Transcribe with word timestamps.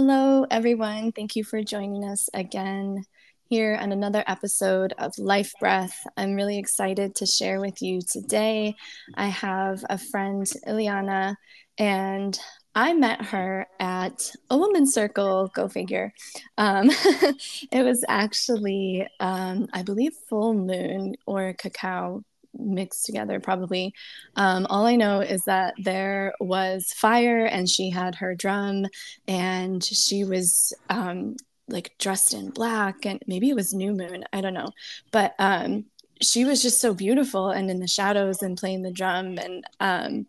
Hello, 0.00 0.46
everyone. 0.48 1.10
Thank 1.10 1.34
you 1.34 1.42
for 1.42 1.60
joining 1.60 2.04
us 2.04 2.28
again 2.32 3.02
here 3.50 3.76
on 3.82 3.90
another 3.90 4.22
episode 4.28 4.94
of 4.96 5.18
Life 5.18 5.52
Breath. 5.58 6.06
I'm 6.16 6.36
really 6.36 6.56
excited 6.56 7.16
to 7.16 7.26
share 7.26 7.58
with 7.60 7.82
you 7.82 8.00
today. 8.08 8.76
I 9.16 9.26
have 9.26 9.84
a 9.90 9.98
friend, 9.98 10.46
Ileana, 10.68 11.34
and 11.78 12.38
I 12.76 12.94
met 12.94 13.24
her 13.24 13.66
at 13.80 14.30
a 14.48 14.56
women's 14.56 14.94
circle, 14.94 15.50
go 15.52 15.66
figure. 15.66 16.12
Um, 16.56 16.90
it 17.72 17.84
was 17.84 18.04
actually, 18.08 19.04
um, 19.18 19.66
I 19.72 19.82
believe, 19.82 20.12
full 20.28 20.54
moon 20.54 21.16
or 21.26 21.54
cacao 21.54 22.22
mixed 22.58 23.06
together 23.06 23.40
probably 23.40 23.94
um, 24.36 24.66
all 24.70 24.86
i 24.86 24.96
know 24.96 25.20
is 25.20 25.44
that 25.44 25.74
there 25.78 26.32
was 26.40 26.92
fire 26.92 27.44
and 27.44 27.68
she 27.68 27.90
had 27.90 28.14
her 28.14 28.34
drum 28.34 28.86
and 29.26 29.84
she 29.84 30.24
was 30.24 30.72
um, 30.90 31.36
like 31.68 31.94
dressed 31.98 32.34
in 32.34 32.50
black 32.50 33.04
and 33.04 33.22
maybe 33.26 33.48
it 33.48 33.56
was 33.56 33.72
new 33.72 33.92
moon 33.92 34.24
i 34.32 34.40
don't 34.40 34.54
know 34.54 34.70
but 35.12 35.34
um, 35.38 35.84
she 36.20 36.44
was 36.44 36.62
just 36.62 36.80
so 36.80 36.94
beautiful 36.94 37.50
and 37.50 37.70
in 37.70 37.80
the 37.80 37.86
shadows 37.86 38.42
and 38.42 38.58
playing 38.58 38.82
the 38.82 38.90
drum 38.90 39.38
and 39.38 39.64
um, 39.80 40.26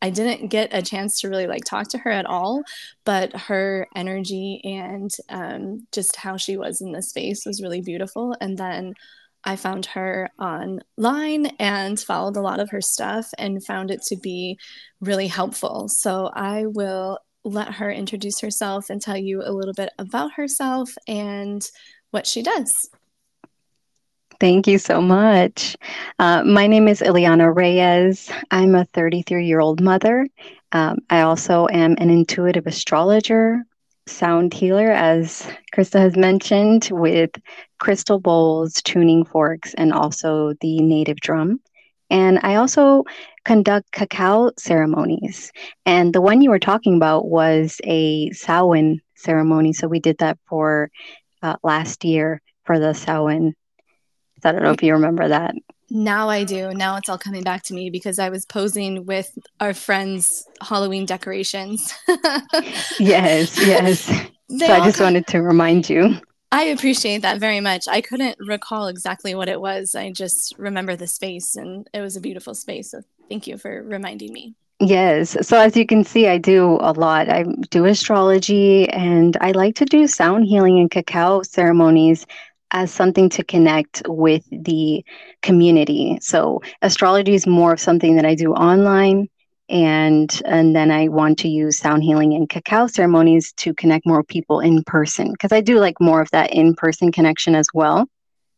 I 0.00 0.10
didn't 0.10 0.48
get 0.48 0.70
a 0.72 0.82
chance 0.82 1.20
to 1.20 1.28
really 1.28 1.46
like 1.46 1.64
talk 1.64 1.88
to 1.88 1.98
her 1.98 2.10
at 2.10 2.26
all, 2.26 2.62
but 3.04 3.34
her 3.34 3.86
energy 3.94 4.60
and 4.64 5.10
um, 5.28 5.86
just 5.92 6.16
how 6.16 6.36
she 6.36 6.56
was 6.56 6.80
in 6.80 6.92
the 6.92 7.02
space 7.02 7.46
was 7.46 7.62
really 7.62 7.80
beautiful. 7.80 8.36
And 8.40 8.58
then 8.58 8.94
I 9.44 9.56
found 9.56 9.86
her 9.86 10.30
online 10.38 11.46
and 11.58 11.98
followed 11.98 12.36
a 12.36 12.40
lot 12.40 12.60
of 12.60 12.70
her 12.70 12.80
stuff 12.80 13.26
and 13.38 13.64
found 13.64 13.90
it 13.90 14.02
to 14.08 14.16
be 14.16 14.58
really 15.00 15.26
helpful. 15.26 15.86
So 15.88 16.30
I 16.32 16.66
will 16.66 17.18
let 17.44 17.74
her 17.74 17.90
introduce 17.90 18.40
herself 18.40 18.88
and 18.88 19.00
tell 19.00 19.16
you 19.16 19.42
a 19.42 19.52
little 19.52 19.74
bit 19.74 19.90
about 19.98 20.32
herself 20.34 20.90
and 21.08 21.66
what 22.10 22.26
she 22.26 22.42
does. 22.42 22.72
Thank 24.38 24.66
you 24.66 24.78
so 24.78 25.00
much. 25.00 25.76
Uh, 26.18 26.42
my 26.42 26.66
name 26.66 26.88
is 26.88 27.00
Ileana 27.00 27.54
Reyes. 27.54 28.30
I'm 28.50 28.74
a 28.74 28.84
33 28.86 29.46
year 29.46 29.60
old 29.60 29.80
mother. 29.80 30.28
Um, 30.72 30.98
I 31.10 31.20
also 31.20 31.68
am 31.68 31.94
an 31.98 32.10
intuitive 32.10 32.66
astrologer, 32.66 33.62
sound 34.06 34.52
healer, 34.54 34.90
as 34.90 35.46
Krista 35.74 36.00
has 36.00 36.16
mentioned, 36.16 36.88
with 36.90 37.30
crystal 37.78 38.20
bowls, 38.20 38.74
tuning 38.82 39.24
forks, 39.24 39.74
and 39.74 39.92
also 39.92 40.54
the 40.60 40.80
native 40.80 41.18
drum. 41.20 41.60
And 42.10 42.40
I 42.42 42.56
also 42.56 43.04
conduct 43.44 43.90
cacao 43.92 44.50
ceremonies. 44.58 45.50
And 45.86 46.12
the 46.12 46.20
one 46.20 46.42
you 46.42 46.50
were 46.50 46.58
talking 46.58 46.96
about 46.96 47.26
was 47.26 47.80
a 47.84 48.30
Samhain 48.32 49.00
ceremony. 49.14 49.72
So 49.72 49.88
we 49.88 50.00
did 50.00 50.18
that 50.18 50.38
for 50.46 50.90
uh, 51.42 51.56
last 51.62 52.04
year 52.04 52.40
for 52.64 52.78
the 52.78 52.92
Samhain. 52.94 53.54
So 54.42 54.48
I 54.48 54.52
don't 54.52 54.62
know 54.62 54.72
if 54.72 54.82
you 54.82 54.92
remember 54.94 55.28
that. 55.28 55.54
Now 55.94 56.30
I 56.30 56.44
do. 56.44 56.72
Now 56.72 56.96
it's 56.96 57.10
all 57.10 57.18
coming 57.18 57.42
back 57.42 57.62
to 57.64 57.74
me 57.74 57.90
because 57.90 58.18
I 58.18 58.30
was 58.30 58.46
posing 58.46 59.04
with 59.04 59.30
our 59.60 59.74
friends' 59.74 60.48
Halloween 60.62 61.04
decorations. 61.04 61.92
yes, 62.98 63.58
yes. 63.58 64.10
They 64.48 64.66
so 64.66 64.72
I 64.74 64.84
just 64.84 65.00
wanted 65.00 65.26
to 65.28 65.40
remind 65.40 65.88
you. 65.88 66.20
I 66.50 66.64
appreciate 66.64 67.22
that 67.22 67.40
very 67.40 67.60
much. 67.60 67.88
I 67.88 68.02
couldn't 68.02 68.36
recall 68.38 68.88
exactly 68.88 69.34
what 69.34 69.48
it 69.48 69.58
was. 69.58 69.94
I 69.94 70.12
just 70.12 70.54
remember 70.58 70.94
the 70.94 71.06
space 71.06 71.56
and 71.56 71.88
it 71.94 72.02
was 72.02 72.16
a 72.16 72.20
beautiful 72.20 72.54
space. 72.54 72.90
So 72.90 73.00
thank 73.30 73.46
you 73.46 73.56
for 73.56 73.82
reminding 73.82 74.30
me. 74.30 74.54
Yes. 74.78 75.38
So 75.46 75.58
as 75.58 75.74
you 75.74 75.86
can 75.86 76.04
see, 76.04 76.26
I 76.26 76.36
do 76.36 76.76
a 76.82 76.92
lot. 76.92 77.30
I 77.30 77.44
do 77.70 77.86
astrology 77.86 78.86
and 78.90 79.38
I 79.40 79.52
like 79.52 79.76
to 79.76 79.86
do 79.86 80.06
sound 80.06 80.44
healing 80.44 80.78
and 80.78 80.90
cacao 80.90 81.40
ceremonies 81.42 82.26
as 82.72 82.90
something 82.90 83.28
to 83.28 83.44
connect 83.44 84.02
with 84.06 84.44
the 84.50 85.04
community. 85.42 86.18
So 86.20 86.62
astrology 86.80 87.34
is 87.34 87.46
more 87.46 87.72
of 87.72 87.80
something 87.80 88.16
that 88.16 88.26
I 88.26 88.34
do 88.34 88.52
online 88.52 89.28
and 89.68 90.42
and 90.44 90.74
then 90.74 90.90
I 90.90 91.08
want 91.08 91.38
to 91.40 91.48
use 91.48 91.78
sound 91.78 92.02
healing 92.02 92.34
and 92.34 92.48
cacao 92.48 92.86
ceremonies 92.88 93.52
to 93.58 93.72
connect 93.72 94.06
more 94.06 94.24
people 94.24 94.60
in 94.60 94.82
person 94.84 95.32
because 95.32 95.52
I 95.52 95.60
do 95.60 95.78
like 95.78 96.00
more 96.00 96.20
of 96.20 96.30
that 96.32 96.52
in 96.52 96.74
person 96.74 97.12
connection 97.12 97.54
as 97.54 97.68
well. 97.72 98.06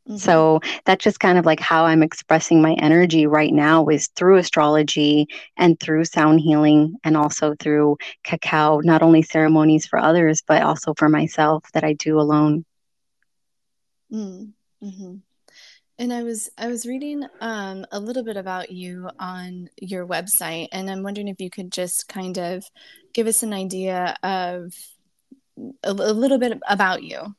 Mm-hmm. 0.09 0.19
So 0.19 0.61
that's 0.85 1.03
just 1.03 1.21
kind 1.21 1.39
of 1.39 1.47
like 1.47 1.61
how 1.61 1.87
I'm 1.87 2.03
expressing 2.03 2.61
my 2.61 2.75
energy 2.75 3.27
right 3.27 3.53
now 3.53 3.87
is 3.87 4.09
through 4.09 4.37
astrology 4.37 5.29
and 5.57 5.81
through 5.81 6.05
sound 6.05 6.41
healing 6.41 6.97
and 7.05 7.17
also 7.17 7.55
through 7.59 7.97
cacao, 8.23 8.81
not 8.81 9.03
only 9.03 9.23
ceremonies 9.23 9.87
for 9.87 9.99
others, 9.99 10.43
but 10.47 10.63
also 10.63 10.95
for 10.95 11.09
myself 11.09 11.65
that 11.73 11.85
I 11.85 11.95
do 11.95 12.21
alone. 12.21 12.65
Mm, 14.13 14.53
mm-hmm. 14.83 15.17
And 15.99 16.13
I 16.13 16.23
was 16.25 16.51
I 16.59 16.67
was 16.67 16.87
reading 16.87 17.25
um, 17.41 17.87
a 17.93 18.01
little 18.01 18.25
bit 18.25 18.37
about 18.37 18.71
you 18.73 19.09
on 19.19 19.69
your 19.81 20.07
website, 20.07 20.69
and 20.73 20.91
I'm 20.91 21.03
wondering 21.03 21.29
if 21.29 21.41
you 21.41 21.51
could 21.51 21.71
just 21.71 22.09
kind 22.09 22.37
of 22.37 22.65
give 23.13 23.29
us 23.29 23.43
an 23.43 23.53
idea 23.53 24.17
of 24.23 24.75
a, 25.57 25.91
a 25.91 26.13
little 26.13 26.39
bit 26.39 26.59
about 26.69 27.05
you. 27.05 27.35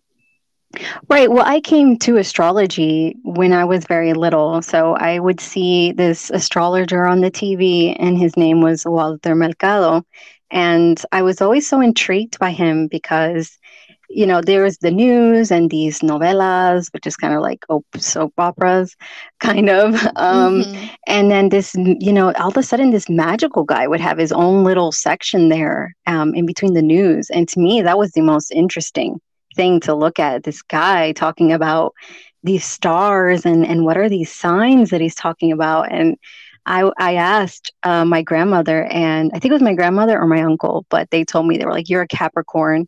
Right. 1.10 1.30
Well, 1.30 1.46
I 1.46 1.62
came 1.62 1.98
to 2.00 2.18
astrology 2.18 3.16
when 3.24 3.54
I 3.54 3.66
was 3.66 3.86
very 3.86 4.14
little. 4.14 4.62
So 4.62 4.96
I 4.96 5.20
would 5.20 5.40
see 5.40 5.92
this 5.92 6.30
astrologer 6.32 7.06
on 7.06 7.22
the 7.22 7.32
TV, 7.32 7.96
and 8.00 8.18
his 8.18 8.36
name 8.36 8.62
was 8.62 8.86
Walter 8.86 9.36
Mercado. 9.36 10.06
And 10.52 11.02
I 11.12 11.22
was 11.22 11.42
always 11.42 11.68
so 11.68 11.82
intrigued 11.82 12.40
by 12.40 12.52
him 12.52 12.88
because 12.88 13.58
you 14.10 14.26
know, 14.26 14.42
there's 14.42 14.78
the 14.78 14.92
news 14.92 15.52
and 15.52 15.70
these 15.70 16.00
novelas, 16.00 16.92
which 16.94 17.08
is 17.08 17.16
kind 17.16 17.34
of 17.34 17.42
like 17.42 17.66
soap 17.98 18.34
operas, 18.38 18.96
kind 19.40 19.70
of. 19.70 19.96
Um, 20.16 20.64
mm-hmm. 20.64 20.86
And 21.08 21.32
then 21.32 21.50
this, 21.50 21.76
you 21.76 22.14
know, 22.14 22.32
all 22.34 22.50
of 22.50 22.58
a 22.58 22.64
sudden, 22.64 22.92
this 22.92 23.10
magical 23.10 23.64
guy 23.64 23.88
would 23.88 24.02
have 24.02 24.18
his 24.18 24.32
own 24.32 24.64
little 24.64 24.92
section 24.92 25.50
there 25.50 25.96
um, 26.08 26.34
in 26.36 26.46
between 26.46 26.74
the 26.74 26.82
news. 26.82 27.30
And 27.30 27.48
to 27.50 27.60
me, 27.60 27.82
that 27.82 27.98
was 27.98 28.12
the 28.12 28.22
most 28.22 28.52
interesting 28.52 29.20
thing 29.56 29.80
to 29.82 29.96
look 29.96 30.20
at 30.20 30.44
this 30.44 30.62
guy 30.62 31.14
talking 31.14 31.52
about 31.52 31.94
these 32.44 32.66
stars 32.66 33.46
and, 33.46 33.66
and 33.66 33.86
what 33.86 33.98
are 33.98 34.10
these 34.10 34.32
signs 34.32 34.92
that 34.92 35.02
he's 35.02 35.16
talking 35.16 35.52
about. 35.52 35.92
And 35.92 36.18
I, 36.66 36.92
I 36.98 37.16
asked 37.16 37.74
uh, 37.84 38.06
my 38.06 38.22
grandmother, 38.22 38.86
and 38.86 39.32
I 39.34 39.40
think 39.40 39.52
it 39.52 39.56
was 39.56 39.62
my 39.62 39.76
grandmother 39.76 40.20
or 40.20 40.28
my 40.28 40.42
uncle, 40.42 40.86
but 40.90 41.10
they 41.12 41.24
told 41.24 41.48
me 41.48 41.58
they 41.58 41.66
were 41.66 41.72
like, 41.72 41.90
You're 41.90 42.02
a 42.02 42.08
Capricorn 42.08 42.88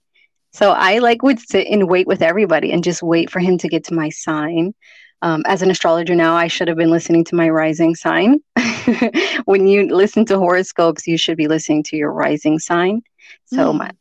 so 0.57 0.71
I 0.71 0.97
like 0.97 1.21
would 1.21 1.39
sit 1.39 1.67
and 1.67 1.87
wait 1.87 2.07
with 2.07 2.23
everybody 2.23 2.71
and 2.71 2.83
just 2.83 3.03
wait 3.03 3.29
for 3.29 3.39
him 3.39 3.59
to 3.59 3.67
get 3.67 3.83
to 3.85 3.93
my 3.93 4.09
sign. 4.09 4.73
Um, 5.21 5.43
as 5.45 5.61
an 5.61 5.69
astrologer 5.69 6.15
now, 6.15 6.35
I 6.35 6.47
should 6.47 6.67
have 6.67 6.77
been 6.77 6.89
listening 6.89 7.23
to 7.25 7.35
my 7.35 7.47
rising 7.47 7.93
sign. 7.93 8.39
when 9.45 9.67
you 9.67 9.95
listen 9.95 10.25
to 10.25 10.39
horoscopes, 10.39 11.05
you 11.05 11.15
should 11.15 11.37
be 11.37 11.47
listening 11.47 11.83
to 11.83 11.95
your 11.95 12.11
rising 12.11 12.57
sign. 12.57 13.03
So 13.45 13.71
mm. 13.71 13.77
my, 13.77 13.91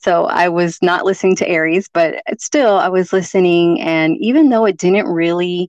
so 0.00 0.24
I 0.24 0.48
was 0.48 0.78
not 0.80 1.04
listening 1.04 1.36
to 1.36 1.48
Aries, 1.48 1.90
but 1.92 2.22
still 2.38 2.78
I 2.78 2.88
was 2.88 3.12
listening. 3.12 3.82
And 3.82 4.16
even 4.18 4.48
though 4.48 4.64
it 4.64 4.78
didn't 4.78 5.08
really 5.08 5.68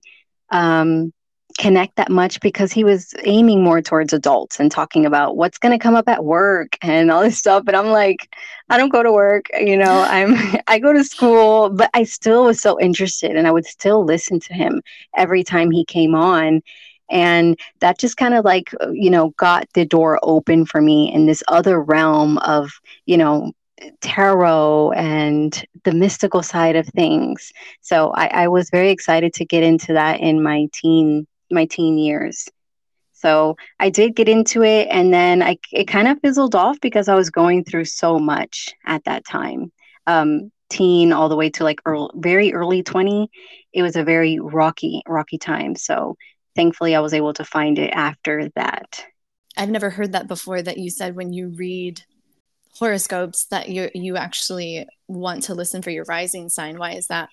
um, 0.50 1.12
connect 1.58 1.96
that 1.96 2.10
much 2.10 2.40
because 2.40 2.72
he 2.72 2.84
was 2.84 3.12
aiming 3.24 3.62
more 3.62 3.82
towards 3.82 4.12
adults 4.12 4.60
and 4.60 4.70
talking 4.70 5.04
about 5.04 5.36
what's 5.36 5.58
going 5.58 5.76
to 5.76 5.82
come 5.82 5.96
up 5.96 6.08
at 6.08 6.24
work 6.24 6.78
and 6.82 7.10
all 7.10 7.20
this 7.20 7.36
stuff 7.36 7.64
and 7.66 7.76
i'm 7.76 7.88
like 7.88 8.32
i 8.70 8.78
don't 8.78 8.92
go 8.92 9.02
to 9.02 9.12
work 9.12 9.46
you 9.58 9.76
know 9.76 10.06
i'm 10.08 10.34
i 10.68 10.78
go 10.78 10.92
to 10.92 11.02
school 11.02 11.68
but 11.68 11.90
i 11.94 12.04
still 12.04 12.44
was 12.44 12.60
so 12.60 12.80
interested 12.80 13.32
and 13.32 13.46
i 13.46 13.50
would 13.50 13.66
still 13.66 14.04
listen 14.04 14.38
to 14.38 14.54
him 14.54 14.80
every 15.16 15.42
time 15.42 15.70
he 15.70 15.84
came 15.84 16.14
on 16.14 16.62
and 17.10 17.58
that 17.80 17.98
just 17.98 18.16
kind 18.16 18.34
of 18.34 18.44
like 18.44 18.72
you 18.92 19.10
know 19.10 19.30
got 19.30 19.66
the 19.74 19.84
door 19.84 20.18
open 20.22 20.64
for 20.64 20.80
me 20.80 21.12
in 21.12 21.26
this 21.26 21.42
other 21.48 21.82
realm 21.82 22.38
of 22.38 22.70
you 23.06 23.16
know 23.16 23.52
tarot 24.00 24.92
and 24.92 25.64
the 25.84 25.92
mystical 25.92 26.42
side 26.42 26.74
of 26.74 26.86
things. 26.88 27.52
So 27.80 28.10
I, 28.10 28.26
I, 28.26 28.48
was 28.48 28.70
very 28.70 28.90
excited 28.90 29.32
to 29.34 29.44
get 29.44 29.62
into 29.62 29.92
that 29.92 30.18
in 30.18 30.42
my 30.42 30.66
teen 30.72 31.28
my 31.50 31.66
teen 31.66 31.98
years. 31.98 32.48
So 33.12 33.56
I 33.80 33.90
did 33.90 34.14
get 34.14 34.28
into 34.28 34.62
it, 34.62 34.88
and 34.90 35.12
then 35.12 35.42
I 35.42 35.58
it 35.72 35.84
kind 35.84 36.08
of 36.08 36.20
fizzled 36.20 36.54
off 36.54 36.80
because 36.80 37.08
I 37.08 37.16
was 37.16 37.30
going 37.30 37.64
through 37.64 37.86
so 37.86 38.18
much 38.18 38.74
at 38.86 39.04
that 39.04 39.24
time. 39.24 39.72
Um, 40.06 40.52
teen 40.68 41.12
all 41.12 41.28
the 41.28 41.36
way 41.36 41.50
to 41.50 41.64
like 41.64 41.80
early, 41.86 42.10
very 42.14 42.52
early 42.52 42.82
20 42.82 43.30
it 43.72 43.82
was 43.82 43.96
a 43.96 44.04
very 44.04 44.38
rocky 44.38 45.02
rocky 45.06 45.38
time 45.38 45.74
so 45.74 46.16
thankfully 46.54 46.94
i 46.94 47.00
was 47.00 47.14
able 47.14 47.32
to 47.32 47.44
find 47.44 47.78
it 47.78 47.90
after 47.94 48.50
that 48.54 49.04
i've 49.56 49.70
never 49.70 49.90
heard 49.90 50.12
that 50.12 50.28
before 50.28 50.60
that 50.60 50.78
you 50.78 50.90
said 50.90 51.16
when 51.16 51.32
you 51.32 51.48
read 51.48 52.02
horoscopes 52.78 53.46
that 53.46 53.68
you 53.68 53.90
you 53.94 54.16
actually 54.16 54.86
want 55.08 55.44
to 55.44 55.54
listen 55.54 55.80
for 55.80 55.90
your 55.90 56.04
rising 56.04 56.48
sign 56.48 56.78
why 56.78 56.92
is 56.92 57.06
that 57.06 57.28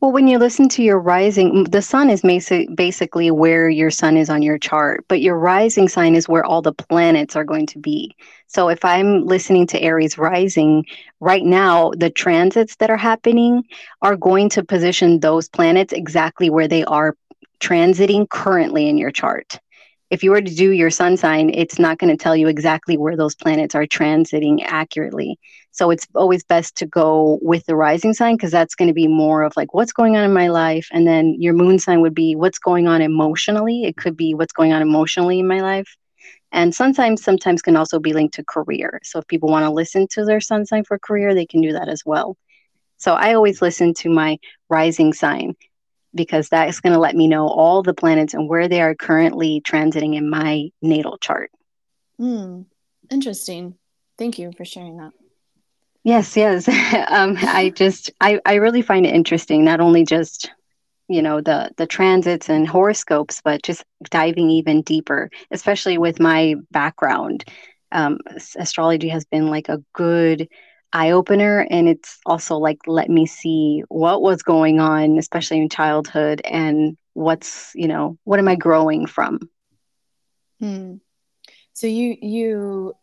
Well, 0.00 0.12
when 0.12 0.28
you 0.28 0.38
listen 0.38 0.68
to 0.70 0.82
your 0.82 0.98
rising, 0.98 1.64
the 1.64 1.82
sun 1.82 2.10
is 2.10 2.22
basically 2.22 3.30
where 3.30 3.68
your 3.68 3.90
sun 3.90 4.16
is 4.16 4.30
on 4.30 4.42
your 4.42 4.58
chart, 4.58 5.04
but 5.08 5.20
your 5.20 5.38
rising 5.38 5.88
sign 5.88 6.14
is 6.14 6.28
where 6.28 6.44
all 6.44 6.62
the 6.62 6.72
planets 6.72 7.36
are 7.36 7.44
going 7.44 7.66
to 7.66 7.78
be. 7.78 8.14
So 8.46 8.68
if 8.68 8.84
I'm 8.84 9.24
listening 9.24 9.66
to 9.68 9.80
Aries 9.80 10.16
rising, 10.16 10.86
right 11.20 11.44
now, 11.44 11.90
the 11.96 12.10
transits 12.10 12.76
that 12.76 12.90
are 12.90 12.96
happening 12.96 13.64
are 14.02 14.16
going 14.16 14.48
to 14.50 14.64
position 14.64 15.20
those 15.20 15.48
planets 15.48 15.92
exactly 15.92 16.48
where 16.48 16.68
they 16.68 16.84
are 16.84 17.16
transiting 17.60 18.28
currently 18.28 18.88
in 18.88 18.96
your 18.96 19.10
chart 19.10 19.58
if 20.10 20.22
you 20.22 20.30
were 20.30 20.40
to 20.40 20.54
do 20.54 20.72
your 20.72 20.90
sun 20.90 21.16
sign, 21.16 21.50
it's 21.52 21.78
not 21.78 21.98
going 21.98 22.16
to 22.16 22.22
tell 22.22 22.34
you 22.34 22.48
exactly 22.48 22.96
where 22.96 23.16
those 23.16 23.34
planets 23.34 23.74
are 23.74 23.86
transiting 23.86 24.62
accurately. 24.64 25.38
So 25.70 25.90
it's 25.90 26.06
always 26.14 26.42
best 26.42 26.76
to 26.76 26.86
go 26.86 27.38
with 27.42 27.66
the 27.66 27.76
rising 27.76 28.14
sign 28.14 28.36
because 28.36 28.50
that's 28.50 28.74
going 28.74 28.88
to 28.88 28.94
be 28.94 29.06
more 29.06 29.42
of 29.42 29.52
like 29.56 29.74
what's 29.74 29.92
going 29.92 30.16
on 30.16 30.24
in 30.24 30.32
my 30.32 30.48
life. 30.48 30.88
And 30.92 31.06
then 31.06 31.34
your 31.38 31.52
moon 31.52 31.78
sign 31.78 32.00
would 32.00 32.14
be 32.14 32.34
what's 32.34 32.58
going 32.58 32.88
on 32.88 33.02
emotionally. 33.02 33.84
It 33.84 33.96
could 33.96 34.16
be 34.16 34.34
what's 34.34 34.52
going 34.52 34.72
on 34.72 34.80
emotionally 34.80 35.38
in 35.40 35.46
my 35.46 35.60
life. 35.60 35.94
And 36.52 36.74
sun 36.74 36.94
signs 36.94 37.22
sometimes 37.22 37.60
can 37.60 37.76
also 37.76 38.00
be 38.00 38.14
linked 38.14 38.34
to 38.34 38.44
career. 38.44 39.00
So 39.02 39.18
if 39.18 39.26
people 39.26 39.50
want 39.50 39.66
to 39.66 39.70
listen 39.70 40.06
to 40.12 40.24
their 40.24 40.40
sun 40.40 40.64
sign 40.64 40.84
for 40.84 40.98
career, 40.98 41.34
they 41.34 41.46
can 41.46 41.60
do 41.60 41.72
that 41.74 41.88
as 41.88 42.02
well. 42.06 42.36
So 42.96 43.12
I 43.14 43.34
always 43.34 43.60
listen 43.60 43.92
to 43.94 44.08
my 44.08 44.38
rising 44.70 45.12
sign 45.12 45.54
because 46.18 46.50
that 46.50 46.68
is 46.68 46.80
going 46.80 46.92
to 46.92 46.98
let 46.98 47.16
me 47.16 47.26
know 47.26 47.48
all 47.48 47.82
the 47.82 47.94
planets 47.94 48.34
and 48.34 48.46
where 48.46 48.68
they 48.68 48.82
are 48.82 48.94
currently 48.94 49.62
transiting 49.62 50.14
in 50.14 50.28
my 50.28 50.68
natal 50.82 51.16
chart. 51.16 51.50
Hmm. 52.18 52.62
Interesting. 53.10 53.76
Thank 54.18 54.38
you 54.38 54.52
for 54.54 54.66
sharing 54.66 54.98
that. 54.98 55.12
Yes, 56.04 56.36
yes. 56.36 56.68
um, 57.08 57.38
I 57.40 57.70
just, 57.70 58.10
I, 58.20 58.40
I 58.44 58.56
really 58.56 58.82
find 58.82 59.06
it 59.06 59.14
interesting. 59.14 59.64
Not 59.64 59.80
only 59.80 60.04
just, 60.04 60.50
you 61.08 61.22
know, 61.22 61.40
the 61.40 61.70
the 61.78 61.86
transits 61.86 62.50
and 62.50 62.68
horoscopes, 62.68 63.40
but 63.42 63.62
just 63.62 63.82
diving 64.10 64.50
even 64.50 64.82
deeper, 64.82 65.30
especially 65.50 65.96
with 65.96 66.20
my 66.20 66.56
background. 66.70 67.44
Um, 67.92 68.18
astrology 68.56 69.08
has 69.08 69.24
been 69.24 69.48
like 69.48 69.70
a 69.70 69.82
good 69.94 70.48
eye 70.92 71.10
opener 71.10 71.66
and 71.70 71.88
it's 71.88 72.18
also 72.24 72.56
like 72.56 72.78
let 72.86 73.10
me 73.10 73.26
see 73.26 73.82
what 73.88 74.22
was 74.22 74.42
going 74.42 74.80
on 74.80 75.18
especially 75.18 75.58
in 75.58 75.68
childhood 75.68 76.40
and 76.44 76.96
what's 77.12 77.72
you 77.74 77.86
know 77.88 78.16
what 78.24 78.38
am 78.38 78.48
i 78.48 78.54
growing 78.54 79.06
from? 79.06 79.38
Hmm. 80.60 80.94
so 81.72 81.86
you 81.86 82.16
you 82.20 82.94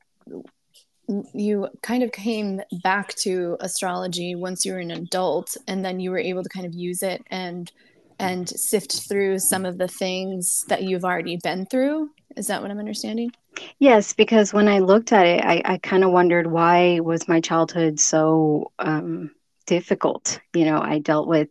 you 1.34 1.70
kind 1.84 2.02
of 2.04 2.12
came 2.12 2.62
back 2.84 3.14
to 3.16 3.56
astrology 3.60 4.36
once 4.36 4.66
you 4.66 4.74
were 4.74 4.80
an 4.80 4.92
adult 4.92 5.56
and 5.68 5.86
then 5.86 6.00
you 6.00 6.10
were 6.10 6.18
able 6.18 6.44
to 6.44 6.50
kind 6.50 6.66
of 6.66 6.74
use 6.74 7.04
it 7.04 7.22
and 7.30 7.72
and 8.18 8.50
sift 8.50 9.08
through 9.08 9.38
some 9.38 9.66
of 9.66 9.78
the 9.78 9.88
things 9.88 10.64
that 10.70 10.84
you've 10.84 11.04
already 11.04 11.38
been 11.44 11.66
through? 11.66 12.10
Is 12.36 12.48
that 12.48 12.62
what 12.62 12.72
i'm 12.72 12.80
understanding 12.80 13.32
Yes, 13.80 14.14
because 14.14 14.54
when 14.54 14.68
I 14.68 14.80
looked 14.80 15.12
at 15.12 15.26
it, 15.26 15.44
I, 15.44 15.62
I 15.66 15.78
kind 15.78 16.04
of 16.04 16.12
wondered 16.12 16.48
why 16.48 17.00
was 17.00 17.28
my 17.28 17.40
childhood 17.42 18.00
so 18.00 18.72
um, 18.80 19.32
difficult. 19.66 20.40
You 20.54 20.66
know, 20.66 20.80
I 20.80 21.00
dealt 21.00 21.28
with 21.28 21.50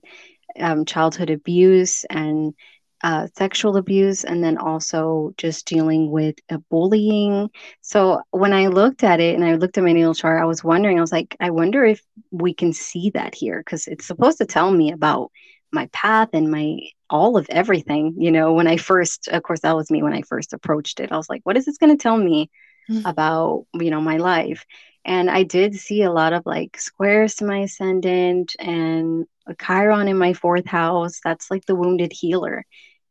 um, 0.59 0.85
childhood 0.85 1.31
abuse 1.31 2.05
and 2.05 2.55
uh, 3.03 3.29
sexual 3.37 3.77
abuse, 3.77 4.25
and 4.25 4.43
then 4.43 4.57
also 4.59 5.33
just 5.37 5.67
dealing 5.67 6.11
with 6.11 6.37
uh, 6.51 6.59
bullying. 6.71 7.51
So 7.83 8.23
when 8.31 8.53
I 8.53 8.69
looked 8.69 9.05
at 9.05 9.21
it 9.21 9.35
and 9.35 9.45
I 9.45 9.57
looked 9.57 9.77
at 9.79 9.85
my 9.85 9.93
natal 9.93 10.15
chart, 10.15 10.43
I 10.43 10.47
was 10.47 10.65
wondering, 10.65 10.99
I 10.99 11.03
was 11.03 11.13
like, 11.13 11.37
I 11.41 11.51
wonder 11.51 11.85
if 11.85 12.03
we 12.31 12.55
can 12.55 12.73
see 12.73 13.11
that 13.11 13.35
here 13.35 13.59
because 13.61 13.87
it's 13.87 14.07
supposed 14.07 14.39
to 14.39 14.47
tell 14.47 14.71
me 14.71 14.93
about 14.93 15.31
my 15.75 15.89
path 15.93 16.31
and 16.33 16.51
my 16.51 16.79
all 17.11 17.37
of 17.37 17.47
everything 17.51 18.15
you 18.17 18.31
know 18.31 18.55
when 18.55 18.67
i 18.67 18.77
first 18.77 19.29
of 19.29 19.43
course 19.43 19.61
that 19.61 19.77
was 19.77 19.91
me 19.91 20.03
when 20.03 20.15
i 20.15 20.23
first 20.23 20.53
approached 20.53 21.01
it. 21.01 21.13
I 21.13 21.17
was 21.17 21.29
like 21.29 21.43
what 21.45 21.57
is 21.57 21.67
this 21.67 21.79
going 21.79 21.97
to 21.97 22.03
tell 22.03 22.17
me 22.17 22.51
mm-hmm. 22.91 23.07
about 23.07 23.67
you 23.75 23.91
know 23.91 24.01
my 24.01 24.17
life? 24.17 24.65
And 25.05 25.31
i 25.31 25.43
did 25.43 25.75
see 25.75 26.03
a 26.03 26.13
lot 26.13 26.33
of 26.33 26.47
like 26.47 26.81
squares 26.81 27.35
to 27.37 27.45
my 27.45 27.59
ascendant 27.59 28.57
and 28.59 29.27
a 29.47 29.55
chiron 29.55 30.09
in 30.09 30.17
my 30.17 30.33
fourth 30.33 30.67
house. 30.67 31.21
That's 31.23 31.51
like 31.51 31.67
the 31.67 31.75
wounded 31.75 32.13
healer. 32.13 32.65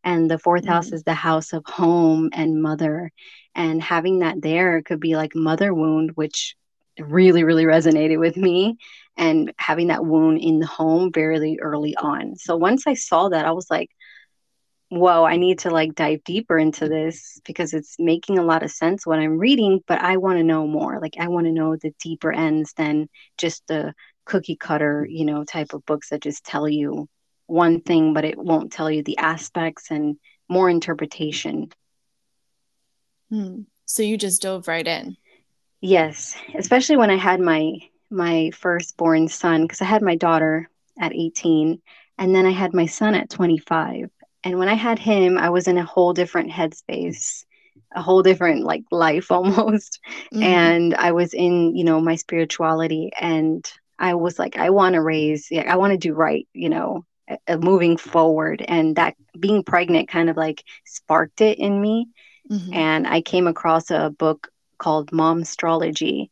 And 0.03 0.29
the 0.29 0.35
4th 0.35 0.61
mm-hmm. 0.61 0.69
house 0.69 0.91
is 0.91 1.03
the 1.03 1.13
house 1.13 1.53
of 1.53 1.63
home 1.65 2.29
and 2.33 2.61
mother. 2.61 3.11
And 3.55 3.81
having 3.81 4.19
that 4.19 4.41
there 4.41 4.81
could 4.81 4.99
be 4.99 5.15
like 5.15 5.35
mother 5.35 5.73
wound 5.73 6.11
which 6.15 6.55
really 6.99 7.43
really 7.43 7.65
resonated 7.65 8.19
with 8.19 8.37
me 8.37 8.77
and 9.17 9.53
having 9.57 9.87
that 9.87 10.05
wound 10.05 10.39
in 10.39 10.59
the 10.59 10.67
home 10.67 11.11
very 11.11 11.59
early 11.59 11.95
on. 11.95 12.35
So 12.35 12.55
once 12.55 12.87
I 12.87 12.93
saw 12.93 13.29
that, 13.29 13.45
I 13.45 13.51
was 13.51 13.69
like, 13.69 13.89
whoa, 14.89 15.23
I 15.23 15.37
need 15.37 15.59
to 15.59 15.71
like 15.71 15.95
dive 15.95 16.23
deeper 16.23 16.57
into 16.57 16.87
this 16.87 17.39
because 17.45 17.73
it's 17.73 17.95
making 17.97 18.37
a 18.37 18.43
lot 18.43 18.63
of 18.63 18.71
sense 18.71 19.05
what 19.05 19.19
I'm 19.19 19.39
reading, 19.39 19.81
but 19.87 19.99
I 19.99 20.17
want 20.17 20.37
to 20.37 20.43
know 20.43 20.67
more. 20.67 20.99
Like 21.01 21.15
I 21.19 21.27
want 21.29 21.47
to 21.47 21.51
know 21.51 21.75
the 21.75 21.93
deeper 21.99 22.31
ends 22.31 22.73
than 22.73 23.09
just 23.37 23.63
the 23.67 23.93
cookie 24.25 24.55
cutter, 24.55 25.05
you 25.09 25.25
know, 25.25 25.43
type 25.43 25.73
of 25.73 25.85
books 25.85 26.09
that 26.09 26.21
just 26.21 26.43
tell 26.43 26.67
you 26.69 27.07
one 27.47 27.81
thing, 27.81 28.13
but 28.13 28.25
it 28.25 28.37
won't 28.37 28.71
tell 28.71 28.89
you 28.89 29.03
the 29.03 29.17
aspects 29.17 29.89
and 29.89 30.17
more 30.47 30.69
interpretation. 30.69 31.69
Hmm. 33.29 33.61
So 33.85 34.03
you 34.03 34.17
just 34.17 34.41
dove 34.41 34.67
right 34.67 34.87
in. 34.87 35.17
Yes, 35.83 36.37
especially 36.55 36.95
when 36.95 37.09
I 37.09 37.17
had 37.17 37.41
my 37.41 37.73
my 38.09 38.51
firstborn 38.51 39.27
son 39.27 39.63
because 39.63 39.81
I 39.81 39.85
had 39.85 40.01
my 40.01 40.15
daughter 40.15 40.69
at 40.97 41.13
18 41.13 41.81
and 42.17 42.33
then 42.33 42.45
I 42.45 42.51
had 42.51 42.73
my 42.73 42.85
son 42.85 43.15
at 43.15 43.29
25. 43.29 44.09
And 44.45 44.59
when 44.59 44.69
I 44.69 44.75
had 44.75 44.97
him, 44.97 45.37
I 45.37 45.49
was 45.49 45.67
in 45.67 45.77
a 45.77 45.83
whole 45.83 46.13
different 46.13 46.51
headspace, 46.51 47.43
a 47.93 48.01
whole 48.01 48.23
different 48.23 48.63
like 48.63 48.83
life 48.91 49.29
almost. 49.31 49.99
Mm-hmm. 50.33 50.43
And 50.43 50.95
I 50.95 51.11
was 51.11 51.33
in, 51.33 51.75
you 51.75 51.83
know, 51.83 51.99
my 51.99 52.15
spirituality 52.15 53.11
and 53.19 53.69
I 53.99 54.13
was 54.13 54.39
like 54.39 54.57
I 54.57 54.69
want 54.69 54.93
to 54.93 55.01
raise, 55.01 55.51
yeah, 55.51 55.69
I 55.69 55.75
want 55.75 55.91
to 55.91 55.97
do 55.97 56.13
right, 56.13 56.47
you 56.53 56.69
know, 56.69 57.05
uh, 57.27 57.57
moving 57.57 57.97
forward 57.97 58.63
and 58.65 58.95
that 58.95 59.17
being 59.37 59.63
pregnant 59.63 60.07
kind 60.07 60.29
of 60.29 60.37
like 60.37 60.63
sparked 60.85 61.41
it 61.41 61.59
in 61.59 61.81
me. 61.81 62.07
Mm-hmm. 62.49 62.73
And 62.73 63.05
I 63.05 63.19
came 63.19 63.47
across 63.47 63.91
a 63.91 64.09
book 64.09 64.49
called 64.83 65.11
Mom 65.11 65.41
Astrology 65.41 66.31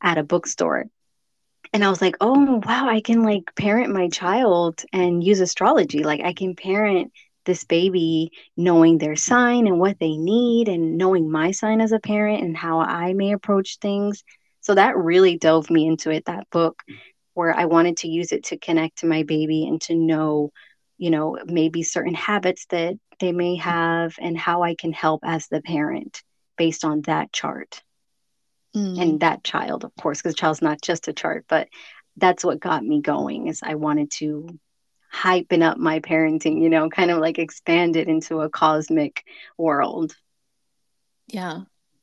at 0.00 0.18
a 0.18 0.22
bookstore 0.22 0.86
and 1.72 1.84
I 1.84 1.90
was 1.90 2.00
like, 2.00 2.16
oh, 2.20 2.62
wow, 2.64 2.88
I 2.88 3.00
can 3.00 3.22
like 3.22 3.54
parent 3.54 3.92
my 3.92 4.08
child 4.08 4.84
and 4.92 5.22
use 5.22 5.40
astrology. 5.40 6.02
Like, 6.02 6.20
I 6.20 6.32
can 6.32 6.54
parent 6.54 7.12
this 7.44 7.64
baby 7.64 8.30
knowing 8.56 8.98
their 8.98 9.16
sign 9.16 9.66
and 9.66 9.78
what 9.78 9.98
they 9.98 10.16
need, 10.16 10.68
and 10.68 10.98
knowing 10.98 11.30
my 11.30 11.50
sign 11.50 11.80
as 11.80 11.92
a 11.92 12.00
parent 12.00 12.42
and 12.42 12.56
how 12.56 12.80
I 12.80 13.12
may 13.12 13.32
approach 13.32 13.78
things. 13.78 14.22
So 14.60 14.74
that 14.74 14.96
really 14.96 15.38
dove 15.38 15.70
me 15.70 15.86
into 15.86 16.10
it, 16.10 16.26
that 16.26 16.48
book, 16.50 16.82
where 17.34 17.54
I 17.54 17.66
wanted 17.66 17.98
to 17.98 18.08
use 18.08 18.32
it 18.32 18.44
to 18.44 18.58
connect 18.58 18.98
to 18.98 19.06
my 19.06 19.22
baby 19.22 19.66
and 19.66 19.80
to 19.82 19.94
know, 19.94 20.52
you 20.98 21.10
know, 21.10 21.38
maybe 21.46 21.82
certain 21.82 22.14
habits 22.14 22.66
that 22.70 22.94
they 23.20 23.32
may 23.32 23.56
have 23.56 24.14
and 24.20 24.36
how 24.36 24.62
I 24.62 24.74
can 24.74 24.92
help 24.92 25.20
as 25.24 25.48
the 25.48 25.62
parent 25.62 26.22
based 26.56 26.84
on 26.84 27.02
that 27.02 27.32
chart 27.32 27.82
mm. 28.74 29.00
and 29.00 29.20
that 29.20 29.44
child, 29.44 29.84
of 29.84 29.94
course, 29.96 30.20
because 30.20 30.34
child's 30.34 30.62
not 30.62 30.80
just 30.80 31.08
a 31.08 31.12
chart, 31.12 31.44
but 31.48 31.68
that's 32.16 32.44
what 32.44 32.60
got 32.60 32.84
me 32.84 33.00
going 33.00 33.46
is 33.46 33.60
I 33.62 33.76
wanted 33.76 34.10
to 34.12 34.48
hypen 35.12 35.62
up 35.62 35.78
my 35.78 36.00
parenting, 36.00 36.60
you 36.60 36.68
know, 36.68 36.90
kind 36.90 37.10
of 37.10 37.18
like 37.18 37.38
expand 37.38 37.96
it 37.96 38.08
into 38.08 38.40
a 38.40 38.50
cosmic 38.50 39.24
world. 39.56 40.14
Yeah. 41.28 41.60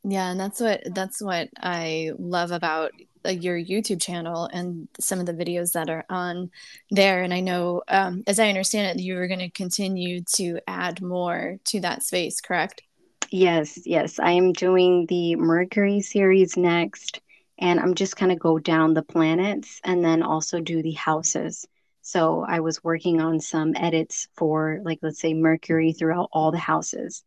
Yeah, 0.07 0.29
and 0.29 0.39
that's 0.39 0.61
what 0.61 0.83
that's 0.93 1.19
what 1.19 1.49
I 1.57 2.11
love 2.19 2.51
about 2.51 2.91
your 3.27 3.57
YouTube 3.57 3.99
channel 3.99 4.47
and 4.53 4.87
some 4.99 5.19
of 5.19 5.25
the 5.25 5.33
videos 5.33 5.71
that 5.71 5.89
are 5.89 6.05
on 6.11 6.51
there. 6.91 7.23
And 7.23 7.33
I 7.33 7.39
know, 7.39 7.81
um, 7.87 8.23
as 8.27 8.39
I 8.39 8.49
understand 8.49 8.99
it, 8.99 9.03
you 9.03 9.15
were 9.15 9.27
going 9.27 9.39
to 9.39 9.49
continue 9.49 10.21
to 10.35 10.59
add 10.67 11.01
more 11.01 11.57
to 11.65 11.79
that 11.81 12.03
space, 12.03 12.39
correct? 12.39 12.83
Yes, 13.31 13.79
yes. 13.85 14.19
I 14.19 14.31
am 14.31 14.53
doing 14.53 15.05
the 15.07 15.35
Mercury 15.35 16.01
series 16.01 16.57
next, 16.57 17.21
and 17.57 17.79
I'm 17.79 17.95
just 17.95 18.15
kind 18.17 18.31
of 18.31 18.39
go 18.39 18.59
down 18.59 18.93
the 18.93 19.01
planets 19.01 19.81
and 19.83 20.03
then 20.03 20.21
also 20.23 20.59
do 20.59 20.81
the 20.81 20.93
houses. 20.93 21.65
So 22.01 22.45
I 22.47 22.59
was 22.59 22.83
working 22.83 23.21
on 23.21 23.39
some 23.39 23.73
edits 23.75 24.27
for, 24.35 24.79
like, 24.83 24.99
let's 25.01 25.19
say 25.19 25.33
Mercury 25.33 25.91
throughout 25.91 26.29
all 26.31 26.51
the 26.51 26.57
houses. 26.57 27.23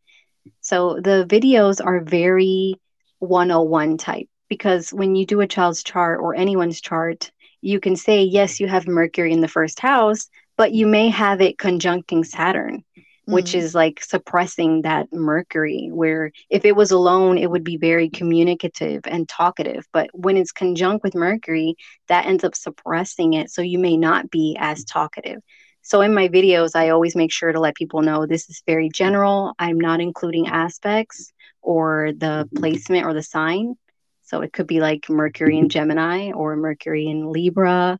So 0.60 1.00
the 1.00 1.26
videos 1.28 1.84
are 1.84 2.00
very 2.00 2.74
101 3.18 3.98
type 3.98 4.28
because 4.48 4.92
when 4.92 5.16
you 5.16 5.26
do 5.26 5.40
a 5.40 5.46
child's 5.46 5.82
chart 5.82 6.20
or 6.20 6.34
anyone's 6.34 6.80
chart, 6.80 7.32
you 7.60 7.80
can 7.80 7.96
say, 7.96 8.22
yes, 8.22 8.60
you 8.60 8.68
have 8.68 8.86
Mercury 8.86 9.32
in 9.32 9.40
the 9.40 9.48
first 9.48 9.80
house, 9.80 10.28
but 10.56 10.72
you 10.72 10.86
may 10.86 11.08
have 11.08 11.40
it 11.40 11.58
conjuncting 11.58 12.24
Saturn 12.24 12.84
which 13.28 13.52
mm. 13.52 13.56
is 13.56 13.74
like 13.74 14.02
suppressing 14.02 14.82
that 14.82 15.06
mercury 15.12 15.90
where 15.92 16.32
if 16.50 16.64
it 16.64 16.74
was 16.74 16.90
alone 16.90 17.36
it 17.38 17.50
would 17.50 17.64
be 17.64 17.76
very 17.76 18.08
communicative 18.08 19.02
and 19.04 19.28
talkative 19.28 19.86
but 19.92 20.08
when 20.14 20.36
it's 20.36 20.52
conjunct 20.52 21.02
with 21.04 21.14
mercury 21.14 21.74
that 22.08 22.26
ends 22.26 22.44
up 22.44 22.54
suppressing 22.54 23.34
it 23.34 23.50
so 23.50 23.62
you 23.62 23.78
may 23.78 23.96
not 23.96 24.30
be 24.30 24.56
as 24.58 24.84
talkative 24.84 25.40
So 25.82 26.02
in 26.02 26.12
my 26.12 26.28
videos, 26.28 26.72
I 26.74 26.90
always 26.90 27.16
make 27.16 27.32
sure 27.32 27.52
to 27.52 27.60
let 27.60 27.74
people 27.74 28.02
know 28.02 28.26
this 28.26 28.50
is 28.50 28.62
very 28.66 28.90
general. 28.90 29.54
I'm 29.58 29.80
not 29.80 30.00
including 30.00 30.48
aspects 30.48 31.32
or 31.62 32.12
the 32.16 32.48
placement 32.56 33.06
or 33.06 33.14
the 33.14 33.22
sign. 33.22 33.74
So 34.22 34.42
it 34.42 34.52
could 34.52 34.66
be 34.66 34.80
like 34.80 35.08
Mercury 35.08 35.56
in 35.56 35.70
Gemini 35.70 36.32
or 36.32 36.56
Mercury 36.56 37.06
in 37.06 37.32
Libra. 37.32 37.98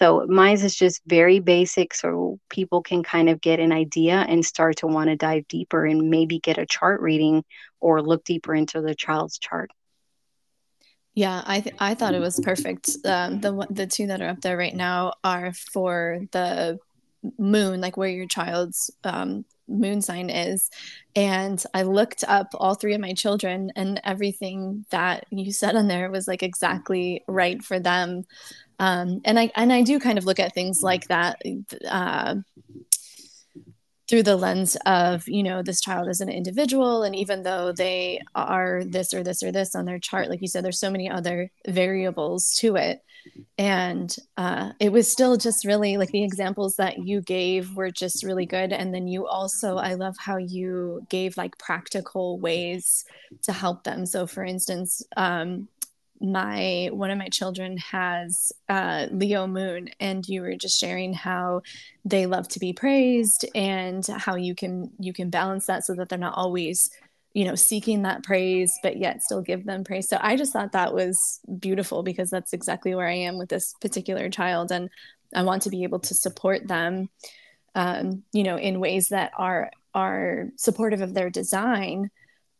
So 0.00 0.24
mine 0.28 0.54
is 0.54 0.74
just 0.76 1.02
very 1.06 1.40
basic 1.40 1.92
so 1.92 2.38
people 2.48 2.82
can 2.82 3.02
kind 3.02 3.28
of 3.28 3.40
get 3.40 3.60
an 3.60 3.70
idea 3.70 4.14
and 4.14 4.44
start 4.44 4.78
to 4.78 4.86
want 4.86 5.10
to 5.10 5.16
dive 5.16 5.46
deeper 5.48 5.84
and 5.84 6.08
maybe 6.08 6.38
get 6.38 6.56
a 6.56 6.64
chart 6.64 7.02
reading 7.02 7.44
or 7.80 8.02
look 8.02 8.24
deeper 8.24 8.54
into 8.54 8.80
the 8.80 8.94
child's 8.94 9.38
chart. 9.38 9.70
Yeah, 11.14 11.42
I 11.44 11.60
th- 11.60 11.76
I 11.78 11.94
thought 11.94 12.14
it 12.14 12.20
was 12.20 12.40
perfect. 12.40 12.96
Um, 13.04 13.40
the 13.40 13.66
the 13.68 13.86
two 13.86 14.06
that 14.06 14.22
are 14.22 14.28
up 14.28 14.40
there 14.40 14.56
right 14.56 14.74
now 14.74 15.14
are 15.22 15.52
for 15.52 16.20
the 16.30 16.78
moon, 17.36 17.80
like 17.80 17.96
where 17.96 18.08
your 18.08 18.26
child's 18.26 18.90
um, 19.04 19.44
moon 19.68 20.00
sign 20.02 20.30
is. 20.30 20.70
And 21.16 21.62
I 21.74 21.82
looked 21.82 22.24
up 22.26 22.48
all 22.54 22.74
three 22.74 22.94
of 22.94 23.00
my 23.00 23.12
children, 23.12 23.72
and 23.76 24.00
everything 24.04 24.86
that 24.90 25.26
you 25.30 25.52
said 25.52 25.76
on 25.76 25.88
there 25.88 26.10
was 26.10 26.28
like 26.28 26.42
exactly 26.42 27.24
right 27.26 27.62
for 27.62 27.80
them. 27.80 28.24
Um, 28.80 29.20
and 29.26 29.38
I 29.38 29.52
and 29.54 29.72
I 29.72 29.82
do 29.82 30.00
kind 30.00 30.18
of 30.18 30.24
look 30.24 30.40
at 30.40 30.54
things 30.54 30.82
like 30.82 31.06
that. 31.08 31.40
Uh, 31.88 32.36
through 34.08 34.22
the 34.24 34.36
lens 34.36 34.76
of 34.86 35.28
you 35.28 35.40
know 35.40 35.62
this 35.62 35.80
child 35.80 36.08
is 36.08 36.20
an 36.20 36.28
individual 36.28 37.04
and 37.04 37.14
even 37.14 37.44
though 37.44 37.70
they 37.70 38.20
are 38.34 38.82
this 38.84 39.14
or 39.14 39.22
this 39.22 39.40
or 39.40 39.52
this 39.52 39.76
on 39.76 39.84
their 39.84 40.00
chart 40.00 40.28
like 40.28 40.42
you 40.42 40.48
said 40.48 40.64
there's 40.64 40.80
so 40.80 40.90
many 40.90 41.08
other 41.08 41.48
variables 41.68 42.52
to 42.54 42.74
it 42.74 43.04
and 43.56 44.16
uh, 44.36 44.72
it 44.80 44.90
was 44.90 45.10
still 45.10 45.36
just 45.36 45.64
really 45.64 45.96
like 45.96 46.10
the 46.10 46.24
examples 46.24 46.74
that 46.74 46.98
you 46.98 47.20
gave 47.20 47.76
were 47.76 47.92
just 47.92 48.24
really 48.24 48.46
good 48.46 48.72
and 48.72 48.92
then 48.92 49.06
you 49.06 49.28
also 49.28 49.76
i 49.76 49.94
love 49.94 50.16
how 50.18 50.36
you 50.36 51.06
gave 51.08 51.36
like 51.36 51.56
practical 51.58 52.36
ways 52.40 53.04
to 53.42 53.52
help 53.52 53.84
them 53.84 54.06
so 54.06 54.26
for 54.26 54.42
instance 54.42 55.04
um, 55.16 55.68
my 56.20 56.90
one 56.92 57.10
of 57.10 57.18
my 57.18 57.28
children 57.28 57.78
has 57.78 58.52
uh, 58.68 59.06
Leo 59.10 59.46
moon, 59.46 59.90
and 59.98 60.28
you 60.28 60.42
were 60.42 60.54
just 60.54 60.78
sharing 60.78 61.14
how 61.14 61.62
they 62.04 62.26
love 62.26 62.46
to 62.48 62.58
be 62.58 62.72
praised 62.72 63.46
and 63.54 64.06
how 64.06 64.36
you 64.36 64.54
can 64.54 64.90
you 64.98 65.12
can 65.12 65.30
balance 65.30 65.66
that 65.66 65.84
so 65.84 65.94
that 65.94 66.08
they're 66.08 66.18
not 66.18 66.36
always 66.36 66.90
you 67.32 67.44
know 67.44 67.54
seeking 67.54 68.02
that 68.02 68.22
praise 68.22 68.78
but 68.82 68.96
yet 68.96 69.22
still 69.22 69.40
give 69.40 69.64
them 69.64 69.84
praise. 69.84 70.08
So 70.08 70.18
i 70.20 70.36
just 70.36 70.52
thought 70.52 70.72
that 70.72 70.94
was 70.94 71.40
beautiful 71.58 72.02
because 72.02 72.30
that's 72.30 72.52
exactly 72.52 72.94
where 72.94 73.08
i 73.08 73.14
am 73.14 73.38
with 73.38 73.48
this 73.48 73.74
particular 73.80 74.28
child 74.28 74.72
and 74.72 74.90
i 75.34 75.42
want 75.42 75.62
to 75.62 75.70
be 75.70 75.84
able 75.84 76.00
to 76.00 76.14
support 76.14 76.66
them 76.66 77.08
um, 77.74 78.24
you 78.32 78.42
know 78.42 78.56
in 78.56 78.80
ways 78.80 79.08
that 79.08 79.32
are 79.36 79.70
are 79.94 80.48
supportive 80.56 81.00
of 81.00 81.14
their 81.14 81.30
design 81.30 82.10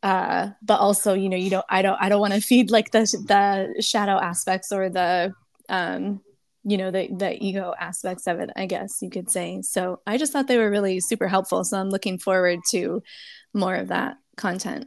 uh, 0.02 0.50
but 0.62 0.80
also 0.80 1.14
you 1.14 1.28
know 1.28 1.36
you 1.36 1.50
don't 1.50 1.66
i 1.68 1.82
don't 1.82 1.98
i 2.00 2.08
don't 2.08 2.20
want 2.20 2.32
to 2.32 2.40
feed 2.40 2.70
like 2.70 2.90
the 2.90 3.00
the 3.26 3.82
shadow 3.82 4.18
aspects 4.18 4.72
or 4.72 4.88
the 4.88 5.32
um 5.68 6.20
you 6.64 6.76
know 6.76 6.90
the 6.90 7.08
the 7.16 7.36
ego 7.42 7.74
aspects 7.78 8.26
of 8.26 8.38
it 8.40 8.50
i 8.56 8.66
guess 8.66 8.98
you 9.02 9.10
could 9.10 9.30
say. 9.30 9.60
So 9.62 10.00
i 10.06 10.16
just 10.16 10.32
thought 10.32 10.46
they 10.46 10.58
were 10.58 10.70
really 10.70 11.00
super 11.00 11.28
helpful. 11.28 11.64
So 11.64 11.78
i'm 11.78 11.90
looking 11.90 12.18
forward 12.18 12.60
to 12.70 13.02
more 13.54 13.74
of 13.74 13.88
that 13.88 14.16
content. 14.36 14.86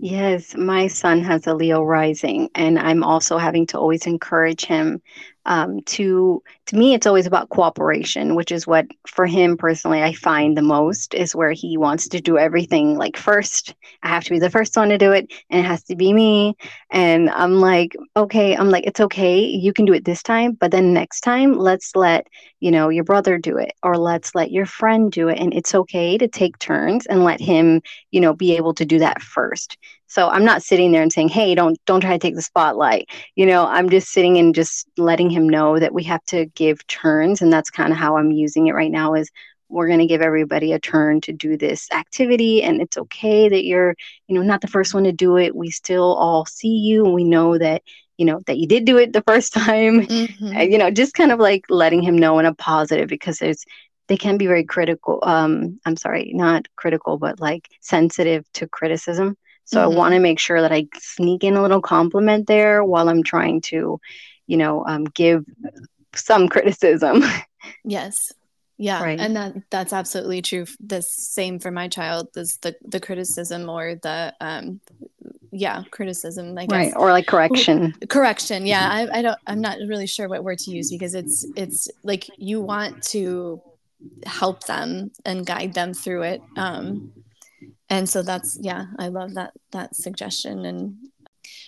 Yes, 0.00 0.54
my 0.54 0.86
son 0.86 1.22
has 1.24 1.48
a 1.48 1.54
Leo 1.54 1.82
rising, 1.82 2.50
and 2.54 2.78
I'm 2.78 3.02
also 3.02 3.36
having 3.36 3.66
to 3.68 3.78
always 3.78 4.06
encourage 4.06 4.64
him 4.64 5.02
um, 5.46 5.80
to 5.82 6.42
to 6.66 6.76
me 6.76 6.94
it's 6.94 7.06
always 7.06 7.26
about 7.26 7.48
cooperation 7.48 8.34
which 8.34 8.52
is 8.52 8.66
what 8.66 8.86
for 9.06 9.26
him 9.26 9.56
personally 9.56 10.02
i 10.02 10.12
find 10.12 10.56
the 10.56 10.62
most 10.62 11.14
is 11.14 11.34
where 11.34 11.52
he 11.52 11.76
wants 11.76 12.08
to 12.08 12.20
do 12.20 12.36
everything 12.36 12.96
like 12.96 13.16
first 13.16 13.74
i 14.02 14.08
have 14.08 14.24
to 14.24 14.30
be 14.30 14.38
the 14.38 14.50
first 14.50 14.76
one 14.76 14.88
to 14.88 14.98
do 14.98 15.12
it 15.12 15.30
and 15.50 15.60
it 15.60 15.68
has 15.68 15.82
to 15.84 15.96
be 15.96 16.12
me. 16.12 16.54
And 16.90 17.30
i'm 17.30 17.54
like 17.60 17.96
okay 18.16 18.56
i'm 18.56 18.70
like 18.70 18.86
it's 18.86 19.00
okay 19.00 19.40
you 19.40 19.72
can 19.72 19.84
do 19.84 19.92
it 19.94 20.04
this 20.04 20.22
time 20.22 20.52
but 20.52 20.70
then 20.70 20.92
next 20.92 21.20
time 21.20 21.54
let's 21.54 21.94
let 21.96 22.26
you 22.60 22.70
know 22.70 22.88
your 22.88 23.04
brother 23.04 23.38
do 23.38 23.56
it 23.56 23.72
or 23.82 23.96
let's 23.96 24.34
let 24.34 24.50
your 24.50 24.66
friend 24.66 25.12
do 25.12 25.28
it 25.28 25.38
and 25.38 25.54
it's 25.54 25.74
okay 25.74 26.18
to 26.18 26.28
take 26.28 26.58
turns 26.58 27.06
and 27.06 27.24
let 27.24 27.40
him 27.40 27.80
you 28.10 28.20
know 28.20 28.34
be 28.34 28.56
able 28.56 28.74
to 28.74 28.84
do 28.84 28.98
that 28.98 29.22
first 29.22 29.76
so 30.08 30.28
i'm 30.28 30.44
not 30.44 30.62
sitting 30.62 30.92
there 30.92 31.02
and 31.02 31.12
saying 31.12 31.28
hey 31.28 31.54
don't 31.54 31.78
don't 31.86 32.00
try 32.00 32.12
to 32.12 32.18
take 32.18 32.34
the 32.34 32.42
spotlight. 32.42 33.08
You 33.36 33.46
know 33.46 33.66
i'm 33.66 33.88
just 33.88 34.08
sitting 34.08 34.38
and 34.38 34.54
just 34.54 34.88
letting 34.96 35.30
him 35.30 35.48
know 35.48 35.78
that 35.78 35.94
we 35.94 36.02
have 36.04 36.24
to 36.26 36.46
give 36.46 36.86
turns 36.86 37.40
and 37.40 37.52
that's 37.52 37.70
kind 37.70 37.92
of 37.92 37.98
how 37.98 38.16
i'm 38.16 38.32
using 38.32 38.66
it 38.66 38.74
right 38.74 38.90
now 38.90 39.14
is 39.14 39.30
we're 39.68 39.86
going 39.86 39.98
to 39.98 40.06
give 40.06 40.22
everybody 40.22 40.72
a 40.72 40.78
turn 40.78 41.20
to 41.22 41.32
do 41.32 41.56
this 41.56 41.88
activity 41.92 42.62
and 42.62 42.80
it's 42.80 42.96
okay 42.96 43.48
that 43.48 43.64
you're 43.64 43.94
you 44.26 44.34
know 44.34 44.42
not 44.42 44.60
the 44.60 44.66
first 44.66 44.94
one 44.94 45.04
to 45.04 45.12
do 45.12 45.36
it. 45.36 45.54
We 45.54 45.70
still 45.70 46.14
all 46.14 46.46
see 46.46 46.76
you 46.78 47.04
and 47.04 47.14
we 47.14 47.24
know 47.24 47.58
that 47.58 47.82
you 48.16 48.24
know 48.24 48.40
that 48.46 48.58
you 48.58 48.66
did 48.66 48.84
do 48.84 48.96
it 48.98 49.12
the 49.12 49.22
first 49.26 49.52
time. 49.54 50.06
Mm-hmm. 50.06 50.70
you 50.70 50.78
know 50.78 50.90
just 50.90 51.14
kind 51.14 51.32
of 51.32 51.38
like 51.38 51.64
letting 51.68 52.02
him 52.02 52.16
know 52.16 52.38
in 52.38 52.46
a 52.46 52.54
positive 52.54 53.08
because 53.08 53.38
there's 53.38 53.64
they 54.08 54.16
can 54.16 54.38
be 54.38 54.46
very 54.46 54.64
critical 54.64 55.18
um 55.22 55.78
i'm 55.84 55.96
sorry 55.96 56.32
not 56.34 56.66
critical 56.76 57.18
but 57.18 57.40
like 57.40 57.68
sensitive 57.80 58.50
to 58.54 58.66
criticism 58.66 59.36
so 59.68 59.80
mm-hmm. 59.80 59.92
i 59.92 59.96
want 59.96 60.14
to 60.14 60.20
make 60.20 60.38
sure 60.38 60.60
that 60.60 60.72
i 60.72 60.86
sneak 60.98 61.44
in 61.44 61.54
a 61.54 61.62
little 61.62 61.82
compliment 61.82 62.46
there 62.46 62.82
while 62.82 63.08
i'm 63.08 63.22
trying 63.22 63.60
to 63.60 64.00
you 64.46 64.56
know 64.56 64.84
um, 64.86 65.04
give 65.04 65.44
some 66.14 66.48
criticism 66.48 67.22
yes 67.84 68.32
yeah 68.78 69.02
right. 69.02 69.20
and 69.20 69.36
that 69.36 69.54
that's 69.70 69.92
absolutely 69.92 70.40
true 70.40 70.64
the 70.80 71.02
same 71.02 71.58
for 71.58 71.70
my 71.70 71.88
child 71.88 72.28
is 72.36 72.56
the 72.58 72.74
the 72.84 73.00
criticism 73.00 73.68
or 73.68 73.96
the 73.96 74.34
um 74.40 74.80
yeah 75.50 75.82
criticism 75.90 76.56
I 76.56 76.66
guess. 76.66 76.70
right 76.72 76.92
or 76.96 77.10
like 77.10 77.26
correction 77.26 77.94
correction 78.08 78.66
yeah 78.66 78.88
I, 78.88 79.18
I 79.18 79.22
don't 79.22 79.38
i'm 79.46 79.60
not 79.60 79.78
really 79.86 80.06
sure 80.06 80.28
what 80.28 80.44
word 80.44 80.58
to 80.60 80.70
use 80.70 80.90
because 80.90 81.14
it's 81.14 81.44
it's 81.56 81.88
like 82.02 82.26
you 82.36 82.60
want 82.60 83.02
to 83.04 83.60
help 84.24 84.64
them 84.64 85.10
and 85.24 85.44
guide 85.44 85.74
them 85.74 85.92
through 85.92 86.22
it 86.22 86.42
um 86.56 87.12
and 87.90 88.08
so 88.08 88.22
that's 88.22 88.58
yeah 88.60 88.86
i 88.98 89.08
love 89.08 89.34
that 89.34 89.52
that 89.72 89.94
suggestion. 89.94 90.64
And 90.64 90.96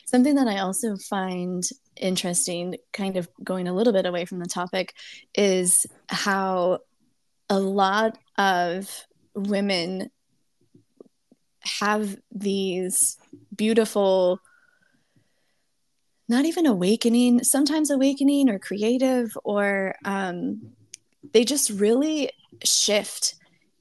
something 0.06 0.34
that 0.34 0.48
i 0.48 0.58
also 0.58 0.96
find 0.96 1.64
interesting, 1.96 2.76
kind 2.92 3.16
of 3.16 3.28
going 3.42 3.68
a 3.68 3.74
little 3.74 3.92
bit 3.92 4.06
away 4.06 4.24
from 4.24 4.38
the 4.38 4.46
topic, 4.46 4.94
is 5.34 5.86
how 6.08 6.80
a 7.48 7.58
lot 7.58 8.18
of 8.38 9.06
women 9.34 10.10
have 11.60 12.16
these 12.32 13.18
beautiful 13.54 14.40
not 16.28 16.44
even 16.44 16.64
awakening 16.64 17.42
sometimes 17.42 17.90
awakening 17.90 18.48
or 18.48 18.58
creative 18.58 19.36
or 19.42 19.96
um, 20.04 20.70
they 21.32 21.44
just 21.44 21.70
really 21.70 22.30
shift 22.62 23.34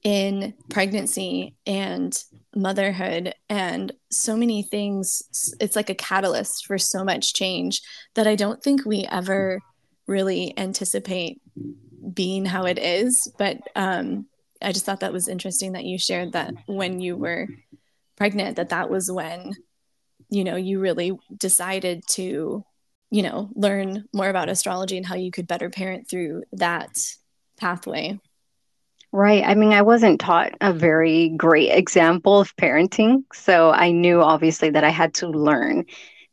in 0.04 0.54
pregnancy 0.70 1.56
and 1.66 2.24
motherhood 2.56 3.34
and 3.50 3.92
so 4.12 4.36
many 4.36 4.64
things. 4.64 5.56
It's 5.60 5.76
like 5.76 5.90
a 5.90 5.96
catalyst 5.96 6.66
for 6.66 6.78
so 6.78 7.04
much 7.04 7.34
change 7.34 7.82
that 8.16 8.28
i 8.28 8.36
don't 8.36 8.64
think 8.64 8.86
we 8.86 9.06
ever 9.12 9.60
really 10.08 10.54
anticipate 10.58 11.42
being 12.14 12.46
how 12.46 12.66
it 12.66 12.80
is. 12.80 13.32
But 13.38 13.60
um, 13.76 14.28
i 14.62 14.72
just 14.72 14.86
thought 14.86 15.02
that 15.02 15.14
was 15.14 15.28
interesting 15.28 15.74
that 15.74 15.86
you 15.86 15.98
shared 15.98 16.34
that 16.34 16.54
when 16.66 17.00
you 17.00 17.16
were 17.16 17.48
pregnant 18.16 18.58
that 18.58 18.70
that 18.70 18.90
was 18.90 19.10
when 19.10 19.54
you 20.30 20.44
know 20.44 20.58
you 20.58 20.80
really 20.80 21.18
decided 21.38 22.04
to 22.08 22.64
you 23.10 23.24
know 23.24 23.50
learn 23.56 24.06
more 24.14 24.30
about 24.30 24.50
astrology 24.50 24.98
and 24.98 25.06
how 25.06 25.16
you 25.16 25.32
could 25.32 25.48
better 25.48 25.70
parent 25.70 26.10
through 26.10 26.44
that 26.52 26.90
pathway 27.58 28.20
Right. 29.12 29.44
I 29.44 29.56
mean, 29.56 29.74
I 29.74 29.82
wasn't 29.82 30.20
taught 30.20 30.54
a 30.62 30.72
very 30.72 31.30
great 31.30 31.72
example 31.72 32.40
of 32.40 32.56
parenting. 32.56 33.24
So 33.34 33.72
I 33.72 33.92
knew 33.92 34.22
obviously 34.22 34.70
that 34.72 34.84
I 34.84 34.90
had 34.90 35.16
to 35.16 35.28
learn 35.28 35.86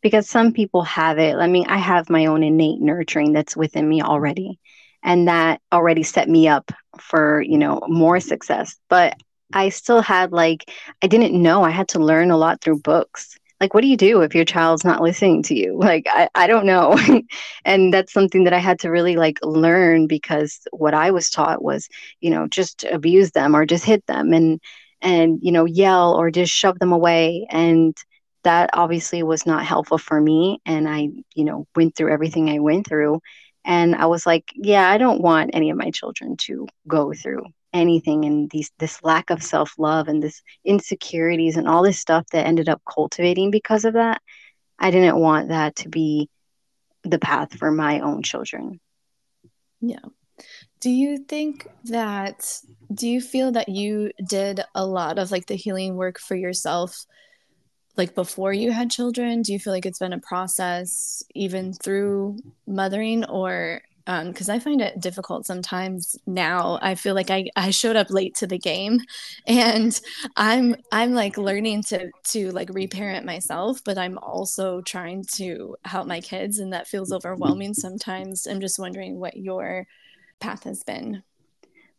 because 0.02 0.28
some 0.28 0.52
people 0.52 0.82
have 0.82 1.18
it. 1.18 1.36
I 1.36 1.46
mean, 1.46 1.66
I 1.68 1.78
have 1.78 2.10
my 2.10 2.26
own 2.26 2.42
innate 2.42 2.80
nurturing 2.80 3.32
that's 3.32 3.56
within 3.56 3.88
me 3.88 4.02
already. 4.02 4.58
And 5.02 5.28
that 5.28 5.62
already 5.72 6.02
set 6.02 6.28
me 6.28 6.48
up 6.48 6.70
for, 7.00 7.40
you 7.40 7.56
know, 7.56 7.80
more 7.88 8.20
success. 8.20 8.76
But 8.90 9.14
I 9.54 9.70
still 9.70 10.02
had 10.02 10.32
like, 10.32 10.70
I 11.02 11.06
didn't 11.06 11.40
know. 11.40 11.62
I 11.62 11.70
had 11.70 11.88
to 11.88 11.98
learn 11.98 12.30
a 12.30 12.36
lot 12.36 12.60
through 12.60 12.80
books 12.80 13.38
like 13.60 13.74
what 13.74 13.80
do 13.82 13.88
you 13.88 13.96
do 13.96 14.20
if 14.22 14.34
your 14.34 14.44
child's 14.44 14.84
not 14.84 15.00
listening 15.02 15.42
to 15.44 15.54
you? 15.54 15.78
Like 15.78 16.06
i, 16.08 16.28
I 16.34 16.46
don't 16.46 16.66
know. 16.66 16.96
And 17.64 17.92
that's 17.92 18.12
something 18.12 18.44
that 18.44 18.52
i 18.52 18.58
had 18.58 18.78
to 18.80 18.90
really 18.90 19.16
like 19.16 19.38
learn 19.42 20.06
because 20.06 20.60
what 20.72 20.94
i 20.94 21.10
was 21.10 21.30
taught 21.30 21.62
was 21.62 21.88
you 22.20 22.30
know 22.30 22.46
just 22.48 22.84
abuse 22.84 23.32
them 23.32 23.54
or 23.56 23.66
just 23.66 23.84
hit 23.84 24.04
them 24.06 24.32
and 24.32 24.60
and 25.02 25.38
you 25.42 25.52
know 25.52 25.64
yell 25.66 26.14
or 26.14 26.30
just 26.30 26.52
shove 26.52 26.78
them 26.78 26.92
away. 26.92 27.46
And 27.50 27.96
that 28.44 28.70
obviously 28.74 29.22
was 29.22 29.44
not 29.46 29.64
helpful 29.66 29.98
for 29.98 30.20
me. 30.20 30.60
And 30.66 30.88
i 30.88 31.08
you 31.34 31.44
know 31.44 31.66
went 31.76 31.96
through 31.96 32.12
everything 32.12 32.50
i 32.50 32.58
went 32.60 32.86
through. 32.86 33.20
And 33.64 33.96
I 33.96 34.06
was 34.06 34.24
like, 34.26 34.44
yeah, 34.54 34.88
I 34.88 34.96
don't 34.98 35.20
want 35.20 35.50
any 35.54 35.70
of 35.70 35.76
my 35.76 35.90
children 35.90 36.36
to 36.46 36.68
go 36.88 37.12
through 37.12 37.44
anything 37.72 38.24
and 38.24 38.50
these 38.50 38.70
this 38.78 39.02
lack 39.02 39.30
of 39.30 39.42
self-love 39.42 40.08
and 40.08 40.22
this 40.22 40.42
insecurities 40.64 41.56
and 41.56 41.68
all 41.68 41.82
this 41.82 41.98
stuff 41.98 42.26
that 42.32 42.46
ended 42.46 42.68
up 42.68 42.80
cultivating 42.90 43.50
because 43.50 43.84
of 43.84 43.94
that. 43.94 44.20
I 44.78 44.90
didn't 44.90 45.18
want 45.18 45.48
that 45.48 45.76
to 45.76 45.88
be 45.88 46.28
the 47.02 47.18
path 47.18 47.56
for 47.58 47.70
my 47.70 48.00
own 48.00 48.22
children. 48.22 48.80
Yeah. 49.80 50.04
Do 50.80 50.90
you 50.90 51.18
think 51.18 51.66
that, 51.84 52.60
do 52.92 53.08
you 53.08 53.20
feel 53.20 53.52
that 53.52 53.68
you 53.68 54.10
did 54.28 54.60
a 54.74 54.84
lot 54.84 55.18
of 55.18 55.30
like 55.30 55.46
the 55.46 55.54
healing 55.54 55.96
work 55.96 56.18
for 56.18 56.34
yourself, 56.34 57.06
like 57.96 58.14
before 58.14 58.52
you 58.52 58.72
had 58.72 58.90
children? 58.90 59.42
Do 59.42 59.52
you 59.52 59.58
feel 59.58 59.72
like 59.72 59.86
it's 59.86 59.98
been 59.98 60.12
a 60.12 60.20
process 60.20 61.22
even 61.34 61.72
through 61.72 62.38
mothering 62.66 63.24
or 63.24 63.80
because 64.06 64.48
um, 64.48 64.54
I 64.54 64.58
find 64.60 64.80
it 64.80 65.00
difficult 65.00 65.46
sometimes 65.46 66.16
now. 66.26 66.78
I 66.80 66.94
feel 66.94 67.14
like 67.14 67.30
I, 67.30 67.46
I 67.56 67.70
showed 67.70 67.96
up 67.96 68.08
late 68.10 68.36
to 68.36 68.46
the 68.46 68.58
game, 68.58 69.00
and 69.46 70.00
I'm 70.36 70.76
I'm 70.92 71.12
like 71.12 71.36
learning 71.36 71.82
to 71.84 72.10
to 72.28 72.50
like 72.52 72.70
reparent 72.72 73.26
myself, 73.26 73.80
but 73.84 73.98
I'm 73.98 74.18
also 74.18 74.80
trying 74.80 75.24
to 75.34 75.76
help 75.84 76.06
my 76.06 76.20
kids, 76.20 76.58
and 76.58 76.72
that 76.72 76.86
feels 76.86 77.12
overwhelming 77.12 77.74
sometimes. 77.74 78.46
I'm 78.46 78.60
just 78.60 78.78
wondering 78.78 79.18
what 79.18 79.36
your 79.36 79.86
path 80.40 80.64
has 80.64 80.82
been? 80.84 81.22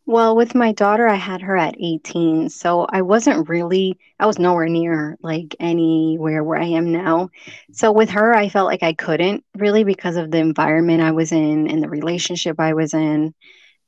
Well, 0.07 0.35
with 0.37 0.55
my 0.55 0.71
daughter, 0.71 1.07
I 1.07 1.15
had 1.15 1.41
her 1.41 1.55
at 1.57 1.75
18. 1.79 2.49
So 2.49 2.87
I 2.89 3.01
wasn't 3.03 3.49
really, 3.49 3.99
I 4.19 4.25
was 4.25 4.39
nowhere 4.39 4.69
near 4.69 5.17
like 5.21 5.55
anywhere 5.59 6.43
where 6.43 6.59
I 6.59 6.65
am 6.65 6.91
now. 6.91 7.29
So 7.73 7.91
with 7.91 8.09
her, 8.11 8.33
I 8.33 8.47
felt 8.49 8.67
like 8.67 8.83
I 8.83 8.93
couldn't 8.93 9.43
really 9.55 9.83
because 9.83 10.15
of 10.15 10.31
the 10.31 10.37
environment 10.39 11.01
I 11.01 11.11
was 11.11 11.31
in 11.33 11.69
and 11.69 11.83
the 11.83 11.89
relationship 11.89 12.59
I 12.59 12.73
was 12.73 12.93
in, 12.93 13.33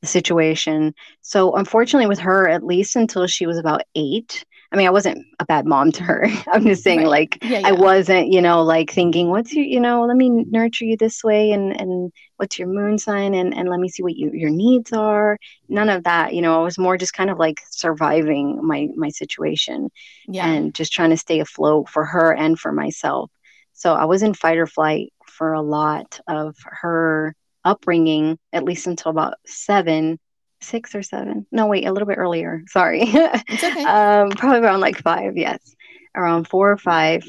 the 0.02 0.08
situation. 0.08 0.94
So 1.22 1.56
unfortunately, 1.56 2.08
with 2.08 2.20
her, 2.20 2.50
at 2.50 2.64
least 2.66 2.96
until 2.98 3.28
she 3.28 3.48
was 3.48 3.58
about 3.58 3.84
eight, 3.96 4.46
I 4.72 4.78
mean, 4.78 4.86
I 4.86 4.92
wasn't 4.92 5.26
a 5.40 5.46
bad 5.46 5.66
mom 5.66 5.92
to 5.94 6.04
her. 6.04 6.28
I'm 6.52 6.64
just 6.64 6.84
saying, 6.84 7.00
right. 7.00 7.08
like, 7.08 7.38
yeah, 7.42 7.60
yeah. 7.60 7.68
I 7.68 7.72
wasn't, 7.72 8.32
you 8.32 8.42
know, 8.42 8.64
like 8.64 8.92
thinking, 8.92 9.30
what's 9.30 9.54
your, 9.54 9.66
you 9.66 9.80
know, 9.80 10.06
let 10.06 10.16
me 10.16 10.30
nurture 10.30 10.86
you 10.86 10.96
this 10.96 11.24
way 11.24 11.52
and, 11.52 11.80
and 11.80 12.12
what's 12.38 12.60
your 12.60 12.68
moon 12.68 13.00
sign 13.00 13.34
and, 13.34 13.54
and 13.56 13.68
let 13.68 13.80
me 13.80 13.90
see 13.90 14.04
what 14.04 14.16
you, 14.16 14.30
your 14.32 14.52
needs 14.52 14.94
are. 14.94 15.38
None 15.70 15.90
of 15.90 16.04
that, 16.04 16.36
you 16.36 16.42
know, 16.44 16.60
I 16.60 16.64
was 16.64 16.78
more 16.78 16.98
just 16.98 17.14
kind 17.14 17.32
of 17.32 17.40
like 17.40 17.62
surviving 17.72 18.60
my, 18.64 18.90
my 18.96 19.10
situation 19.10 19.90
yeah. 20.28 20.48
and 20.48 20.74
just 20.74 20.94
trying 20.94 21.10
to 21.10 21.18
stay 21.18 21.40
afloat 21.40 21.90
for 21.90 22.06
her 22.06 22.34
and 22.36 22.60
for 22.60 22.72
myself. 22.72 23.32
So 23.74 23.94
I 23.94 24.06
was 24.06 24.22
in 24.22 24.36
fight 24.36 24.58
or 24.58 24.68
flight 24.68 25.14
for 25.26 25.54
a 25.54 25.62
lot 25.62 26.20
of 26.28 26.56
her 26.64 27.34
upbringing, 27.64 28.38
at 28.54 28.66
least 28.66 28.88
until 28.88 29.10
about 29.10 29.36
seven 29.46 30.20
six 30.62 30.96
or 30.96 31.04
seven. 31.04 31.46
No, 31.52 31.68
wait, 31.68 31.86
a 31.86 31.92
little 31.92 32.08
bit 32.08 32.18
earlier. 32.18 32.64
Sorry. 32.68 33.04
It's 33.12 33.64
okay. 33.64 33.84
um, 33.84 34.30
probably 34.32 34.60
around 34.60 34.82
like 34.82 34.98
five, 34.98 35.38
yes, 35.38 35.76
around 36.16 36.48
four 36.48 36.72
or 36.72 36.78
five. 36.78 37.26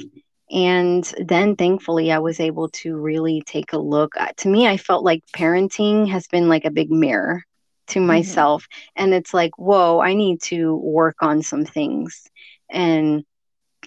And 0.50 1.04
then 1.24 1.54
thankfully, 1.54 2.10
I 2.10 2.18
was 2.18 2.40
able 2.40 2.68
to 2.70 2.96
really 2.96 3.42
take 3.42 3.72
a 3.72 3.78
look. 3.78 4.14
To 4.38 4.48
me, 4.48 4.66
I 4.66 4.76
felt 4.76 5.04
like 5.04 5.22
parenting 5.34 6.08
has 6.08 6.26
been 6.26 6.48
like 6.48 6.64
a 6.64 6.70
big 6.70 6.90
mirror 6.90 7.44
to 7.88 7.98
mm-hmm. 7.98 8.08
myself. 8.08 8.64
Mm-hmm. 8.64 9.02
And 9.04 9.14
it's 9.14 9.32
like, 9.32 9.56
whoa, 9.58 10.00
I 10.00 10.14
need 10.14 10.42
to 10.42 10.76
work 10.76 11.16
on 11.20 11.42
some 11.42 11.64
things. 11.64 12.26
And 12.68 13.24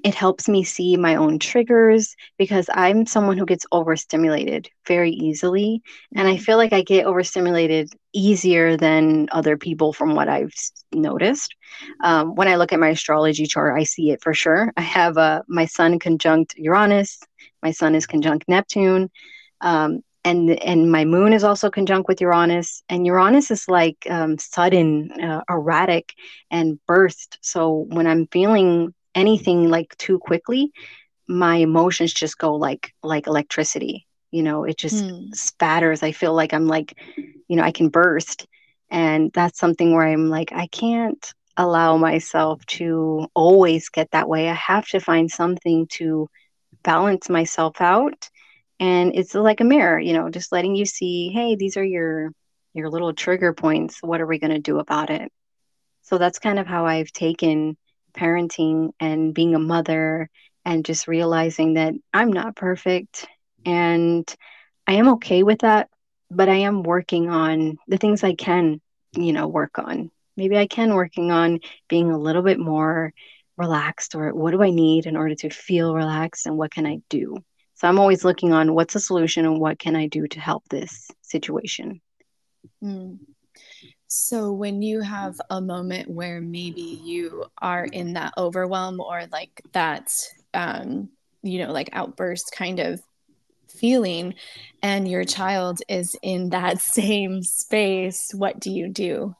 it 0.03 0.15
helps 0.15 0.49
me 0.49 0.63
see 0.63 0.97
my 0.97 1.15
own 1.15 1.39
triggers 1.39 2.15
because 2.37 2.69
I'm 2.73 3.05
someone 3.05 3.37
who 3.37 3.45
gets 3.45 3.65
overstimulated 3.71 4.69
very 4.87 5.11
easily. 5.11 5.81
And 6.15 6.27
I 6.27 6.33
mm-hmm. 6.33 6.43
feel 6.43 6.57
like 6.57 6.73
I 6.73 6.81
get 6.81 7.05
overstimulated 7.05 7.93
easier 8.11 8.75
than 8.75 9.29
other 9.31 9.57
people 9.57 9.93
from 9.93 10.15
what 10.15 10.27
I've 10.29 10.53
noticed. 10.91 11.55
Um, 12.03 12.35
when 12.35 12.47
I 12.47 12.55
look 12.55 12.73
at 12.73 12.79
my 12.79 12.89
astrology 12.89 13.45
chart, 13.45 13.79
I 13.79 13.83
see 13.83 14.11
it 14.11 14.21
for 14.21 14.33
sure. 14.33 14.73
I 14.77 14.81
have 14.81 15.17
uh, 15.17 15.43
my 15.47 15.65
sun 15.65 15.99
conjunct 15.99 16.55
Uranus, 16.57 17.19
my 17.61 17.71
sun 17.71 17.95
is 17.95 18.07
conjunct 18.07 18.45
Neptune. 18.47 19.09
Um, 19.61 20.01
and 20.25 20.51
and 20.63 20.89
my 20.89 21.03
moon 21.03 21.33
is 21.33 21.43
also 21.43 21.69
conjunct 21.69 22.07
with 22.07 22.21
Uranus, 22.21 22.81
and 22.87 23.05
Uranus 23.05 23.51
is 23.51 23.67
like 23.67 24.07
um, 24.09 24.37
sudden, 24.37 25.11
uh, 25.21 25.41
erratic, 25.49 26.13
and 26.49 26.79
burst. 26.87 27.39
So 27.41 27.85
when 27.89 28.07
I'm 28.07 28.27
feeling 28.27 28.93
anything 29.15 29.69
like 29.69 29.95
too 29.97 30.19
quickly, 30.19 30.71
my 31.27 31.57
emotions 31.57 32.13
just 32.13 32.37
go 32.37 32.55
like 32.55 32.93
like 33.01 33.27
electricity. 33.27 34.07
You 34.31 34.43
know, 34.43 34.63
it 34.63 34.77
just 34.77 35.03
mm. 35.03 35.33
spatters. 35.35 36.01
I 36.01 36.11
feel 36.11 36.33
like 36.33 36.53
I'm 36.53 36.67
like, 36.67 36.97
you 37.47 37.55
know, 37.55 37.63
I 37.63 37.71
can 37.71 37.89
burst. 37.89 38.47
And 38.89 39.31
that's 39.31 39.59
something 39.59 39.93
where 39.93 40.07
I'm 40.07 40.29
like, 40.29 40.51
I 40.51 40.67
can't 40.67 41.33
allow 41.55 41.97
myself 41.97 42.65
to 42.65 43.27
always 43.35 43.89
get 43.89 44.09
that 44.11 44.27
way. 44.27 44.49
I 44.49 44.53
have 44.53 44.87
to 44.87 44.99
find 44.99 45.29
something 45.29 45.87
to 45.93 46.29
balance 46.83 47.29
myself 47.29 47.79
out. 47.79 48.29
And 48.79 49.15
it's 49.15 49.35
like 49.35 49.61
a 49.61 49.65
mirror, 49.65 49.99
you 49.99 50.13
know, 50.13 50.29
just 50.29 50.51
letting 50.51 50.75
you 50.75 50.85
see, 50.85 51.29
hey, 51.29 51.55
these 51.55 51.77
are 51.77 51.83
your 51.83 52.31
your 52.73 52.89
little 52.89 53.13
trigger 53.13 53.53
points. 53.53 53.99
What 54.01 54.19
are 54.19 54.25
we 54.25 54.39
going 54.39 54.53
to 54.53 54.59
do 54.59 54.79
about 54.79 55.11
it? 55.11 55.31
So 56.01 56.17
that's 56.17 56.39
kind 56.39 56.59
of 56.59 56.67
how 56.67 56.85
I've 56.85 57.11
taken 57.11 57.77
parenting 58.13 58.91
and 58.99 59.33
being 59.33 59.55
a 59.55 59.59
mother 59.59 60.29
and 60.65 60.85
just 60.85 61.07
realizing 61.07 61.73
that 61.73 61.93
I'm 62.13 62.31
not 62.31 62.55
perfect 62.55 63.27
and 63.65 64.33
I 64.87 64.93
am 64.93 65.09
okay 65.13 65.43
with 65.43 65.59
that, 65.59 65.89
but 66.29 66.49
I 66.49 66.55
am 66.55 66.83
working 66.83 67.29
on 67.29 67.77
the 67.87 67.97
things 67.97 68.23
I 68.23 68.33
can, 68.33 68.81
you 69.13 69.33
know, 69.33 69.47
work 69.47 69.79
on. 69.79 70.11
Maybe 70.35 70.57
I 70.57 70.67
can 70.67 70.95
working 70.95 71.31
on 71.31 71.59
being 71.89 72.11
a 72.11 72.17
little 72.17 72.41
bit 72.41 72.59
more 72.59 73.13
relaxed 73.57 74.15
or 74.15 74.33
what 74.33 74.51
do 74.51 74.63
I 74.63 74.71
need 74.71 75.05
in 75.05 75.15
order 75.15 75.35
to 75.35 75.49
feel 75.49 75.93
relaxed 75.93 76.45
and 76.45 76.57
what 76.57 76.71
can 76.71 76.85
I 76.85 77.01
do? 77.09 77.37
So 77.75 77.87
I'm 77.87 77.99
always 77.99 78.23
looking 78.23 78.53
on 78.53 78.73
what's 78.73 78.93
the 78.93 78.99
solution 78.99 79.45
and 79.45 79.59
what 79.59 79.79
can 79.79 79.95
I 79.95 80.07
do 80.07 80.27
to 80.27 80.39
help 80.39 80.63
this 80.69 81.09
situation. 81.21 82.01
Mm. 82.83 83.19
So, 84.15 84.51
when 84.51 84.83
you 84.83 85.01
have 85.01 85.41
a 85.49 85.59
moment 85.59 86.07
where 86.07 86.39
maybe 86.39 87.01
you 87.03 87.45
are 87.57 87.83
in 87.83 88.13
that 88.13 88.35
overwhelm 88.37 88.99
or 88.99 89.23
like 89.31 89.63
that, 89.71 90.11
um, 90.53 91.09
you 91.41 91.57
know, 91.57 91.71
like 91.71 91.89
outburst 91.93 92.53
kind 92.55 92.79
of 92.79 93.01
feeling, 93.67 94.35
and 94.83 95.07
your 95.07 95.23
child 95.23 95.79
is 95.89 96.15
in 96.21 96.51
that 96.51 96.79
same 96.99 97.41
space, 97.41 98.31
what 98.35 98.59
do 98.59 98.69
you 98.69 98.87
do? 98.87 99.35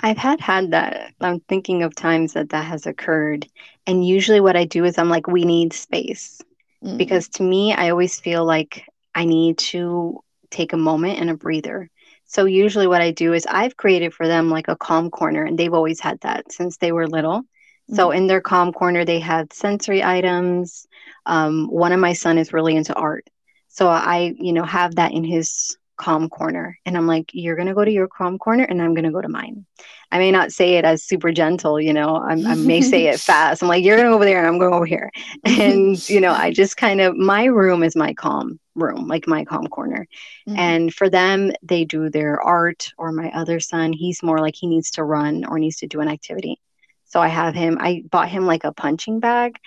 I've 0.00 0.16
had 0.16 0.40
had 0.40 0.70
that. 0.70 1.12
I'm 1.20 1.40
thinking 1.40 1.82
of 1.82 1.94
times 1.94 2.32
that 2.32 2.48
that 2.48 2.64
has 2.64 2.86
occurred, 2.86 3.46
and 3.86 4.06
usually 4.06 4.40
what 4.40 4.56
I 4.56 4.64
do 4.64 4.86
is 4.86 4.96
I'm 4.96 5.10
like, 5.10 5.26
we 5.26 5.44
need 5.44 5.74
space, 5.74 6.40
mm. 6.82 6.96
because 6.96 7.28
to 7.34 7.42
me, 7.42 7.74
I 7.74 7.90
always 7.90 8.18
feel 8.18 8.46
like 8.46 8.88
I 9.14 9.26
need 9.26 9.58
to 9.58 10.20
take 10.48 10.72
a 10.72 10.78
moment 10.78 11.18
and 11.20 11.28
a 11.28 11.34
breather 11.34 11.90
so 12.34 12.46
usually 12.46 12.88
what 12.88 13.00
I 13.00 13.12
do 13.12 13.32
is 13.32 13.46
I've 13.48 13.76
created 13.76 14.12
for 14.12 14.26
them 14.26 14.50
like 14.50 14.66
a 14.66 14.74
calm 14.74 15.08
corner 15.08 15.44
and 15.44 15.56
they've 15.56 15.72
always 15.72 16.00
had 16.00 16.18
that 16.22 16.50
since 16.50 16.78
they 16.78 16.90
were 16.90 17.06
little. 17.06 17.42
Mm-hmm. 17.42 17.94
So 17.94 18.10
in 18.10 18.26
their 18.26 18.40
calm 18.40 18.72
corner 18.72 19.04
they 19.04 19.20
have 19.20 19.52
sensory 19.52 20.02
items. 20.02 20.88
Um, 21.26 21.68
one 21.68 21.92
of 21.92 22.00
my 22.00 22.12
son 22.12 22.38
is 22.38 22.52
really 22.52 22.74
into 22.74 22.92
art. 22.92 23.30
So 23.68 23.86
I, 23.86 24.34
you 24.36 24.52
know, 24.52 24.64
have 24.64 24.96
that 24.96 25.12
in 25.12 25.22
his 25.22 25.76
calm 25.96 26.28
corner 26.28 26.78
and 26.84 26.96
i'm 26.96 27.06
like 27.06 27.30
you're 27.32 27.56
going 27.56 27.68
to 27.68 27.74
go 27.74 27.84
to 27.84 27.92
your 27.92 28.08
calm 28.08 28.38
corner 28.38 28.64
and 28.64 28.82
i'm 28.82 28.94
going 28.94 29.04
to 29.04 29.10
go 29.10 29.20
to 29.20 29.28
mine 29.28 29.64
i 30.10 30.18
may 30.18 30.30
not 30.30 30.52
say 30.52 30.74
it 30.74 30.84
as 30.84 31.04
super 31.04 31.32
gentle 31.32 31.80
you 31.80 31.92
know 31.92 32.16
I'm, 32.16 32.46
i 32.46 32.54
may 32.54 32.80
say 32.80 33.06
it 33.06 33.20
fast 33.30 33.62
i'm 33.62 33.68
like 33.68 33.84
you're 33.84 33.96
going 33.96 34.06
to 34.06 34.10
go 34.10 34.16
over 34.16 34.24
there 34.24 34.38
and 34.38 34.46
i'm 34.46 34.58
going 34.58 34.74
over 34.74 34.86
here 34.86 35.10
and 35.44 36.08
you 36.08 36.20
know 36.20 36.32
i 36.32 36.50
just 36.50 36.76
kind 36.76 37.00
of 37.00 37.16
my 37.16 37.44
room 37.44 37.82
is 37.82 37.96
my 37.96 38.12
calm 38.14 38.58
room, 38.74 39.06
like 39.06 39.26
my 39.26 39.44
calm 39.44 39.66
corner. 39.66 40.06
Mm-hmm. 40.48 40.58
And 40.58 40.94
for 40.94 41.08
them, 41.08 41.52
they 41.62 41.84
do 41.84 42.10
their 42.10 42.40
art, 42.40 42.92
or 42.98 43.12
my 43.12 43.30
other 43.30 43.60
son, 43.60 43.92
he's 43.92 44.22
more 44.22 44.38
like 44.38 44.54
he 44.56 44.66
needs 44.66 44.92
to 44.92 45.04
run 45.04 45.44
or 45.44 45.58
needs 45.58 45.76
to 45.76 45.86
do 45.86 46.00
an 46.00 46.08
activity. 46.08 46.60
So 47.04 47.20
I 47.20 47.28
have 47.28 47.54
him, 47.54 47.78
I 47.80 48.02
bought 48.10 48.28
him 48.28 48.46
like 48.46 48.64
a 48.64 48.72
punching 48.72 49.20
bag, 49.20 49.58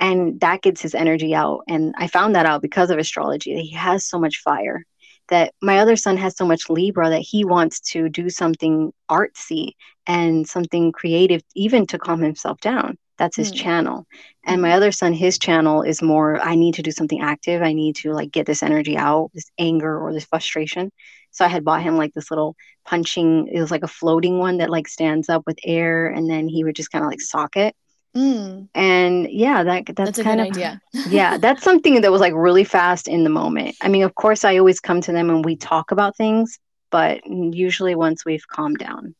and 0.00 0.40
that 0.40 0.62
gets 0.62 0.82
his 0.82 0.94
energy 0.94 1.34
out. 1.34 1.62
And 1.68 1.94
I 1.96 2.08
found 2.08 2.34
that 2.34 2.46
out 2.46 2.62
because 2.62 2.90
of 2.90 2.98
astrology 2.98 3.54
that 3.54 3.62
he 3.62 3.74
has 3.74 4.04
so 4.04 4.18
much 4.18 4.42
fire. 4.42 4.84
That 5.28 5.52
my 5.60 5.78
other 5.78 5.96
son 5.96 6.16
has 6.18 6.36
so 6.36 6.46
much 6.46 6.70
Libra 6.70 7.10
that 7.10 7.20
he 7.20 7.44
wants 7.44 7.80
to 7.92 8.08
do 8.08 8.30
something 8.30 8.92
artsy 9.10 9.72
and 10.06 10.48
something 10.48 10.92
creative, 10.92 11.42
even 11.54 11.86
to 11.88 11.98
calm 11.98 12.20
himself 12.20 12.60
down. 12.60 12.96
That's 13.18 13.36
his 13.36 13.50
mm. 13.50 13.56
channel. 13.56 14.06
And 14.44 14.62
my 14.62 14.72
other 14.72 14.92
son, 14.92 15.12
his 15.12 15.38
channel 15.38 15.82
is 15.82 16.02
more, 16.02 16.40
I 16.40 16.54
need 16.54 16.74
to 16.74 16.82
do 16.82 16.90
something 16.90 17.20
active. 17.20 17.62
I 17.62 17.72
need 17.72 17.96
to 17.96 18.12
like 18.12 18.30
get 18.30 18.46
this 18.46 18.62
energy 18.62 18.96
out, 18.96 19.30
this 19.34 19.50
anger 19.58 19.98
or 19.98 20.12
this 20.12 20.26
frustration. 20.26 20.92
So 21.30 21.44
I 21.44 21.48
had 21.48 21.64
bought 21.64 21.82
him 21.82 21.96
like 21.96 22.14
this 22.14 22.30
little 22.30 22.56
punching, 22.84 23.48
it 23.48 23.60
was 23.60 23.70
like 23.70 23.82
a 23.82 23.88
floating 23.88 24.38
one 24.38 24.58
that 24.58 24.70
like 24.70 24.88
stands 24.88 25.28
up 25.28 25.42
with 25.46 25.58
air 25.64 26.08
and 26.08 26.30
then 26.30 26.48
he 26.48 26.64
would 26.64 26.76
just 26.76 26.92
kind 26.92 27.04
of 27.04 27.10
like 27.10 27.20
sock 27.20 27.56
it. 27.56 27.74
Mm. 28.16 28.68
And 28.74 29.30
yeah, 29.30 29.62
that 29.62 29.86
that's, 29.86 29.96
that's 29.96 30.22
kind 30.22 30.40
of 30.40 30.46
idea. 30.46 30.80
yeah, 31.08 31.36
that's 31.36 31.62
something 31.62 32.00
that 32.00 32.10
was 32.10 32.22
like 32.22 32.32
really 32.34 32.64
fast 32.64 33.08
in 33.08 33.24
the 33.24 33.30
moment. 33.30 33.76
I 33.82 33.88
mean, 33.88 34.04
of 34.04 34.14
course, 34.14 34.44
I 34.44 34.56
always 34.56 34.80
come 34.80 35.02
to 35.02 35.12
them 35.12 35.28
and 35.28 35.44
we 35.44 35.56
talk 35.56 35.90
about 35.90 36.16
things, 36.16 36.58
but 36.90 37.20
usually 37.26 37.94
once 37.94 38.24
we've 38.24 38.48
calmed 38.48 38.78
down. 38.78 39.14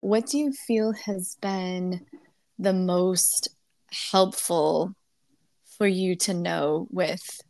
What 0.00 0.26
do 0.26 0.38
you 0.38 0.52
feel 0.52 0.92
has 0.92 1.36
been 1.40 2.04
the 2.58 2.72
most 2.72 3.48
helpful 4.10 4.94
for 5.78 5.86
you 5.86 6.16
to 6.16 6.34
know 6.34 6.88
with 6.90 7.40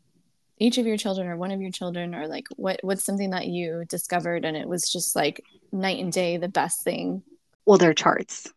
each 0.58 0.76
of 0.76 0.86
your 0.86 0.98
children 0.98 1.28
or 1.28 1.36
one 1.36 1.50
of 1.50 1.62
your 1.62 1.70
children 1.70 2.14
or 2.14 2.28
like 2.28 2.44
what 2.56 2.78
what's 2.82 3.04
something 3.04 3.30
that 3.30 3.46
you 3.46 3.84
discovered 3.88 4.44
and 4.44 4.56
it 4.56 4.68
was 4.68 4.90
just 4.90 5.16
like 5.16 5.42
night 5.72 5.98
and 5.98 6.12
day 6.12 6.36
the 6.36 6.48
best 6.48 6.82
thing 6.84 7.22
well 7.66 7.78
their 7.78 7.94
charts 7.94 8.52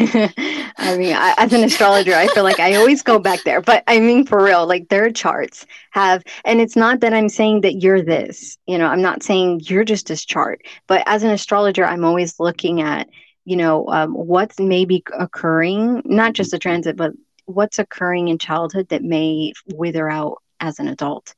I 0.78 0.96
mean, 0.96 1.14
I, 1.14 1.34
as 1.36 1.52
an 1.52 1.62
astrologer, 1.62 2.14
I 2.14 2.26
feel 2.28 2.42
like 2.42 2.58
I 2.58 2.76
always 2.76 3.02
go 3.02 3.18
back 3.18 3.42
there. 3.44 3.60
But 3.60 3.84
I 3.86 4.00
mean, 4.00 4.24
for 4.24 4.42
real, 4.42 4.66
like 4.66 4.88
their 4.88 5.10
charts 5.10 5.66
have, 5.90 6.22
and 6.46 6.58
it's 6.58 6.74
not 6.74 7.00
that 7.00 7.12
I'm 7.12 7.28
saying 7.28 7.60
that 7.62 7.82
you're 7.82 8.00
this, 8.00 8.56
you 8.66 8.78
know, 8.78 8.86
I'm 8.86 9.02
not 9.02 9.22
saying 9.22 9.60
you're 9.64 9.84
just 9.84 10.06
this 10.06 10.24
chart. 10.24 10.62
But 10.86 11.02
as 11.04 11.22
an 11.22 11.30
astrologer, 11.30 11.84
I'm 11.84 12.04
always 12.04 12.40
looking 12.40 12.80
at, 12.80 13.10
you 13.44 13.56
know, 13.56 13.86
um, 13.88 14.14
what's 14.14 14.58
maybe 14.58 15.04
occurring, 15.18 16.00
not 16.06 16.32
just 16.32 16.54
a 16.54 16.58
transit, 16.58 16.96
but 16.96 17.12
what's 17.44 17.78
occurring 17.78 18.28
in 18.28 18.38
childhood 18.38 18.88
that 18.88 19.02
may 19.02 19.52
wither 19.74 20.08
out 20.08 20.38
as 20.60 20.78
an 20.78 20.88
adult. 20.88 21.34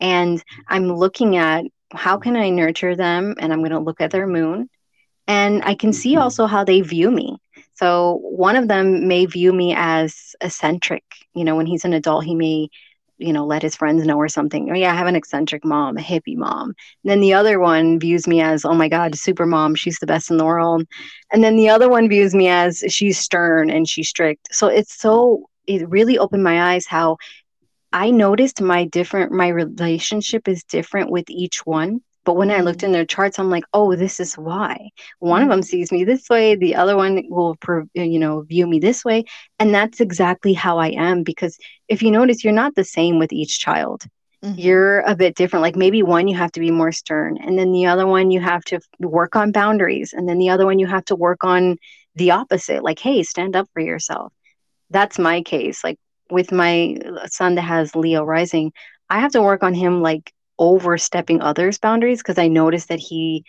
And 0.00 0.42
I'm 0.66 0.90
looking 0.90 1.36
at 1.36 1.64
how 1.92 2.16
can 2.16 2.36
I 2.36 2.48
nurture 2.48 2.96
them? 2.96 3.34
And 3.38 3.52
I'm 3.52 3.60
going 3.60 3.72
to 3.72 3.78
look 3.80 4.00
at 4.00 4.12
their 4.12 4.26
moon. 4.26 4.70
And 5.26 5.62
I 5.62 5.74
can 5.74 5.92
see 5.92 6.16
also 6.16 6.46
how 6.46 6.64
they 6.64 6.80
view 6.80 7.10
me. 7.10 7.36
So 7.78 8.18
one 8.22 8.56
of 8.56 8.66
them 8.66 9.06
may 9.06 9.26
view 9.26 9.52
me 9.52 9.72
as 9.76 10.34
eccentric. 10.40 11.04
You 11.34 11.44
know, 11.44 11.54
when 11.54 11.66
he's 11.66 11.84
an 11.84 11.92
adult, 11.92 12.24
he 12.24 12.34
may, 12.34 12.68
you 13.18 13.32
know, 13.32 13.46
let 13.46 13.62
his 13.62 13.76
friends 13.76 14.04
know 14.04 14.18
or 14.18 14.28
something. 14.28 14.68
Oh 14.70 14.74
yeah, 14.74 14.92
I 14.92 14.96
have 14.96 15.06
an 15.06 15.14
eccentric 15.14 15.64
mom, 15.64 15.96
a 15.96 16.00
hippie 16.00 16.36
mom. 16.36 16.74
And 17.04 17.10
then 17.12 17.20
the 17.20 17.34
other 17.34 17.60
one 17.60 18.00
views 18.00 18.26
me 18.26 18.40
as, 18.40 18.64
oh 18.64 18.74
my 18.74 18.88
God, 18.88 19.16
super 19.16 19.46
mom, 19.46 19.76
she's 19.76 19.98
the 20.00 20.06
best 20.06 20.28
in 20.30 20.38
the 20.38 20.44
world. 20.44 20.86
And 21.32 21.44
then 21.44 21.56
the 21.56 21.68
other 21.68 21.88
one 21.88 22.08
views 22.08 22.34
me 22.34 22.48
as 22.48 22.82
she's 22.88 23.18
stern 23.18 23.70
and 23.70 23.88
she's 23.88 24.08
strict. 24.08 24.48
So 24.50 24.66
it's 24.66 24.98
so 25.00 25.48
it 25.68 25.88
really 25.88 26.18
opened 26.18 26.42
my 26.42 26.74
eyes 26.74 26.86
how 26.86 27.18
I 27.92 28.10
noticed 28.10 28.60
my 28.60 28.86
different 28.86 29.30
my 29.30 29.48
relationship 29.48 30.48
is 30.48 30.64
different 30.64 31.10
with 31.10 31.30
each 31.30 31.64
one. 31.64 32.00
But 32.28 32.36
when 32.36 32.50
I 32.50 32.60
looked 32.60 32.82
in 32.82 32.92
their 32.92 33.06
charts, 33.06 33.38
I'm 33.38 33.48
like, 33.48 33.64
oh, 33.72 33.96
this 33.96 34.20
is 34.20 34.34
why. 34.34 34.90
One 35.18 35.42
of 35.42 35.48
them 35.48 35.62
mm. 35.62 35.64
sees 35.64 35.90
me 35.90 36.04
this 36.04 36.28
way, 36.28 36.56
the 36.56 36.74
other 36.74 36.94
one 36.94 37.22
will, 37.30 37.56
you 37.94 38.18
know, 38.18 38.42
view 38.42 38.66
me 38.66 38.78
this 38.80 39.02
way, 39.02 39.24
and 39.58 39.74
that's 39.74 39.98
exactly 39.98 40.52
how 40.52 40.76
I 40.76 40.88
am. 40.88 41.22
Because 41.22 41.56
if 41.88 42.02
you 42.02 42.10
notice, 42.10 42.44
you're 42.44 42.52
not 42.52 42.74
the 42.74 42.84
same 42.84 43.18
with 43.18 43.32
each 43.32 43.58
child. 43.58 44.04
Mm-hmm. 44.44 44.60
You're 44.60 45.00
a 45.00 45.16
bit 45.16 45.36
different. 45.36 45.62
Like 45.62 45.74
maybe 45.74 46.02
one 46.02 46.28
you 46.28 46.36
have 46.36 46.52
to 46.52 46.60
be 46.60 46.70
more 46.70 46.92
stern, 46.92 47.38
and 47.38 47.58
then 47.58 47.72
the 47.72 47.86
other 47.86 48.06
one 48.06 48.30
you 48.30 48.40
have 48.40 48.62
to 48.64 48.78
work 49.00 49.34
on 49.34 49.50
boundaries, 49.50 50.12
and 50.12 50.28
then 50.28 50.36
the 50.36 50.50
other 50.50 50.66
one 50.66 50.78
you 50.78 50.86
have 50.86 51.06
to 51.06 51.16
work 51.16 51.44
on 51.44 51.78
the 52.14 52.32
opposite. 52.32 52.84
Like, 52.84 52.98
hey, 52.98 53.22
stand 53.22 53.56
up 53.56 53.70
for 53.72 53.80
yourself 53.80 54.34
that's 54.90 55.18
my 55.18 55.42
case. 55.42 55.84
Like 55.84 55.98
with 56.30 56.52
my 56.52 56.98
son 57.26 57.54
that 57.56 57.62
has 57.62 57.94
Leo 57.94 58.24
rising, 58.24 58.72
I 59.10 59.20
have 59.20 59.32
to 59.32 59.42
work 59.42 59.62
on 59.62 59.74
him 59.74 60.02
like 60.02 60.32
overstepping 60.58 61.40
others' 61.40 61.78
boundaries 61.78 62.18
because 62.18 62.38
I 62.38 62.48
notice 62.48 62.86
that 62.86 62.98
he 62.98 63.44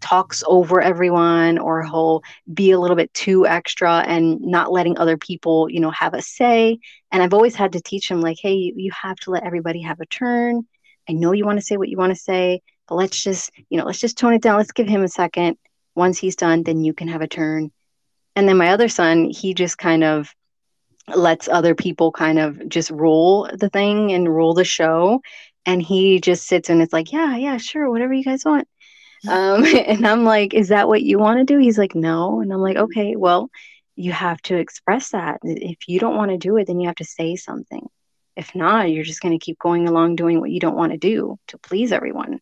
talks 0.00 0.42
over 0.46 0.80
everyone 0.80 1.58
or 1.58 1.82
he'll 1.82 2.22
be 2.52 2.70
a 2.70 2.78
little 2.78 2.96
bit 2.96 3.12
too 3.12 3.46
extra 3.46 3.98
and 4.06 4.40
not 4.40 4.72
letting 4.72 4.98
other 4.98 5.16
people, 5.16 5.68
you 5.70 5.80
know, 5.80 5.90
have 5.90 6.14
a 6.14 6.22
say. 6.22 6.78
And 7.10 7.22
I've 7.22 7.34
always 7.34 7.54
had 7.54 7.72
to 7.72 7.80
teach 7.80 8.10
him 8.10 8.20
like, 8.20 8.38
hey, 8.40 8.54
you, 8.54 8.72
you 8.76 8.92
have 8.92 9.16
to 9.20 9.30
let 9.30 9.44
everybody 9.44 9.82
have 9.82 10.00
a 10.00 10.06
turn. 10.06 10.66
I 11.08 11.12
know 11.12 11.32
you 11.32 11.44
want 11.44 11.58
to 11.58 11.64
say 11.64 11.76
what 11.76 11.88
you 11.88 11.98
want 11.98 12.14
to 12.14 12.20
say, 12.20 12.62
but 12.88 12.94
let's 12.94 13.22
just, 13.22 13.50
you 13.68 13.78
know, 13.78 13.84
let's 13.84 14.00
just 14.00 14.16
tone 14.16 14.34
it 14.34 14.42
down. 14.42 14.56
Let's 14.56 14.72
give 14.72 14.88
him 14.88 15.02
a 15.02 15.08
second. 15.08 15.58
Once 15.94 16.18
he's 16.18 16.36
done, 16.36 16.62
then 16.62 16.84
you 16.84 16.94
can 16.94 17.08
have 17.08 17.20
a 17.20 17.28
turn. 17.28 17.70
And 18.34 18.48
then 18.48 18.56
my 18.56 18.68
other 18.68 18.88
son, 18.88 19.28
he 19.28 19.52
just 19.52 19.76
kind 19.76 20.04
of 20.04 20.34
lets 21.14 21.48
other 21.48 21.74
people 21.74 22.12
kind 22.12 22.38
of 22.38 22.68
just 22.68 22.90
rule 22.90 23.50
the 23.52 23.68
thing 23.68 24.12
and 24.12 24.28
rule 24.28 24.54
the 24.54 24.64
show 24.64 25.20
and 25.66 25.82
he 25.82 26.20
just 26.20 26.46
sits 26.46 26.70
and 26.70 26.82
it's 26.82 26.92
like 26.92 27.12
yeah 27.12 27.36
yeah 27.36 27.56
sure 27.56 27.90
whatever 27.90 28.12
you 28.12 28.24
guys 28.24 28.44
want. 28.44 28.68
Um, 29.28 29.64
and 29.86 30.06
i'm 30.06 30.24
like 30.24 30.54
is 30.54 30.68
that 30.68 30.88
what 30.88 31.02
you 31.02 31.18
want 31.18 31.38
to 31.38 31.44
do? 31.44 31.58
He's 31.58 31.78
like 31.78 31.94
no. 31.94 32.40
And 32.40 32.52
i'm 32.52 32.60
like 32.60 32.76
okay 32.76 33.16
well 33.16 33.50
you 33.94 34.12
have 34.12 34.40
to 34.42 34.56
express 34.56 35.10
that. 35.10 35.40
If 35.42 35.86
you 35.86 36.00
don't 36.00 36.16
want 36.16 36.30
to 36.30 36.38
do 36.38 36.56
it 36.56 36.66
then 36.66 36.80
you 36.80 36.88
have 36.88 36.96
to 36.96 37.04
say 37.04 37.36
something. 37.36 37.86
If 38.36 38.54
not 38.54 38.90
you're 38.90 39.04
just 39.04 39.20
going 39.20 39.38
to 39.38 39.44
keep 39.44 39.58
going 39.58 39.88
along 39.88 40.16
doing 40.16 40.40
what 40.40 40.50
you 40.50 40.60
don't 40.60 40.76
want 40.76 40.92
to 40.92 40.98
do 40.98 41.38
to 41.48 41.58
please 41.58 41.92
everyone. 41.92 42.40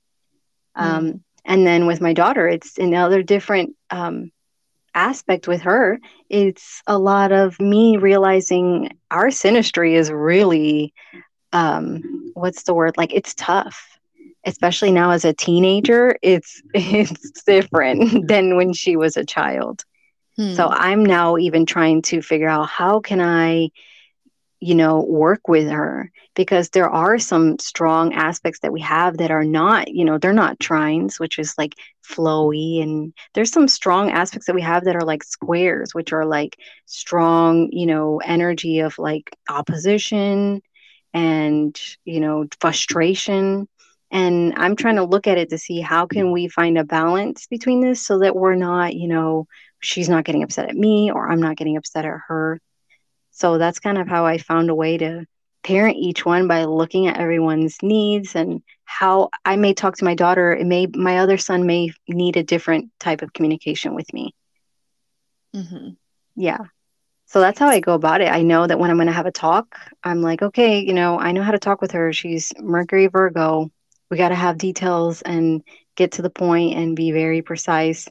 Mm. 0.77 0.83
um, 0.83 1.25
and 1.45 1.67
then 1.67 1.87
with 1.87 2.01
my 2.01 2.13
daughter 2.13 2.47
it's 2.47 2.79
another 2.79 3.23
different 3.23 3.75
um, 3.91 4.31
aspect 4.95 5.47
with 5.47 5.63
her. 5.63 5.99
It's 6.29 6.83
a 6.87 6.99
lot 6.99 7.33
of 7.33 7.61
me 7.61 7.97
realizing 7.97 8.99
our 9.11 9.27
synastry 9.27 9.95
is 9.95 10.11
really 10.11 10.93
um 11.53 12.33
what's 12.35 12.63
the 12.65 12.75
word? 12.75 12.97
Like 12.97 13.13
it's 13.13 13.35
tough 13.35 13.87
especially 14.45 14.91
now 14.91 15.11
as 15.11 15.25
a 15.25 15.35
teenager 15.35 16.17
it's 16.23 16.63
it's 16.75 17.43
different 17.43 18.27
than 18.29 18.57
when 18.57 18.73
she 18.73 18.97
was 18.97 19.17
a 19.17 19.25
child. 19.25 19.85
Hmm. 20.37 20.55
so 20.55 20.69
i'm 20.69 21.05
now 21.05 21.37
even 21.37 21.67
trying 21.67 22.03
to 22.03 22.23
figure 22.23 22.49
out 22.49 22.69
how 22.69 23.01
can 23.01 23.21
i 23.21 23.71
you 24.61 24.75
know 24.75 25.01
work 25.01 25.49
with 25.49 25.69
her 25.69 26.13
because 26.37 26.69
there 26.71 26.89
are 26.89 27.19
some 27.19 27.59
strong 27.59 28.13
aspects 28.13 28.61
that 28.61 28.73
we 28.73 28.81
have 28.81 29.17
that 29.17 29.31
are 29.31 29.45
not 29.45 29.89
you 29.89 30.05
know 30.05 30.19
they're 30.19 30.33
not 30.33 30.59
trines 30.59 31.19
which 31.19 31.39
is 31.39 31.55
like 31.59 31.75
flowy 32.07 32.83
and 32.83 33.13
there's 33.35 33.51
some 33.51 33.67
strong 33.67 34.11
aspects 34.11 34.47
that 34.47 34.55
we 34.55 34.63
have 34.63 34.85
that 34.85 34.97
are 34.97 35.05
like 35.05 35.25
squares 35.25 35.95
which 35.95 36.13
are 36.13 36.27
like 36.27 36.59
strong 36.87 37.69
you 37.73 37.87
know 37.87 38.21
energy 38.25 38.81
of 38.81 38.99
like 38.99 39.35
opposition 39.49 40.63
and 41.13 41.79
you 42.05 42.21
know 42.21 42.47
frustration 42.61 43.69
and 44.11 44.55
i'm 44.57 44.77
trying 44.77 44.97
to 44.97 45.05
look 45.05 45.27
at 45.27 45.39
it 45.39 45.51
to 45.51 45.59
see 45.59 45.81
how 45.81 46.07
can 46.07 46.33
we 46.33 46.49
find 46.49 46.79
a 46.79 46.85
balance 46.85 47.47
between 47.47 47.81
this 47.81 48.05
so 48.05 48.19
that 48.21 48.37
we're 48.37 48.55
not 48.55 48.95
you 48.95 49.09
know 49.09 49.47
she's 49.81 50.09
not 50.09 50.25
getting 50.25 50.43
upset 50.43 50.69
at 50.69 50.77
me 50.77 51.11
or 51.11 51.29
i'm 51.29 51.41
not 51.41 51.57
getting 51.57 51.77
upset 51.77 52.05
at 52.05 52.21
her 52.29 52.61
so 53.41 53.59
that's 53.59 53.79
kind 53.79 53.99
of 53.99 54.07
how 54.07 54.27
I 54.27 54.37
found 54.37 54.69
a 54.69 54.75
way 54.75 54.99
to 54.99 55.25
parent 55.63 55.97
each 55.97 56.27
one 56.27 56.47
by 56.47 56.65
looking 56.65 57.07
at 57.07 57.19
everyone's 57.19 57.79
needs 57.83 58.35
and 58.35 58.63
how 58.85 59.31
I 59.47 59.57
may 59.57 59.73
talk 59.73 59.97
to 59.97 60.05
my 60.05 60.15
daughter. 60.15 60.55
It 60.55 60.67
may 60.67 60.87
my 60.87 61.19
other 61.19 61.39
son 61.39 61.67
may 61.67 61.93
need 62.07 62.37
a 62.37 62.43
different 62.43 62.91
type 63.01 63.23
of 63.23 63.33
communication 63.33 63.95
with 63.95 64.13
me. 64.13 64.35
Mm-hmm. 65.55 65.91
Yeah. 66.37 66.59
So 67.31 67.39
that's 67.39 67.61
how 67.61 67.69
I 67.69 67.79
go 67.79 67.95
about 67.95 68.23
it. 68.23 68.29
I 68.29 68.43
know 68.43 68.67
that 68.67 68.81
when 68.81 68.91
I'm 68.91 68.97
going 68.97 69.07
to 69.07 69.13
have 69.13 69.27
a 69.27 69.31
talk, 69.31 69.79
I'm 70.03 70.21
like, 70.21 70.43
okay, 70.43 70.81
you 70.81 70.93
know, 70.93 71.17
I 71.17 71.31
know 71.31 71.45
how 71.45 71.53
to 71.53 71.61
talk 71.61 71.81
with 71.81 71.93
her. 71.93 72.13
She's 72.13 72.53
Mercury 72.59 73.07
Virgo. 73.07 73.71
We 74.11 74.17
got 74.17 74.31
to 74.31 74.35
have 74.35 74.59
details 74.59 75.23
and 75.23 75.63
get 75.95 76.11
to 76.13 76.23
the 76.23 76.31
point 76.31 76.77
and 76.77 76.97
be 76.97 77.13
very 77.13 77.41
precise. 77.41 78.09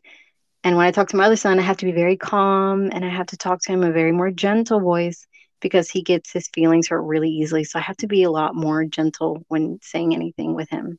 And 0.64 0.78
when 0.78 0.86
I 0.86 0.92
talk 0.92 1.10
to 1.10 1.18
my 1.18 1.26
other 1.26 1.36
son, 1.36 1.60
I 1.60 1.64
have 1.64 1.76
to 1.80 1.86
be 1.86 1.92
very 1.92 2.16
calm 2.16 2.92
and 2.94 3.04
I 3.04 3.10
have 3.10 3.28
to 3.28 3.38
talk 3.38 3.60
to 3.64 3.74
him 3.74 3.84
a 3.84 3.92
very 3.92 4.14
more 4.14 4.32
gentle 4.32 4.80
voice 4.80 5.28
because 5.60 5.90
he 5.90 6.02
gets 6.02 6.32
his 6.32 6.48
feelings 6.54 6.88
hurt 6.88 7.02
really 7.02 7.30
easily. 7.30 7.66
So 7.66 7.78
I 7.78 7.82
have 7.82 7.98
to 7.98 8.08
be 8.08 8.24
a 8.24 8.32
lot 8.32 8.56
more 8.56 8.86
gentle 8.86 9.44
when 9.50 9.80
saying 9.82 10.16
anything 10.16 10.56
with 10.56 10.70
him. 10.70 10.98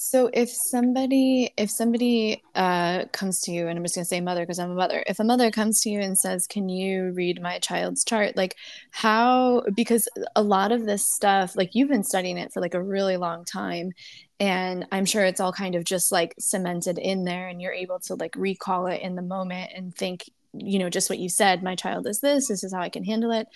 So 0.00 0.30
if 0.32 0.48
somebody 0.48 1.52
if 1.56 1.72
somebody 1.72 2.40
uh, 2.54 3.06
comes 3.06 3.40
to 3.40 3.50
you 3.50 3.66
and 3.66 3.76
I'm 3.76 3.84
just 3.84 3.96
gonna 3.96 4.04
say 4.04 4.20
mother 4.20 4.42
because 4.42 4.60
I'm 4.60 4.70
a 4.70 4.74
mother. 4.74 5.02
If 5.08 5.18
a 5.18 5.24
mother 5.24 5.50
comes 5.50 5.80
to 5.80 5.90
you 5.90 5.98
and 5.98 6.16
says, 6.16 6.46
"Can 6.46 6.68
you 6.68 7.10
read 7.16 7.42
my 7.42 7.58
child's 7.58 8.04
chart?" 8.04 8.36
Like 8.36 8.54
how 8.92 9.64
because 9.74 10.08
a 10.36 10.42
lot 10.42 10.70
of 10.70 10.86
this 10.86 11.04
stuff 11.04 11.56
like 11.56 11.74
you've 11.74 11.88
been 11.88 12.04
studying 12.04 12.38
it 12.38 12.52
for 12.52 12.60
like 12.60 12.74
a 12.74 12.82
really 12.82 13.16
long 13.16 13.44
time, 13.44 13.90
and 14.38 14.86
I'm 14.92 15.04
sure 15.04 15.24
it's 15.24 15.40
all 15.40 15.52
kind 15.52 15.74
of 15.74 15.82
just 15.82 16.12
like 16.12 16.32
cemented 16.38 16.98
in 16.98 17.24
there, 17.24 17.48
and 17.48 17.60
you're 17.60 17.72
able 17.72 17.98
to 18.06 18.14
like 18.14 18.36
recall 18.36 18.86
it 18.86 19.02
in 19.02 19.16
the 19.16 19.22
moment 19.22 19.72
and 19.74 19.92
think, 19.92 20.30
you 20.52 20.78
know, 20.78 20.90
just 20.90 21.10
what 21.10 21.18
you 21.18 21.28
said. 21.28 21.64
My 21.64 21.74
child 21.74 22.06
is 22.06 22.20
this. 22.20 22.46
This 22.46 22.62
is 22.62 22.72
how 22.72 22.80
I 22.80 22.88
can 22.88 23.02
handle 23.02 23.32
it 23.32 23.48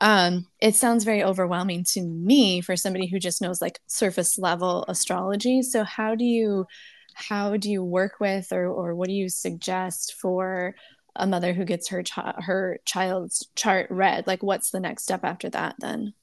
um, 0.00 0.46
it 0.60 0.76
sounds 0.76 1.04
very 1.04 1.24
overwhelming 1.24 1.84
to 1.92 2.02
me 2.02 2.60
for 2.60 2.76
somebody 2.76 3.06
who 3.08 3.18
just 3.18 3.42
knows 3.42 3.60
like 3.60 3.80
surface 3.86 4.38
level 4.38 4.84
astrology. 4.88 5.62
So 5.62 5.84
how 5.84 6.14
do 6.14 6.24
you 6.24 6.66
how 7.14 7.56
do 7.56 7.68
you 7.68 7.82
work 7.82 8.20
with 8.20 8.52
or, 8.52 8.66
or 8.66 8.94
what 8.94 9.08
do 9.08 9.14
you 9.14 9.28
suggest 9.28 10.14
for 10.14 10.76
a 11.16 11.26
mother 11.26 11.52
who 11.52 11.64
gets 11.64 11.88
her 11.88 12.04
chi- 12.04 12.34
her 12.38 12.78
child's 12.84 13.48
chart 13.56 13.90
read? 13.90 14.28
Like 14.28 14.42
what's 14.42 14.70
the 14.70 14.80
next 14.80 15.02
step 15.02 15.24
after 15.24 15.50
that 15.50 15.74
then? 15.80 16.14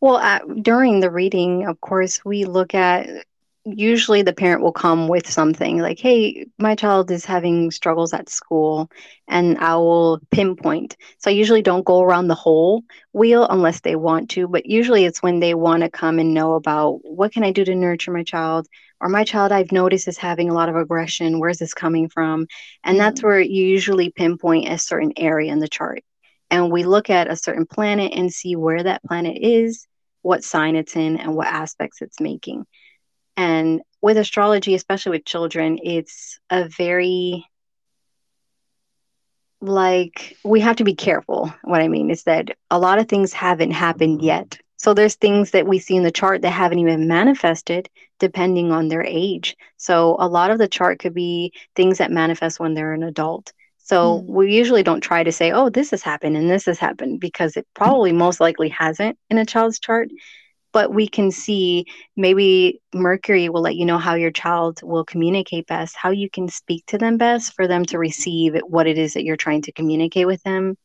Well 0.00 0.16
uh, 0.16 0.40
during 0.62 1.00
the 1.00 1.10
reading 1.10 1.66
of 1.66 1.78
course 1.82 2.24
we 2.24 2.46
look 2.46 2.74
at 2.74 3.26
usually 3.76 4.22
the 4.22 4.32
parent 4.32 4.62
will 4.62 4.72
come 4.72 5.08
with 5.08 5.28
something 5.28 5.78
like, 5.78 5.98
hey, 5.98 6.46
my 6.58 6.74
child 6.74 7.10
is 7.10 7.24
having 7.24 7.70
struggles 7.70 8.12
at 8.12 8.28
school, 8.28 8.90
and 9.26 9.58
I 9.58 9.76
will 9.76 10.20
pinpoint. 10.30 10.96
So 11.18 11.30
I 11.30 11.34
usually 11.34 11.62
don't 11.62 11.84
go 11.84 12.00
around 12.02 12.28
the 12.28 12.34
whole 12.34 12.84
wheel 13.12 13.46
unless 13.48 13.80
they 13.80 13.96
want 13.96 14.30
to, 14.30 14.48
but 14.48 14.66
usually 14.66 15.04
it's 15.04 15.22
when 15.22 15.40
they 15.40 15.54
want 15.54 15.82
to 15.82 15.90
come 15.90 16.18
and 16.18 16.34
know 16.34 16.54
about 16.54 17.00
what 17.02 17.32
can 17.32 17.44
I 17.44 17.52
do 17.52 17.64
to 17.64 17.74
nurture 17.74 18.12
my 18.12 18.22
child, 18.22 18.66
or 19.00 19.08
my 19.08 19.24
child 19.24 19.52
I've 19.52 19.72
noticed 19.72 20.08
is 20.08 20.18
having 20.18 20.50
a 20.50 20.54
lot 20.54 20.68
of 20.68 20.76
aggression. 20.76 21.38
Where's 21.38 21.58
this 21.58 21.74
coming 21.74 22.08
from? 22.08 22.46
And 22.84 22.94
mm-hmm. 22.94 22.98
that's 22.98 23.22
where 23.22 23.40
you 23.40 23.64
usually 23.64 24.10
pinpoint 24.10 24.68
a 24.68 24.78
certain 24.78 25.12
area 25.16 25.52
in 25.52 25.58
the 25.58 25.68
chart. 25.68 26.02
And 26.50 26.72
we 26.72 26.84
look 26.84 27.10
at 27.10 27.30
a 27.30 27.36
certain 27.36 27.66
planet 27.66 28.12
and 28.14 28.32
see 28.32 28.56
where 28.56 28.82
that 28.82 29.04
planet 29.04 29.38
is, 29.40 29.86
what 30.22 30.42
sign 30.42 30.76
it's 30.76 30.96
in, 30.96 31.16
and 31.18 31.34
what 31.34 31.46
aspects 31.46 32.02
it's 32.02 32.20
making. 32.20 32.66
And 33.38 33.82
with 34.02 34.18
astrology, 34.18 34.74
especially 34.74 35.10
with 35.10 35.24
children, 35.24 35.78
it's 35.80 36.40
a 36.50 36.68
very 36.68 37.46
like 39.60 40.36
we 40.44 40.60
have 40.60 40.76
to 40.76 40.84
be 40.84 40.96
careful. 40.96 41.52
What 41.62 41.80
I 41.80 41.86
mean 41.86 42.10
is 42.10 42.24
that 42.24 42.56
a 42.70 42.78
lot 42.80 42.98
of 42.98 43.08
things 43.08 43.32
haven't 43.32 43.70
happened 43.70 44.22
yet. 44.22 44.58
So 44.76 44.92
there's 44.92 45.14
things 45.14 45.52
that 45.52 45.66
we 45.68 45.78
see 45.78 45.94
in 45.96 46.02
the 46.02 46.10
chart 46.10 46.42
that 46.42 46.50
haven't 46.50 46.80
even 46.80 47.08
manifested 47.08 47.88
depending 48.18 48.72
on 48.72 48.88
their 48.88 49.04
age. 49.04 49.56
So 49.76 50.16
a 50.18 50.28
lot 50.28 50.50
of 50.50 50.58
the 50.58 50.68
chart 50.68 50.98
could 50.98 51.14
be 51.14 51.52
things 51.76 51.98
that 51.98 52.10
manifest 52.10 52.58
when 52.58 52.74
they're 52.74 52.92
an 52.92 53.04
adult. 53.04 53.52
So 53.78 54.20
mm. 54.20 54.24
we 54.26 54.52
usually 54.52 54.82
don't 54.82 55.00
try 55.00 55.22
to 55.22 55.32
say, 55.32 55.52
oh, 55.52 55.70
this 55.70 55.92
has 55.92 56.02
happened 56.02 56.36
and 56.36 56.50
this 56.50 56.66
has 56.66 56.78
happened 56.78 57.20
because 57.20 57.56
it 57.56 57.66
probably 57.74 58.12
most 58.12 58.40
likely 58.40 58.68
hasn't 58.68 59.16
in 59.30 59.38
a 59.38 59.46
child's 59.46 59.78
chart 59.78 60.08
but 60.72 60.92
we 60.92 61.08
can 61.08 61.30
see 61.30 61.86
maybe 62.16 62.80
Mercury 62.94 63.48
will 63.48 63.62
let 63.62 63.76
you 63.76 63.84
know 63.84 63.98
how 63.98 64.14
your 64.14 64.30
child 64.30 64.80
will 64.82 65.04
communicate 65.04 65.66
best, 65.66 65.96
how 65.96 66.10
you 66.10 66.28
can 66.30 66.48
speak 66.48 66.84
to 66.86 66.98
them 66.98 67.16
best 67.16 67.54
for 67.54 67.66
them 67.66 67.84
to 67.86 67.98
receive 67.98 68.54
what 68.66 68.86
it 68.86 68.98
is 68.98 69.14
that 69.14 69.24
you're 69.24 69.36
trying 69.36 69.62
to 69.62 69.72
communicate 69.72 70.26
with 70.26 70.42
them. 70.42 70.76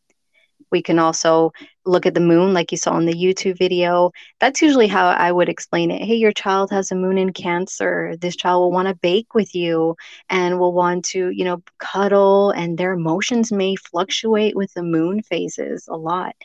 We 0.72 0.82
can 0.82 0.98
also 0.98 1.52
look 1.86 2.08
at 2.08 2.16
the 2.16 2.20
moon, 2.20 2.54
like 2.54 2.72
you 2.72 2.78
saw 2.80 2.98
in 2.98 3.06
the 3.06 3.14
YouTube 3.14 3.60
video. 3.60 4.12
That's 4.40 4.62
usually 4.62 4.88
how 4.88 5.08
I 5.08 5.32
would 5.32 5.48
explain 5.48 5.92
it. 5.92 6.02
Hey, 6.02 6.16
your 6.16 6.32
child 6.32 6.72
has 6.72 6.92
a 6.92 6.96
moon 6.96 7.20
in 7.20 7.32
Cancer. 7.32 8.16
This 8.20 8.36
child 8.36 8.62
will 8.62 8.72
want 8.72 8.88
to 8.88 8.96
bake 8.96 9.36
with 9.36 9.54
you 9.54 9.96
and 10.32 10.60
will 10.60 10.74
want 10.74 11.06
to, 11.06 11.30
you 11.30 11.46
know, 11.46 11.62
cuddle, 11.78 12.50
and 12.50 12.76
their 12.76 12.94
emotions 12.94 13.52
may 13.52 13.76
fluctuate 13.76 14.56
with 14.56 14.74
the 14.74 14.82
moon 14.82 15.22
phases 15.22 15.88
a 15.88 15.96
lot. 15.96 16.36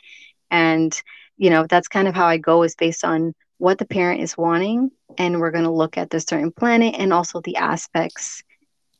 And 0.51 1.01
you 1.39 1.49
know, 1.49 1.65
that's 1.67 1.87
kind 1.87 2.07
of 2.07 2.13
how 2.13 2.27
I 2.27 2.37
go 2.37 2.63
is 2.63 2.75
based 2.75 3.03
on 3.03 3.33
what 3.57 3.77
the 3.77 3.85
parent 3.85 4.21
is 4.21 4.37
wanting. 4.37 4.91
And 5.17 5.39
we're 5.39 5.51
going 5.51 5.63
to 5.63 5.71
look 5.71 5.97
at 5.97 6.09
the 6.09 6.19
certain 6.19 6.51
planet 6.51 6.95
and 6.99 7.13
also 7.13 7.41
the 7.41 7.55
aspects. 7.55 8.43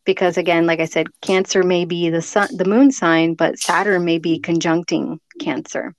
Because 0.05 0.37
again, 0.37 0.65
like 0.65 0.79
I 0.79 0.85
said, 0.85 1.07
Cancer 1.21 1.63
may 1.63 1.85
be 1.85 2.09
the 2.09 2.21
sun, 2.21 2.47
the 2.55 2.65
moon 2.65 2.91
sign, 2.91 3.35
but 3.35 3.59
Saturn 3.59 4.05
may 4.05 4.19
be 4.19 4.39
conjuncting 4.39 5.19
Cancer. 5.39 5.93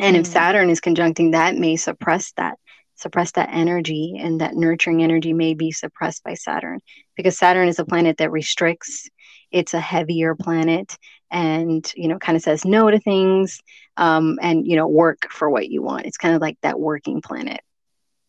And 0.00 0.16
mm. 0.16 0.20
if 0.20 0.26
Saturn 0.26 0.70
is 0.70 0.80
conjuncting 0.80 1.32
that, 1.32 1.56
may 1.56 1.76
suppress 1.76 2.32
that, 2.32 2.58
suppress 2.96 3.32
that 3.32 3.50
energy, 3.52 4.16
and 4.18 4.40
that 4.40 4.54
nurturing 4.54 5.02
energy 5.02 5.34
may 5.34 5.52
be 5.52 5.72
suppressed 5.72 6.24
by 6.24 6.34
Saturn 6.34 6.80
because 7.16 7.36
Saturn 7.38 7.68
is 7.68 7.78
a 7.78 7.84
planet 7.84 8.16
that 8.16 8.32
restricts. 8.32 9.08
It's 9.52 9.74
a 9.74 9.80
heavier 9.80 10.34
planet 10.34 10.96
and 11.30 11.92
you 11.96 12.08
know 12.08 12.18
kind 12.18 12.36
of 12.36 12.42
says 12.42 12.64
no 12.64 12.90
to 12.90 12.98
things 12.98 13.60
um, 13.96 14.38
and 14.42 14.66
you 14.66 14.76
know 14.76 14.86
work 14.86 15.26
for 15.30 15.50
what 15.50 15.68
you 15.68 15.82
want. 15.82 16.06
It's 16.06 16.18
kind 16.18 16.34
of 16.34 16.40
like 16.40 16.58
that 16.62 16.78
working 16.78 17.20
planet. 17.22 17.60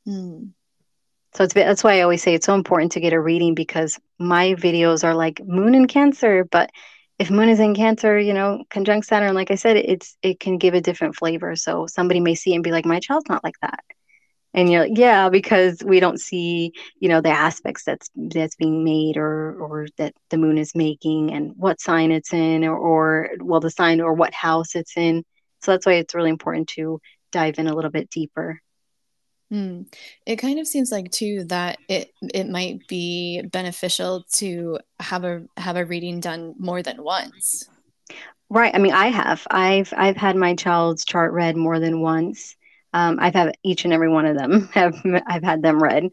Mm. 0.07 0.51
so 1.35 1.43
it's 1.43 1.53
that's 1.53 1.83
why 1.83 1.97
i 1.97 2.01
always 2.01 2.23
say 2.23 2.33
it's 2.33 2.45
so 2.45 2.55
important 2.55 2.93
to 2.93 3.01
get 3.01 3.11
a 3.11 3.19
reading 3.19 3.55
because 3.55 3.99
my 4.17 4.53
videos 4.53 5.03
are 5.03 5.13
like 5.13 5.41
moon 5.45 5.75
in 5.75 5.85
cancer 5.85 6.45
but 6.45 6.69
if 7.19 7.29
moon 7.29 7.49
is 7.49 7.59
in 7.59 7.75
cancer 7.75 8.17
you 8.17 8.33
know 8.33 8.63
conjunct 8.69 9.05
saturn 9.05 9.33
like 9.33 9.51
i 9.51 9.55
said 9.55 9.75
it's 9.75 10.15
it 10.21 10.39
can 10.39 10.57
give 10.57 10.73
a 10.73 10.79
different 10.79 11.17
flavor. 11.17 11.57
So 11.57 11.87
somebody 11.87 12.21
may 12.21 12.35
see 12.35 12.53
it 12.53 12.55
and 12.55 12.63
be 12.63 12.71
like 12.71 12.85
my 12.85 13.01
child's 13.01 13.27
not 13.27 13.43
like 13.43 13.59
that 13.61 13.83
and 14.57 14.71
you're 14.71 14.81
like 14.81 14.97
yeah 14.97 15.29
because 15.29 15.81
we 15.85 16.01
don't 16.01 16.19
see 16.19 16.73
you 16.99 17.07
know 17.07 17.21
the 17.21 17.29
aspects 17.29 17.83
that's 17.83 18.09
that's 18.15 18.55
being 18.55 18.83
made 18.83 19.15
or 19.15 19.55
or 19.61 19.87
that 19.97 20.13
the 20.29 20.37
moon 20.37 20.57
is 20.57 20.75
making 20.75 21.31
and 21.31 21.53
what 21.55 21.79
sign 21.79 22.11
it's 22.11 22.33
in 22.33 22.65
or, 22.65 22.75
or 22.75 23.29
well 23.39 23.61
the 23.61 23.71
sign 23.71 24.01
or 24.01 24.13
what 24.13 24.33
house 24.33 24.75
it's 24.75 24.97
in 24.97 25.23
so 25.61 25.71
that's 25.71 25.85
why 25.85 25.93
it's 25.93 26.15
really 26.15 26.31
important 26.31 26.67
to 26.67 26.99
dive 27.31 27.59
in 27.59 27.67
a 27.67 27.73
little 27.73 27.91
bit 27.91 28.09
deeper 28.09 28.59
mm. 29.53 29.85
It 30.25 30.37
kind 30.37 30.59
of 30.59 30.67
seems 30.67 30.91
like 30.91 31.11
too 31.11 31.45
that 31.45 31.77
it 31.87 32.11
it 32.33 32.49
might 32.49 32.87
be 32.87 33.41
beneficial 33.43 34.25
to 34.33 34.79
have 34.99 35.23
a 35.23 35.45
have 35.55 35.77
a 35.77 35.85
reading 35.85 36.19
done 36.19 36.55
more 36.57 36.81
than 36.81 37.03
once. 37.03 37.69
Right. 38.49 38.73
I 38.73 38.77
mean, 38.77 38.93
I 38.93 39.07
have. 39.07 39.45
I've 39.51 39.93
I've 39.95 40.15
had 40.15 40.37
my 40.37 40.55
child's 40.55 41.03
chart 41.03 41.33
read 41.33 41.57
more 41.57 41.81
than 41.81 42.01
once, 42.01 42.55
um, 42.97 43.19
I've 43.21 43.35
had 43.35 43.55
each 43.63 43.85
and 43.85 43.93
every 43.93 44.09
one 44.09 44.25
of 44.25 44.35
them 44.35 44.67
have 44.73 44.99
I've 45.27 45.43
had 45.43 45.61
them 45.61 45.81
read 45.81 46.09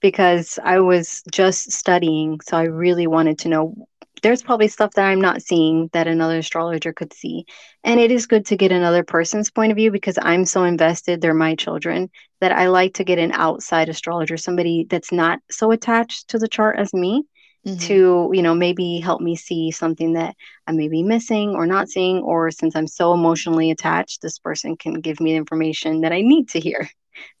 because 0.00 0.58
I 0.62 0.80
was 0.80 1.22
just 1.30 1.70
studying, 1.70 2.40
so 2.40 2.56
I 2.56 2.64
really 2.64 3.06
wanted 3.06 3.38
to 3.40 3.48
know. 3.48 3.74
There's 4.22 4.42
probably 4.42 4.68
stuff 4.68 4.92
that 4.94 5.06
I'm 5.06 5.20
not 5.20 5.42
seeing 5.42 5.90
that 5.92 6.08
another 6.08 6.38
astrologer 6.38 6.92
could 6.92 7.12
see, 7.12 7.46
and 7.84 8.00
it 8.00 8.10
is 8.10 8.26
good 8.26 8.46
to 8.46 8.56
get 8.56 8.72
another 8.72 9.04
person's 9.04 9.50
point 9.50 9.70
of 9.70 9.76
view 9.76 9.92
because 9.92 10.18
I'm 10.20 10.44
so 10.44 10.64
invested. 10.64 11.20
They're 11.20 11.34
my 11.34 11.54
children 11.54 12.10
that 12.40 12.50
I 12.50 12.66
like 12.66 12.94
to 12.94 13.04
get 13.04 13.18
an 13.20 13.30
outside 13.32 13.88
astrologer, 13.88 14.36
somebody 14.36 14.86
that's 14.90 15.12
not 15.12 15.38
so 15.50 15.70
attached 15.70 16.28
to 16.30 16.38
the 16.38 16.48
chart 16.48 16.78
as 16.78 16.92
me, 16.92 17.22
mm-hmm. 17.66 17.78
to 17.78 18.30
you 18.32 18.42
know 18.42 18.54
maybe 18.54 18.98
help 18.98 19.20
me 19.20 19.36
see 19.36 19.70
something 19.70 20.14
that 20.14 20.34
i 20.66 20.72
may 20.72 20.88
be 20.88 21.02
missing 21.02 21.50
or 21.50 21.66
not 21.66 21.88
seeing 21.88 22.18
or 22.18 22.50
since 22.50 22.76
i'm 22.76 22.86
so 22.86 23.12
emotionally 23.12 23.70
attached 23.70 24.22
this 24.22 24.38
person 24.38 24.76
can 24.76 24.94
give 25.00 25.20
me 25.20 25.32
the 25.32 25.36
information 25.36 26.00
that 26.02 26.12
i 26.12 26.20
need 26.20 26.48
to 26.48 26.60
hear. 26.60 26.88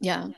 Yeah. 0.00 0.28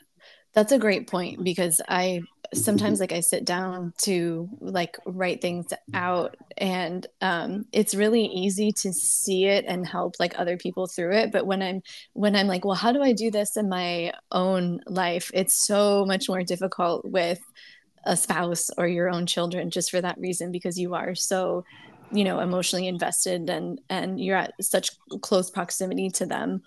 That's 0.54 0.72
a 0.72 0.78
great 0.78 1.06
point 1.08 1.44
because 1.44 1.80
i 1.88 2.22
sometimes 2.54 3.00
like 3.00 3.12
i 3.12 3.20
sit 3.20 3.44
down 3.44 3.92
to 3.98 4.48
like 4.60 4.96
write 5.04 5.42
things 5.42 5.66
out 5.94 6.36
and 6.56 7.06
um, 7.20 7.66
it's 7.72 7.94
really 7.94 8.24
easy 8.26 8.72
to 8.72 8.92
see 8.92 9.46
it 9.46 9.64
and 9.66 9.86
help 9.86 10.14
like 10.18 10.38
other 10.38 10.56
people 10.56 10.86
through 10.86 11.12
it. 11.12 11.32
But 11.32 11.46
when 11.46 11.62
i'm 11.62 11.82
when 12.12 12.36
i'm 12.36 12.46
like 12.46 12.64
well 12.64 12.74
how 12.74 12.92
do 12.92 13.02
i 13.02 13.12
do 13.12 13.30
this 13.30 13.56
in 13.56 13.68
my 13.68 14.12
own 14.32 14.80
life? 14.86 15.30
It's 15.34 15.66
so 15.66 16.04
much 16.06 16.28
more 16.28 16.42
difficult 16.42 17.04
with 17.04 17.40
a 18.06 18.16
spouse 18.16 18.70
or 18.78 18.86
your 18.86 19.10
own 19.10 19.26
children 19.26 19.70
just 19.70 19.90
for 19.90 20.00
that 20.00 20.18
reason 20.18 20.52
because 20.52 20.78
you 20.78 20.94
are 20.94 21.14
so 21.14 21.64
you 22.12 22.24
know 22.24 22.40
emotionally 22.40 22.86
invested 22.86 23.50
and 23.50 23.80
and 23.90 24.20
you're 24.20 24.36
at 24.36 24.52
such 24.60 24.90
close 25.20 25.50
proximity 25.50 26.08
to 26.08 26.24
them 26.24 26.62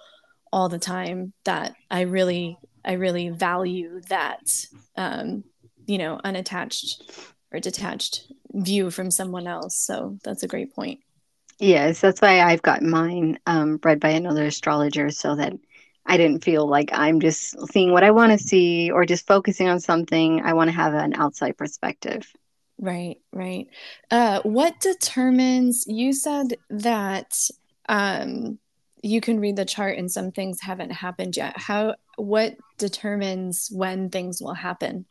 all 0.52 0.68
the 0.68 0.80
time 0.80 1.32
that 1.46 1.76
i 1.90 2.02
really 2.02 2.58
i 2.84 2.94
really 2.94 3.30
value 3.30 4.02
that 4.10 4.66
um 4.98 5.44
you 5.86 5.98
know 5.98 6.20
unattached 6.24 7.02
or 7.52 7.60
detached 7.60 8.32
view 8.54 8.92
from 8.92 9.12
someone 9.12 9.48
else. 9.48 9.76
So 9.76 10.18
that's 10.24 10.44
a 10.44 10.48
great 10.48 10.74
point. 10.74 11.00
Yes 11.62 12.00
that's 12.00 12.22
why 12.22 12.40
i've 12.40 12.62
got 12.62 12.82
mine 12.82 13.38
um, 13.46 13.82
read 13.84 14.00
by 14.00 14.12
another 14.12 14.46
astrologer 14.46 15.10
so 15.10 15.36
that 15.36 15.52
I 16.10 16.18
didn't 16.18 16.44
feel 16.44 16.68
like 16.68 16.90
I'm 16.92 17.20
just 17.20 17.56
seeing 17.72 17.92
what 17.92 18.04
I 18.04 18.10
want 18.10 18.32
to 18.32 18.38
see 18.38 18.90
or 18.90 19.06
just 19.06 19.28
focusing 19.28 19.68
on 19.68 19.80
something. 19.80 20.42
I 20.42 20.54
want 20.54 20.70
to 20.70 20.76
have 20.76 20.96
an 20.96 21.14
outside 21.14 21.56
perspective. 21.56 22.28
Right, 22.80 23.18
right. 23.32 23.68
Uh, 24.10 24.42
what 24.42 24.80
determines, 24.80 25.86
you 25.86 26.14
said 26.14 26.56
that 26.72 27.38
um, 27.88 28.58
you 29.04 29.22
can 29.22 29.40
read 29.40 29.56
the 29.56 29.66
chart 29.66 30.00
and 30.00 30.12
some 30.12 30.32
things 30.32 30.60
haven't 30.62 30.92
happened 30.92 31.38
yet. 31.38 31.56
How, 31.58 31.96
what 32.18 32.56
determines 32.80 33.70
when 33.72 34.10
things 34.10 34.42
will 34.42 34.56
happen? 34.56 35.06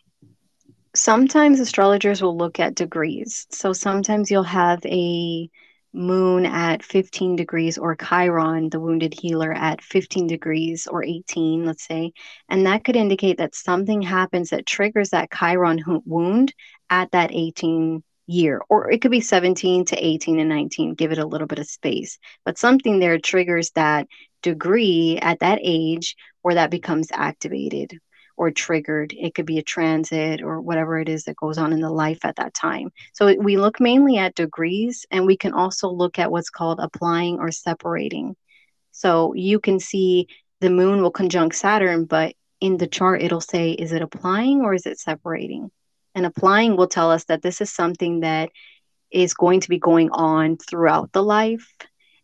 Sometimes 0.95 1.61
astrologers 1.61 2.21
will 2.23 2.37
look 2.37 2.59
at 2.59 2.75
degrees. 2.75 3.47
So 3.51 3.73
sometimes 3.73 4.33
you'll 4.33 4.43
have 4.43 4.85
a 4.85 5.49
moon 5.99 6.47
at 6.47 6.83
15 6.83 7.37
degrees 7.37 7.77
or 7.77 7.97
Chiron, 7.97 8.71
the 8.71 8.81
wounded 8.81 9.13
healer, 9.13 9.53
at 9.53 9.83
15 9.83 10.27
degrees 10.27 10.87
or 10.87 11.05
18, 11.05 11.67
let's 11.67 11.87
say. 11.87 12.13
And 12.49 12.67
that 12.67 12.85
could 12.85 12.97
indicate 12.97 13.39
that 13.39 13.55
something 13.55 14.01
happens 14.01 14.51
that 14.51 14.67
triggers 14.67 15.11
that 15.11 15.31
Chiron 15.31 15.83
wound 16.07 16.55
at 16.89 17.11
that 17.11 17.31
18 17.33 18.03
year. 18.27 18.63
Or 18.69 18.91
it 18.91 19.03
could 19.03 19.11
be 19.11 19.21
17 19.21 19.87
to 19.87 19.97
18 20.07 20.39
and 20.39 20.49
19, 20.49 20.95
give 20.95 21.13
it 21.13 21.19
a 21.19 21.27
little 21.27 21.47
bit 21.47 21.59
of 21.59 21.67
space. 21.67 22.19
But 22.45 22.59
something 22.59 22.99
there 23.01 23.19
triggers 23.19 23.71
that 23.73 24.07
degree 24.43 25.19
at 25.21 25.41
that 25.41 25.59
age 25.63 26.15
where 26.43 26.55
that 26.55 26.71
becomes 26.71 27.09
activated 27.13 27.99
or 28.38 28.53
triggered. 28.53 29.12
It 29.18 29.35
could 29.35 29.46
be 29.46 29.59
a 29.59 29.62
transit 29.62 30.42
or 30.42 30.61
whatever 30.61 30.98
it 31.01 31.09
is 31.09 31.24
that 31.24 31.37
goes 31.37 31.59
on 31.59 31.72
in 31.72 31.81
the 31.81 31.90
life 31.90 32.20
at 32.24 32.37
that 32.37 32.55
time. 32.55 32.90
So 33.12 33.35
we 33.35 33.57
look 33.57 33.81
mainly 33.81 34.16
at 34.16 34.37
degrees 34.37 35.05
and 35.11 35.27
we 35.27 35.37
can 35.37 35.53
also 35.53 35.90
look 35.90 36.18
at 36.20 36.31
what's 36.31 36.48
called 36.48 36.79
applying 36.81 37.40
or 37.40 37.51
separating. 37.51 38.37
So 38.92 39.35
you 39.35 39.59
can 39.59 39.81
see 39.81 40.29
the 40.61 40.70
moon 40.70 41.03
will 41.03 41.11
conjunct 41.11 41.57
Saturn, 41.57 42.05
but 42.05 42.35
in 42.61 42.77
the 42.77 42.87
chart 42.87 43.22
it'll 43.22 43.40
say, 43.40 43.72
is 43.72 43.92
it 43.92 44.03
applying 44.03 44.61
or 44.61 44.72
is 44.72 44.87
it 44.87 45.01
separating? 45.01 45.70
And 46.14 46.24
applying 46.24 46.77
will 46.77 46.88
tell 46.88 47.11
us 47.11 47.24
that 47.24 47.42
this 47.42 47.61
is 47.61 47.72
something 47.72 48.20
that 48.20 48.51
is 49.11 49.35
going 49.35 49.61
to 49.61 49.68
be 49.68 49.79
going 49.79 50.11
on 50.11 50.59
throughout 50.59 51.12
the 51.12 51.22
life. 51.22 51.72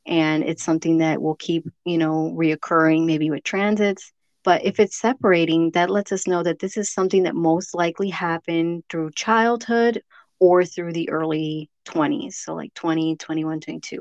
And 0.07 0.45
it's 0.45 0.63
something 0.63 0.99
that 0.99 1.21
will 1.21 1.35
keep, 1.35 1.67
you 1.85 1.99
know, 1.99 2.33
reoccurring 2.37 3.07
maybe 3.07 3.31
with 3.31 3.43
transits. 3.43 4.13
But 4.45 4.65
if 4.65 4.79
it's 4.79 4.99
separating, 5.01 5.71
that 5.73 5.91
lets 5.91 6.13
us 6.13 6.27
know 6.27 6.43
that 6.43 6.59
this 6.59 6.77
is 6.77 6.93
something 6.93 7.25
that 7.25 7.35
most 7.35 7.75
likely 7.75 8.11
happened 8.11 8.85
through 8.91 9.13
childhood 9.13 10.03
or 10.39 10.65
through 10.65 10.93
the 10.93 11.09
early 11.11 11.71
20s. 11.87 12.35
So 12.35 12.55
like 12.55 12.75
20, 12.75 13.17
21, 13.17 13.61
22. 13.61 14.01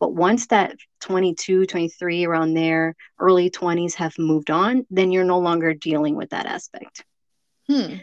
But 0.00 0.14
once 0.14 0.48
that 0.48 0.76
22, 1.02 1.66
23, 1.66 2.24
around 2.24 2.54
there, 2.54 2.94
early 3.18 3.50
20s 3.50 3.94
have 3.94 4.18
moved 4.18 4.50
on, 4.50 4.86
then 4.90 5.12
you're 5.12 5.24
no 5.24 5.38
longer 5.38 5.74
dealing 5.74 6.16
with 6.16 6.30
that 6.30 6.46
aspect. 6.46 7.04
Hmm. 7.68 7.96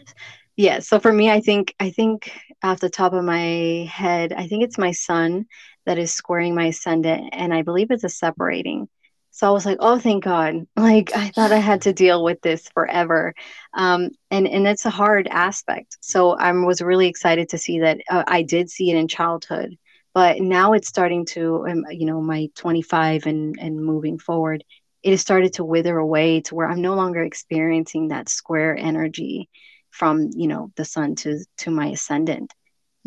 Yeah. 0.55 0.79
So 0.79 0.99
for 0.99 1.11
me, 1.11 1.29
I 1.29 1.41
think, 1.41 1.73
I 1.79 1.89
think 1.89 2.31
off 2.63 2.79
the 2.79 2.89
top 2.89 3.13
of 3.13 3.23
my 3.23 3.87
head, 3.91 4.33
I 4.33 4.47
think 4.47 4.63
it's 4.63 4.77
my 4.77 4.91
sun 4.91 5.45
that 5.85 5.97
is 5.97 6.13
squaring 6.13 6.55
my 6.55 6.65
ascendant. 6.67 7.29
And 7.33 7.53
I 7.53 7.63
believe 7.63 7.89
it's 7.89 8.03
a 8.03 8.09
separating. 8.09 8.87
So 9.31 9.47
I 9.47 9.51
was 9.51 9.65
like, 9.65 9.77
oh, 9.79 9.99
thank 9.99 10.23
God. 10.23 10.67
Like 10.75 11.15
I 11.15 11.29
thought 11.29 11.51
I 11.51 11.57
had 11.57 11.83
to 11.83 11.93
deal 11.93 12.23
with 12.23 12.41
this 12.41 12.67
forever. 12.73 13.33
Um, 13.73 14.09
and, 14.29 14.47
and 14.47 14.67
it's 14.67 14.85
a 14.85 14.89
hard 14.89 15.27
aspect. 15.27 15.97
So 16.01 16.31
I 16.31 16.51
was 16.51 16.81
really 16.81 17.07
excited 17.07 17.49
to 17.49 17.57
see 17.57 17.79
that 17.79 17.99
uh, 18.09 18.23
I 18.27 18.41
did 18.43 18.69
see 18.69 18.91
it 18.91 18.97
in 18.97 19.07
childhood 19.07 19.77
but 20.13 20.41
now 20.41 20.73
it's 20.73 20.87
starting 20.87 21.25
to 21.25 21.65
um, 21.67 21.85
you 21.89 22.05
know 22.05 22.21
my 22.21 22.49
25 22.55 23.25
and 23.25 23.55
and 23.59 23.83
moving 23.83 24.19
forward 24.19 24.63
it 25.03 25.11
has 25.11 25.21
started 25.21 25.53
to 25.53 25.63
wither 25.63 25.97
away 25.97 26.41
to 26.41 26.55
where 26.55 26.69
i'm 26.69 26.81
no 26.81 26.95
longer 26.95 27.21
experiencing 27.21 28.09
that 28.09 28.29
square 28.29 28.75
energy 28.77 29.49
from 29.89 30.29
you 30.33 30.47
know 30.47 30.71
the 30.75 30.85
sun 30.85 31.15
to 31.15 31.39
to 31.57 31.71
my 31.71 31.87
ascendant 31.87 32.53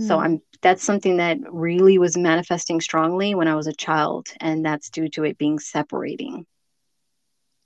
mm. 0.01 0.07
so 0.07 0.17
hmm. 0.17 0.25
i'm 0.25 0.43
that's 0.63 0.83
something 0.83 1.19
that 1.19 1.39
really 1.51 1.99
was 1.99 2.17
manifesting 2.17 2.81
strongly 2.81 3.35
when 3.35 3.49
i 3.49 3.55
was 3.55 3.67
a 3.67 3.75
child 3.75 4.29
and 4.41 4.65
that's 4.65 4.91
due 4.91 5.09
to 5.09 5.25
it 5.25 5.39
being 5.39 5.59
separating 5.59 6.47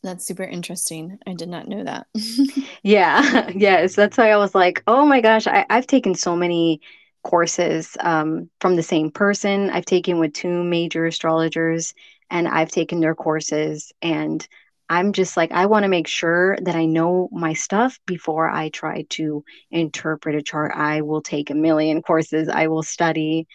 that's 0.03 0.25
super 0.25 0.45
interesting. 0.45 1.19
I 1.27 1.35
did 1.35 1.49
not 1.49 1.67
know 1.67 1.83
that. 1.85 2.07
yeah. 2.83 3.51
Yes. 3.55 3.97
That's 3.97 4.17
why 4.17 4.31
I 4.31 4.37
was 4.37 4.55
like, 4.55 4.83
oh 4.87 5.05
my 5.05 5.21
gosh, 5.21 5.47
I, 5.47 5.67
I've 5.69 5.87
taken 5.87 6.15
so 6.15 6.37
many 6.37 6.81
courses 7.25 7.97
um, 8.01 8.49
from 8.61 8.77
the 8.77 8.83
same 8.83 9.11
person. 9.11 9.71
I've 9.71 9.85
taken 9.85 10.19
with 10.19 10.33
two 10.33 10.63
major 10.63 11.07
astrologers 11.07 11.95
and 12.31 12.47
I've 12.47 12.71
taken 12.71 13.01
their 13.01 13.15
courses. 13.15 13.93
And 14.01 14.47
I'm 14.89 15.13
just 15.13 15.37
like, 15.37 15.53
I 15.53 15.67
want 15.67 15.85
to 15.85 15.89
make 15.89 16.07
sure 16.07 16.57
that 16.63 16.75
I 16.75 16.87
know 16.87 17.29
my 17.31 17.53
stuff 17.53 17.99
before 18.07 18.49
I 18.49 18.71
try 18.71 19.05
to 19.11 19.45
interpret 19.71 20.35
a 20.35 20.43
chart. 20.43 20.73
I 20.75 21.03
will 21.03 21.21
take 21.21 21.51
a 21.51 21.55
million 21.55 22.03
courses, 22.03 22.49
I 22.49 22.69
will 22.69 22.83
study. 22.83 23.47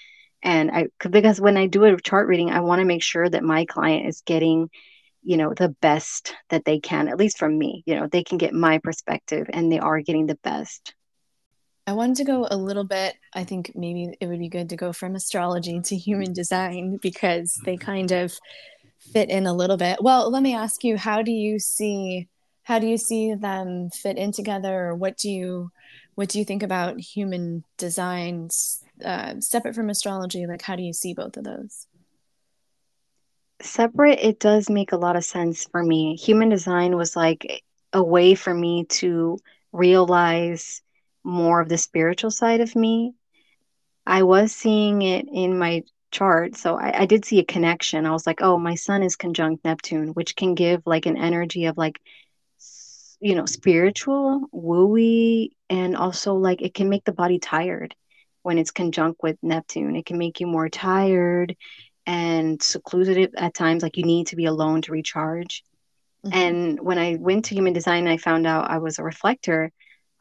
And 0.43 0.69
I, 0.71 0.87
because 1.09 1.41
when 1.41 1.57
I 1.57 1.67
do 1.67 1.85
a 1.85 1.99
chart 1.99 2.27
reading, 2.27 2.51
I 2.51 2.59
want 2.59 2.79
to 2.79 2.85
make 2.85 3.01
sure 3.01 3.27
that 3.27 3.43
my 3.43 3.65
client 3.65 4.07
is 4.07 4.21
getting, 4.25 4.69
you 5.23 5.37
know, 5.37 5.53
the 5.53 5.69
best 5.69 6.35
that 6.49 6.65
they 6.65 6.79
can, 6.79 7.07
at 7.07 7.17
least 7.17 7.39
from 7.39 7.57
me. 7.57 7.83
You 7.85 7.95
know, 7.95 8.07
they 8.07 8.23
can 8.23 8.37
get 8.37 8.53
my 8.53 8.77
perspective 8.77 9.47
and 9.51 9.71
they 9.71 9.79
are 9.79 10.01
getting 10.01 10.27
the 10.27 10.37
best. 10.43 10.93
I 11.85 11.93
wanted 11.93 12.17
to 12.17 12.23
go 12.23 12.47
a 12.49 12.55
little 12.55 12.85
bit. 12.85 13.15
I 13.33 13.43
think 13.43 13.71
maybe 13.75 14.15
it 14.19 14.27
would 14.27 14.39
be 14.39 14.49
good 14.49 14.69
to 14.69 14.77
go 14.77 14.93
from 14.93 15.15
astrology 15.15 15.81
to 15.81 15.97
human 15.97 16.31
design 16.31 16.97
because 17.01 17.59
they 17.65 17.75
mm-hmm. 17.75 17.85
kind 17.85 18.11
of 18.11 18.37
fit 19.11 19.29
in 19.29 19.45
a 19.45 19.53
little 19.53 19.77
bit. 19.77 20.01
Well, 20.01 20.31
let 20.31 20.43
me 20.43 20.55
ask 20.55 20.83
you, 20.83 20.97
how 20.97 21.21
do 21.21 21.31
you 21.31 21.59
see 21.59 22.27
how 22.65 22.79
do 22.79 22.87
you 22.87 22.97
see 22.97 23.33
them 23.33 23.89
fit 23.89 24.17
in 24.17 24.31
together 24.31 24.85
or 24.85 24.95
what 24.95 25.17
do 25.17 25.29
you 25.29 25.69
what 26.15 26.29
do 26.29 26.39
you 26.39 26.45
think 26.45 26.63
about 26.63 26.97
human 26.97 27.61
designs 27.77 28.81
uh, 29.03 29.37
separate 29.41 29.75
from 29.75 29.89
astrology 29.89 30.47
like 30.47 30.61
how 30.61 30.77
do 30.77 30.81
you 30.81 30.93
see 30.93 31.13
both 31.13 31.35
of 31.35 31.43
those 31.43 31.87
separate 33.61 34.19
it 34.21 34.39
does 34.39 34.69
make 34.69 34.93
a 34.93 34.97
lot 34.97 35.17
of 35.17 35.25
sense 35.25 35.65
for 35.65 35.83
me 35.83 36.15
human 36.15 36.47
design 36.47 36.95
was 36.95 37.17
like 37.17 37.63
a 37.91 38.01
way 38.01 38.33
for 38.33 38.53
me 38.53 38.85
to 38.85 39.37
realize 39.73 40.81
more 41.23 41.61
of 41.61 41.69
the 41.69 41.77
spiritual 41.77 42.31
side 42.31 42.61
of 42.61 42.75
me. 42.75 43.13
I 44.05 44.23
was 44.23 44.51
seeing 44.51 45.01
it 45.01 45.25
in 45.31 45.57
my 45.57 45.83
chart. 46.13 46.55
So 46.55 46.77
I, 46.77 47.01
I, 47.01 47.05
did 47.05 47.25
see 47.25 47.39
a 47.39 47.45
connection. 47.45 48.05
I 48.05 48.11
was 48.11 48.25
like, 48.25 48.41
oh, 48.41 48.57
my 48.57 48.75
sun 48.75 49.03
is 49.03 49.15
conjunct 49.17 49.65
Neptune, 49.65 50.09
which 50.09 50.35
can 50.35 50.53
give 50.53 50.83
like 50.85 51.05
an 51.05 51.17
energy 51.17 51.65
of 51.65 51.77
like, 51.77 51.99
you 53.19 53.35
know, 53.35 53.45
spiritual, 53.45 54.47
wooey, 54.53 55.49
and 55.69 55.97
also 55.97 56.35
like 56.35 56.61
it 56.61 56.73
can 56.73 56.87
make 56.87 57.03
the 57.03 57.11
body 57.11 57.39
tired 57.39 57.95
when 58.43 58.57
it's 58.57 58.71
conjunct 58.71 59.21
with 59.23 59.37
Neptune. 59.41 59.95
It 59.95 60.05
can 60.05 60.17
make 60.17 60.39
you 60.39 60.47
more 60.47 60.69
tired 60.69 61.55
and 62.05 62.61
secluded 62.61 63.33
at 63.35 63.53
times, 63.53 63.81
like 63.81 63.97
you 63.97 64.03
need 64.03 64.27
to 64.27 64.35
be 64.35 64.45
alone 64.45 64.81
to 64.83 64.91
recharge. 64.91 65.63
Mm-hmm. 66.25 66.37
And 66.37 66.79
when 66.79 66.99
I 66.99 67.17
went 67.19 67.45
to 67.45 67.55
human 67.55 67.73
design, 67.73 68.07
I 68.07 68.17
found 68.17 68.45
out 68.45 68.69
I 68.69 68.77
was 68.77 68.99
a 68.99 69.03
reflector. 69.03 69.71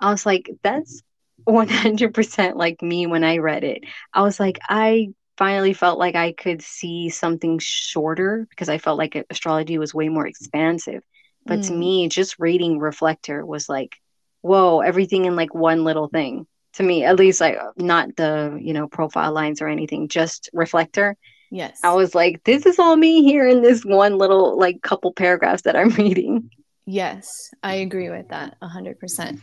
I 0.00 0.11
was 0.11 0.24
like, 0.24 0.48
that's 0.62 1.02
100% 1.46 2.57
like 2.57 2.83
me 2.83 3.07
when 3.07 3.24
I 3.24 3.38
read 3.38 3.64
it. 3.64 3.85
I 4.12 4.22
was 4.22 4.40
like, 4.40 4.59
I 4.68 5.09
finally 5.42 5.72
felt 5.72 5.98
like 5.98 6.14
I 6.14 6.31
could 6.31 6.62
see 6.62 7.09
something 7.09 7.59
shorter 7.59 8.46
because 8.48 8.68
I 8.68 8.78
felt 8.78 8.96
like 8.96 9.26
astrology 9.28 9.76
was 9.76 9.92
way 9.92 10.09
more 10.09 10.24
expansive. 10.24 11.02
But 11.44 11.59
mm. 11.59 11.66
to 11.66 11.72
me, 11.72 12.09
just 12.09 12.38
reading 12.38 12.78
Reflector 12.78 13.44
was 13.44 13.68
like, 13.68 13.96
whoa, 14.42 14.83
everything 14.83 15.24
in 15.24 15.35
like 15.35 15.52
one 15.52 15.83
little 15.83 16.07
thing. 16.07 16.46
To 16.74 16.85
me, 16.85 17.02
at 17.02 17.16
least, 17.16 17.40
like 17.40 17.59
not 17.76 18.14
the 18.14 18.57
you 18.62 18.72
know 18.72 18.87
profile 18.87 19.33
lines 19.33 19.61
or 19.61 19.66
anything, 19.66 20.07
just 20.07 20.48
Reflector. 20.52 21.16
Yes, 21.50 21.81
I 21.83 21.92
was 21.94 22.14
like, 22.14 22.44
this 22.44 22.64
is 22.64 22.78
all 22.78 22.94
me 22.94 23.24
here 23.24 23.48
in 23.48 23.62
this 23.62 23.85
one 23.85 24.18
little 24.18 24.57
like 24.57 24.81
couple 24.81 25.12
paragraphs 25.12 25.62
that 25.62 25.74
I'm 25.74 25.88
reading. 26.05 26.50
Yes, 26.87 27.52
I 27.64 27.74
agree 27.87 28.11
with 28.11 28.28
that 28.28 28.59
100%. 28.62 29.40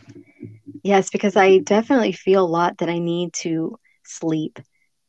Yes, 0.82 1.10
because 1.10 1.36
I 1.36 1.58
definitely 1.58 2.12
feel 2.12 2.42
a 2.42 2.54
lot 2.58 2.78
that 2.78 2.88
I 2.88 2.98
need 2.98 3.34
to 3.44 3.78
sleep. 4.02 4.58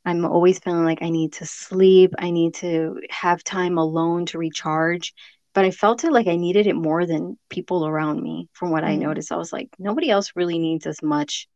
I'm 0.05 0.25
always 0.25 0.59
feeling 0.59 0.85
like 0.85 1.01
I 1.01 1.09
need 1.09 1.33
to 1.33 1.45
sleep. 1.45 2.13
I 2.17 2.31
need 2.31 2.55
to 2.55 3.01
have 3.09 3.43
time 3.43 3.77
alone 3.77 4.25
to 4.27 4.37
recharge. 4.37 5.13
But 5.53 5.65
I 5.65 5.71
felt 5.71 6.03
it 6.03 6.11
like 6.11 6.27
I 6.27 6.37
needed 6.37 6.65
it 6.65 6.75
more 6.75 7.05
than 7.05 7.37
people 7.49 7.85
around 7.85 8.21
me, 8.21 8.47
from 8.53 8.71
what 8.71 8.83
mm. 8.83 8.87
I 8.87 8.95
noticed. 8.95 9.31
I 9.31 9.37
was 9.37 9.51
like, 9.51 9.69
nobody 9.77 10.09
else 10.09 10.31
really 10.35 10.57
needs 10.57 10.87
as 10.87 11.03
much 11.03 11.47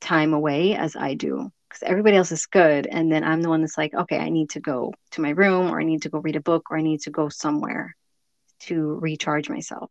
time 0.00 0.32
away 0.32 0.74
as 0.74 0.96
I 0.96 1.14
do 1.14 1.50
because 1.68 1.82
everybody 1.82 2.16
else 2.16 2.32
is 2.32 2.46
good. 2.46 2.86
And 2.86 3.10
then 3.10 3.24
I'm 3.24 3.42
the 3.42 3.48
one 3.48 3.60
that's 3.60 3.78
like, 3.78 3.94
okay, 3.94 4.18
I 4.18 4.30
need 4.30 4.50
to 4.50 4.60
go 4.60 4.94
to 5.12 5.20
my 5.20 5.30
room 5.30 5.70
or 5.70 5.80
I 5.80 5.84
need 5.84 6.02
to 6.02 6.08
go 6.08 6.18
read 6.18 6.36
a 6.36 6.40
book 6.40 6.70
or 6.70 6.78
I 6.78 6.82
need 6.82 7.02
to 7.02 7.10
go 7.10 7.28
somewhere 7.28 7.94
to 8.60 8.98
recharge 9.00 9.48
myself. 9.48 9.90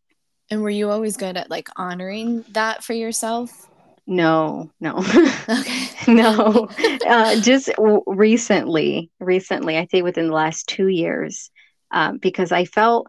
And 0.49 0.61
were 0.61 0.69
you 0.69 0.89
always 0.89 1.17
good 1.17 1.37
at 1.37 1.49
like 1.49 1.69
honoring 1.75 2.45
that 2.49 2.83
for 2.83 2.93
yourself? 2.93 3.67
No, 4.07 4.71
no. 4.79 5.03
Okay. 5.49 6.13
no. 6.13 6.69
Uh, 7.07 7.39
just 7.41 7.67
w- 7.75 8.03
recently, 8.05 9.09
recently, 9.19 9.77
I 9.77 9.85
think 9.85 10.03
within 10.03 10.27
the 10.27 10.33
last 10.33 10.67
two 10.67 10.87
years, 10.87 11.49
um, 11.91 12.17
because 12.17 12.51
I 12.51 12.65
felt 12.65 13.07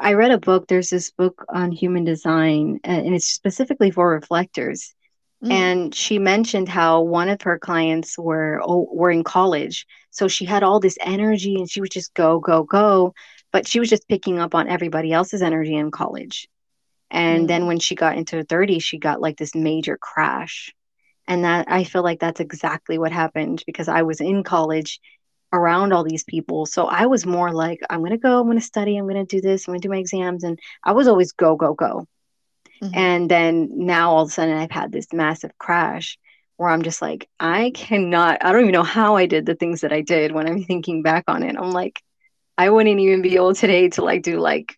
I 0.00 0.14
read 0.14 0.30
a 0.30 0.38
book. 0.38 0.68
There's 0.68 0.90
this 0.90 1.10
book 1.10 1.44
on 1.48 1.72
human 1.72 2.04
design, 2.04 2.80
and 2.84 3.14
it's 3.14 3.26
specifically 3.26 3.90
for 3.90 4.10
reflectors. 4.10 4.94
Mm. 5.42 5.50
And 5.50 5.94
she 5.94 6.18
mentioned 6.18 6.68
how 6.68 7.00
one 7.00 7.28
of 7.28 7.42
her 7.42 7.58
clients 7.58 8.18
were 8.18 8.60
oh, 8.62 8.88
were 8.92 9.10
in 9.10 9.24
college, 9.24 9.86
so 10.10 10.28
she 10.28 10.44
had 10.44 10.62
all 10.62 10.80
this 10.80 10.98
energy, 11.00 11.56
and 11.56 11.68
she 11.68 11.80
would 11.80 11.90
just 11.90 12.14
go, 12.14 12.38
go, 12.40 12.62
go. 12.64 13.14
But 13.52 13.66
she 13.66 13.80
was 13.80 13.88
just 13.88 14.06
picking 14.08 14.38
up 14.38 14.54
on 14.54 14.68
everybody 14.68 15.12
else's 15.12 15.42
energy 15.42 15.74
in 15.74 15.90
college. 15.90 16.48
And 17.10 17.44
mm. 17.44 17.48
then 17.48 17.66
when 17.66 17.78
she 17.78 17.94
got 17.94 18.16
into 18.16 18.36
her 18.36 18.44
30s, 18.44 18.82
she 18.82 18.98
got 18.98 19.20
like 19.20 19.36
this 19.36 19.54
major 19.54 19.96
crash. 19.96 20.72
And 21.26 21.44
that 21.44 21.66
I 21.70 21.84
feel 21.84 22.02
like 22.02 22.18
that's 22.18 22.40
exactly 22.40 22.98
what 22.98 23.12
happened 23.12 23.62
because 23.66 23.88
I 23.88 24.02
was 24.02 24.20
in 24.20 24.42
college 24.42 25.00
around 25.52 25.92
all 25.92 26.04
these 26.04 26.24
people. 26.24 26.66
So 26.66 26.86
I 26.86 27.06
was 27.06 27.26
more 27.26 27.52
like, 27.52 27.80
I'm 27.88 28.00
going 28.00 28.10
to 28.10 28.18
go, 28.18 28.40
I'm 28.40 28.46
going 28.46 28.58
to 28.58 28.64
study, 28.64 28.96
I'm 28.96 29.08
going 29.08 29.24
to 29.24 29.36
do 29.36 29.40
this, 29.40 29.66
I'm 29.66 29.72
going 29.72 29.80
to 29.80 29.88
do 29.88 29.92
my 29.92 29.98
exams. 29.98 30.44
And 30.44 30.58
I 30.84 30.92
was 30.92 31.08
always 31.08 31.32
go, 31.32 31.56
go, 31.56 31.74
go. 31.74 32.06
Mm-hmm. 32.82 32.94
And 32.94 33.30
then 33.30 33.68
now 33.72 34.12
all 34.12 34.22
of 34.22 34.28
a 34.28 34.32
sudden 34.32 34.56
I've 34.56 34.70
had 34.70 34.92
this 34.92 35.12
massive 35.12 35.56
crash 35.58 36.18
where 36.56 36.70
I'm 36.70 36.82
just 36.82 37.02
like, 37.02 37.28
I 37.38 37.72
cannot, 37.74 38.44
I 38.44 38.52
don't 38.52 38.62
even 38.62 38.72
know 38.72 38.82
how 38.82 39.16
I 39.16 39.26
did 39.26 39.46
the 39.46 39.54
things 39.54 39.80
that 39.80 39.92
I 39.92 40.02
did 40.02 40.32
when 40.32 40.46
I'm 40.46 40.64
thinking 40.64 41.02
back 41.02 41.24
on 41.26 41.42
it. 41.42 41.56
I'm 41.58 41.72
like, 41.72 42.00
I 42.56 42.70
wouldn't 42.70 43.00
even 43.00 43.22
be 43.22 43.36
able 43.36 43.54
today 43.54 43.88
to 43.90 44.02
like 44.02 44.22
do 44.22 44.38
like 44.38 44.76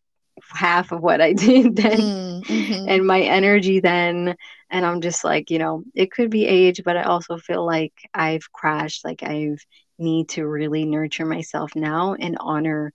half 0.50 0.92
of 0.92 1.00
what 1.00 1.20
I 1.20 1.32
did 1.32 1.76
then 1.76 2.00
mm, 2.00 2.44
mm-hmm. 2.44 2.88
and 2.88 3.06
my 3.06 3.20
energy 3.20 3.80
then. 3.80 4.36
And 4.70 4.86
I'm 4.86 5.00
just 5.00 5.24
like, 5.24 5.50
you 5.50 5.58
know, 5.58 5.84
it 5.94 6.10
could 6.10 6.30
be 6.30 6.46
age, 6.46 6.82
but 6.84 6.96
I 6.96 7.02
also 7.02 7.36
feel 7.36 7.64
like 7.64 7.92
I've 8.14 8.50
crashed. 8.52 9.04
Like 9.04 9.22
I 9.22 9.56
need 9.98 10.30
to 10.30 10.46
really 10.46 10.84
nurture 10.84 11.26
myself 11.26 11.72
now 11.76 12.14
and 12.14 12.36
honor 12.40 12.92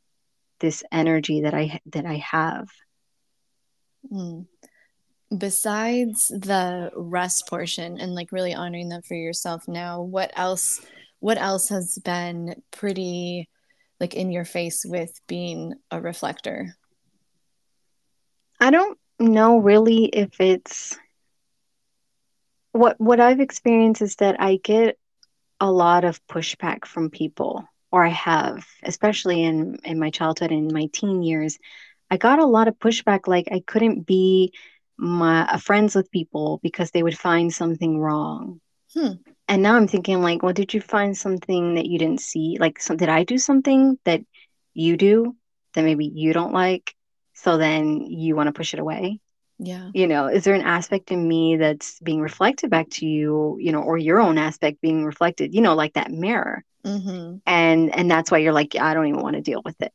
this 0.59 0.83
energy 0.91 1.41
that 1.41 1.53
I 1.53 1.79
that 1.88 2.05
I 2.05 2.15
have. 2.17 2.67
Mm. 4.11 4.47
besides 5.38 6.29
the 6.29 6.91
rest 6.95 7.49
portion 7.49 7.99
and 7.99 8.15
like 8.15 8.31
really 8.31 8.53
honoring 8.53 8.88
them 8.88 9.01
for 9.01 9.15
yourself 9.15 9.67
now, 9.67 10.01
what 10.01 10.31
else 10.35 10.79
what 11.19 11.38
else 11.38 11.69
has 11.69 11.97
been 12.03 12.61
pretty 12.71 13.49
like 13.99 14.13
in 14.13 14.31
your 14.31 14.45
face 14.45 14.85
with 14.85 15.19
being 15.27 15.73
a 15.91 15.99
reflector? 15.99 16.75
I 18.60 18.72
don't 18.72 18.97
know 19.20 19.60
really 19.60 20.05
if 20.05 20.39
it's 20.39 20.97
what 22.72 22.99
what 22.99 23.20
I've 23.20 23.39
experienced 23.39 24.01
is 24.01 24.16
that 24.18 24.39
I 24.39 24.60
get 24.64 24.97
a 25.60 25.72
lot 25.72 26.03
of 26.03 26.26
pushback 26.28 26.86
from 26.86 27.10
people 27.10 27.68
or 27.91 28.05
I 28.05 28.10
have, 28.10 28.66
especially 28.84 29.43
in 29.43 29.80
in 29.84 29.99
my 29.99 30.10
childhood 30.10 30.51
and 30.51 30.72
my 30.72 30.89
teen 30.93 31.22
years. 31.24 31.58
I 32.10 32.18
got 32.18 32.39
a 32.39 32.45
lot 32.45 32.68
of 32.68 32.80
pushback 32.80 33.28
like 33.28 33.49
I 33.51 33.62
couldn't 33.66 34.05
be 34.05 34.53
my 34.97 35.41
uh, 35.47 35.58
friends 35.58 35.95
with 35.95 36.12
people 36.12 36.60
because 36.64 36.91
they 36.91 37.03
would 37.03 37.18
find 37.18 37.53
something 37.53 37.99
wrong. 37.99 38.62
Hmm. 38.93 39.14
And 39.47 39.62
now 39.62 39.76
I'm 39.76 39.88
thinking 39.88 40.22
like, 40.22 40.43
well, 40.43 40.53
did 40.53 40.74
you 40.74 40.82
find 40.82 41.16
something 41.16 41.76
that 41.76 41.86
you 41.86 41.99
didn't 41.99 42.22
see? 42.22 42.58
Like, 42.60 42.80
so, 42.80 42.95
did 42.95 43.10
I 43.10 43.24
do 43.24 43.38
something 43.38 43.97
that 44.05 44.22
you 44.74 44.97
do 44.97 45.36
that 45.74 45.84
maybe 45.84 46.05
you 46.05 46.34
don't 46.34 46.53
like? 46.53 46.93
So 47.38 47.57
then 47.57 48.01
you 48.01 48.35
want 48.35 48.47
to 48.47 48.53
push 48.53 48.73
it 48.73 48.79
away? 48.79 49.19
Yeah. 49.59 49.89
You 49.93 50.07
know, 50.07 50.27
is 50.27 50.43
there 50.43 50.55
an 50.55 50.61
aspect 50.61 51.11
in 51.11 51.27
me 51.27 51.57
that's 51.57 51.99
being 51.99 52.19
reflected 52.19 52.69
back 52.69 52.89
to 52.91 53.05
you, 53.05 53.57
you 53.59 53.71
know, 53.71 53.81
or 53.81 53.97
your 53.97 54.19
own 54.19 54.38
aspect 54.38 54.81
being 54.81 55.05
reflected, 55.05 55.53
you 55.53 55.61
know, 55.61 55.75
like 55.75 55.93
that 55.93 56.11
mirror? 56.11 56.63
Mm-hmm. 56.83 57.38
And 57.45 57.95
and 57.95 58.09
that's 58.09 58.31
why 58.31 58.39
you're 58.39 58.53
like, 58.53 58.75
I 58.75 58.93
don't 58.93 59.07
even 59.07 59.21
want 59.21 59.35
to 59.35 59.41
deal 59.41 59.61
with 59.63 59.79
it 59.81 59.91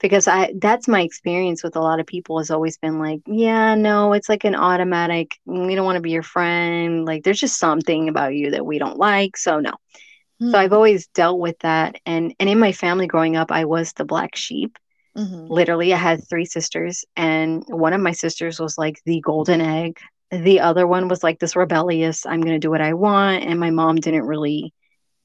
because 0.00 0.28
I 0.28 0.52
that's 0.56 0.86
my 0.86 1.00
experience 1.00 1.64
with 1.64 1.76
a 1.76 1.80
lot 1.80 1.98
of 1.98 2.06
people 2.06 2.38
has 2.38 2.50
always 2.50 2.78
been 2.78 2.98
like, 2.98 3.22
yeah, 3.26 3.74
no, 3.74 4.12
it's 4.12 4.28
like 4.28 4.44
an 4.44 4.54
automatic. 4.54 5.38
We 5.46 5.74
don't 5.74 5.86
want 5.86 5.96
to 5.96 6.02
be 6.02 6.10
your 6.10 6.22
friend. 6.22 7.04
Like 7.04 7.24
there's 7.24 7.40
just 7.40 7.58
something 7.58 8.08
about 8.08 8.34
you 8.34 8.52
that 8.52 8.66
we 8.66 8.78
don't 8.78 8.98
like, 8.98 9.36
so 9.36 9.60
no. 9.60 9.70
Mm-hmm. 9.70 10.50
So 10.50 10.58
I've 10.58 10.70
hmm. 10.70 10.74
always 10.74 11.06
dealt 11.08 11.38
with 11.40 11.58
that, 11.60 11.96
and 12.06 12.34
and 12.38 12.48
in 12.48 12.58
my 12.58 12.72
family 12.72 13.06
growing 13.06 13.36
up, 13.36 13.50
I 13.50 13.64
was 13.64 13.92
the 13.92 14.04
black 14.04 14.36
sheep. 14.36 14.78
Mm-hmm. 15.16 15.46
Literally, 15.46 15.94
I 15.94 15.96
had 15.96 16.28
three 16.28 16.44
sisters, 16.44 17.04
and 17.16 17.64
one 17.68 17.92
of 17.92 18.00
my 18.00 18.12
sisters 18.12 18.58
was 18.58 18.76
like 18.76 19.00
the 19.04 19.20
golden 19.20 19.60
egg. 19.60 19.98
The 20.30 20.60
other 20.60 20.86
one 20.86 21.08
was 21.08 21.22
like 21.22 21.38
this 21.38 21.54
rebellious, 21.54 22.26
I'm 22.26 22.40
going 22.40 22.54
to 22.54 22.58
do 22.58 22.70
what 22.70 22.80
I 22.80 22.94
want. 22.94 23.44
And 23.44 23.60
my 23.60 23.70
mom 23.70 23.96
didn't 23.96 24.26
really, 24.26 24.74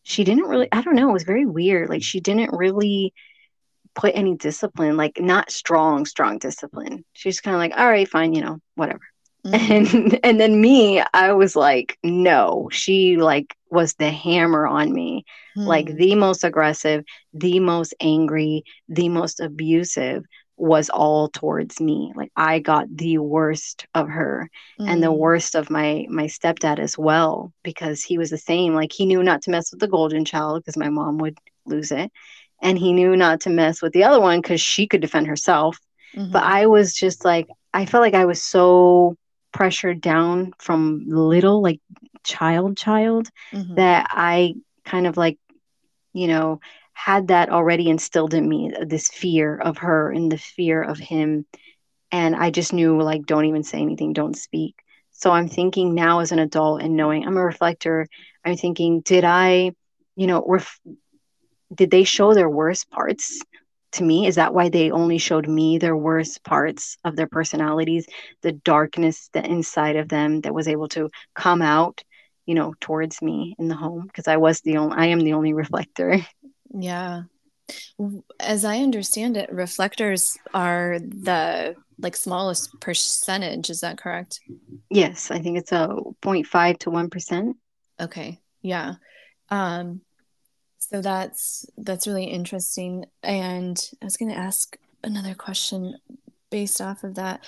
she 0.04 0.24
didn't 0.24 0.44
really, 0.44 0.68
I 0.72 0.82
don't 0.82 0.96
know, 0.96 1.10
it 1.10 1.14
was 1.14 1.24
very 1.24 1.46
weird. 1.46 1.90
Like 1.90 2.04
she 2.04 2.20
didn't 2.20 2.56
really 2.56 3.14
put 3.96 4.16
any 4.16 4.36
discipline, 4.36 4.98
like 4.98 5.20
not 5.20 5.50
strong, 5.52 6.06
strong 6.06 6.38
discipline. 6.38 7.04
She's 7.14 7.42
kind 7.42 7.56
of 7.56 7.60
like, 7.60 7.74
all 7.76 7.90
right, 7.90 8.08
fine, 8.08 8.34
you 8.34 8.42
know, 8.42 8.60
whatever. 8.76 9.02
Mm-hmm. 9.46 9.96
And 10.06 10.20
and 10.24 10.40
then 10.40 10.60
me, 10.60 11.04
I 11.14 11.34
was 11.34 11.56
like, 11.56 11.98
no. 12.04 12.70
She 12.72 13.18
like 13.18 13.56
was 13.70 13.94
the 13.96 14.12
hammer 14.12 14.66
on 14.66 14.92
me, 14.92 15.26
mm-hmm. 15.58 15.68
like 15.68 15.90
hmm. 15.90 15.96
the 15.96 16.16
most 16.16 16.44
aggressive, 16.44 17.04
the 17.34 17.60
most 17.60 17.94
angry, 18.00 18.64
the 18.88 19.10
most 19.10 19.40
abusive 19.40 20.24
was 20.58 20.90
all 20.90 21.30
towards 21.30 21.80
me. 21.80 22.12
Like 22.16 22.32
I 22.36 22.60
got 22.60 22.88
the 22.94 23.20
worst 23.20 23.86
of 23.96 24.10
her 24.10 24.50
mm-hmm. 24.80 24.90
and 24.90 25.02
the 25.02 25.12
hmm. 25.12 25.18
worst 25.18 25.56
of 25.56 25.70
my 25.70 26.06
my 26.10 26.26
stepdad 26.26 26.80
as 26.80 26.98
well 26.98 27.54
because 27.64 28.02
he 28.02 28.18
was 28.18 28.30
the 28.30 28.38
same. 28.38 28.74
Like 28.74 28.92
he 28.92 29.06
knew 29.06 29.24
not 29.24 29.42
to 29.44 29.52
mess 29.52 29.72
with 29.72 29.80
the 29.80 29.88
golden 29.88 30.26
child 30.26 30.62
because 30.62 30.78
my 30.78 30.90
mom 30.90 31.18
would 31.20 31.38
lose 31.66 31.92
it 31.92 32.12
and 32.62 32.78
he 32.78 32.94
knew 32.94 33.16
not 33.16 33.42
to 33.42 33.50
mess 33.50 33.82
with 33.82 33.94
the 33.94 34.04
other 34.04 34.20
one 34.20 34.42
because 34.42 34.62
she 34.62 34.88
could 34.88 35.02
defend 35.02 35.28
herself. 35.28 35.78
Mm-hmm. 36.16 36.32
But 36.32 36.44
I 36.44 36.66
was 36.66 36.94
just 36.94 37.24
like, 37.24 37.48
I 37.74 37.86
felt 37.86 38.02
like 38.02 38.14
I 38.14 38.26
was 38.26 38.42
so 38.42 39.16
pressured 39.52 40.02
down 40.02 40.54
from 40.60 41.06
little, 41.08 41.62
like 41.62 41.80
child, 42.24 42.78
child, 42.78 43.30
mm-hmm. 43.52 43.76
that 43.76 44.08
I 44.12 44.56
kind 44.86 45.08
of 45.08 45.18
like, 45.18 45.38
you 46.14 46.28
know, 46.28 46.60
had 46.94 47.30
that 47.30 47.50
already 47.50 47.90
instilled 47.90 48.34
in 48.34 48.48
me 48.48 48.74
this 48.82 49.08
fear 49.10 49.56
of 49.56 49.80
her 49.80 50.12
and 50.12 50.32
the 50.32 50.38
fear 50.38 50.82
of 50.82 50.98
him. 50.98 51.46
And 52.12 52.36
I 52.36 52.50
just 52.50 52.74
knew, 52.74 53.02
like, 53.02 53.26
don't 53.26 53.46
even 53.46 53.64
say 53.64 53.80
anything, 53.80 54.14
don't 54.14 54.38
speak. 54.38 54.76
So 55.12 55.32
I'm 55.32 55.48
thinking 55.48 55.96
now 55.96 56.20
as 56.20 56.32
an 56.32 56.40
adult 56.40 56.82
and 56.82 56.96
knowing 56.96 57.26
I'm 57.26 57.38
a 57.38 57.44
reflector, 57.44 58.08
I'm 58.44 58.58
thinking, 58.58 59.02
did 59.02 59.24
I, 59.24 59.74
you 60.16 60.28
know, 60.28 60.44
ref- 60.48 60.80
did 61.74 61.92
they 61.92 62.04
show 62.04 62.34
their 62.34 62.50
worst 62.50 62.90
parts 62.90 63.42
to 63.94 64.04
me 64.04 64.28
is 64.28 64.36
that 64.36 64.54
why 64.54 64.70
they 64.70 64.92
only 64.92 65.18
showed 65.18 65.48
me 65.48 65.78
their 65.78 65.96
worst 65.96 66.44
parts 66.44 66.98
of 67.04 67.16
their 67.16 67.28
personalities 67.28 68.08
the 68.42 68.52
darkness 68.52 69.30
that 69.34 69.48
inside 69.48 69.96
of 69.96 70.10
them 70.10 70.42
that 70.42 70.54
was 70.54 70.68
able 70.68 70.88
to 70.90 71.10
come 71.36 71.62
out 71.62 72.04
you 72.46 72.56
know 72.56 72.74
towards 72.80 73.22
me 73.22 73.56
in 73.60 73.68
the 73.68 73.76
home? 73.76 74.06
Because 74.08 74.28
i 74.28 74.38
was 74.38 74.62
the 74.62 74.78
only 74.78 74.98
i 74.98 75.06
am 75.08 75.20
the 75.20 75.34
only 75.34 75.54
reflector. 75.64 76.18
Yeah. 76.74 77.24
As 78.40 78.66
i 78.66 78.78
understand 78.80 79.38
it 79.38 79.52
reflectors 79.52 80.38
are 80.54 80.98
the 81.00 81.76
like 82.00 82.16
smallest 82.16 82.80
percentage 82.80 83.70
is 83.70 83.82
that 83.82 83.98
correct? 83.98 84.40
Yes 84.90 85.32
i 85.32 85.40
think 85.40 85.58
it's 85.58 85.72
a 85.72 85.90
0.5 86.24 86.80
to 86.80 86.90
1% 86.90 87.54
okay 88.00 88.40
yeah. 88.62 88.96
Um 89.50 90.02
so 90.80 91.02
that's 91.02 91.66
that's 91.78 92.08
really 92.08 92.26
interesting. 92.26 93.06
And 93.22 93.78
I 94.02 94.06
was 94.06 94.18
going 94.18 94.32
to 94.32 94.38
ask 94.38 94.78
another 95.04 95.36
question 95.36 95.96
based 96.50 96.82
off 96.82 97.04
of 97.04 97.16
that. 97.16 97.46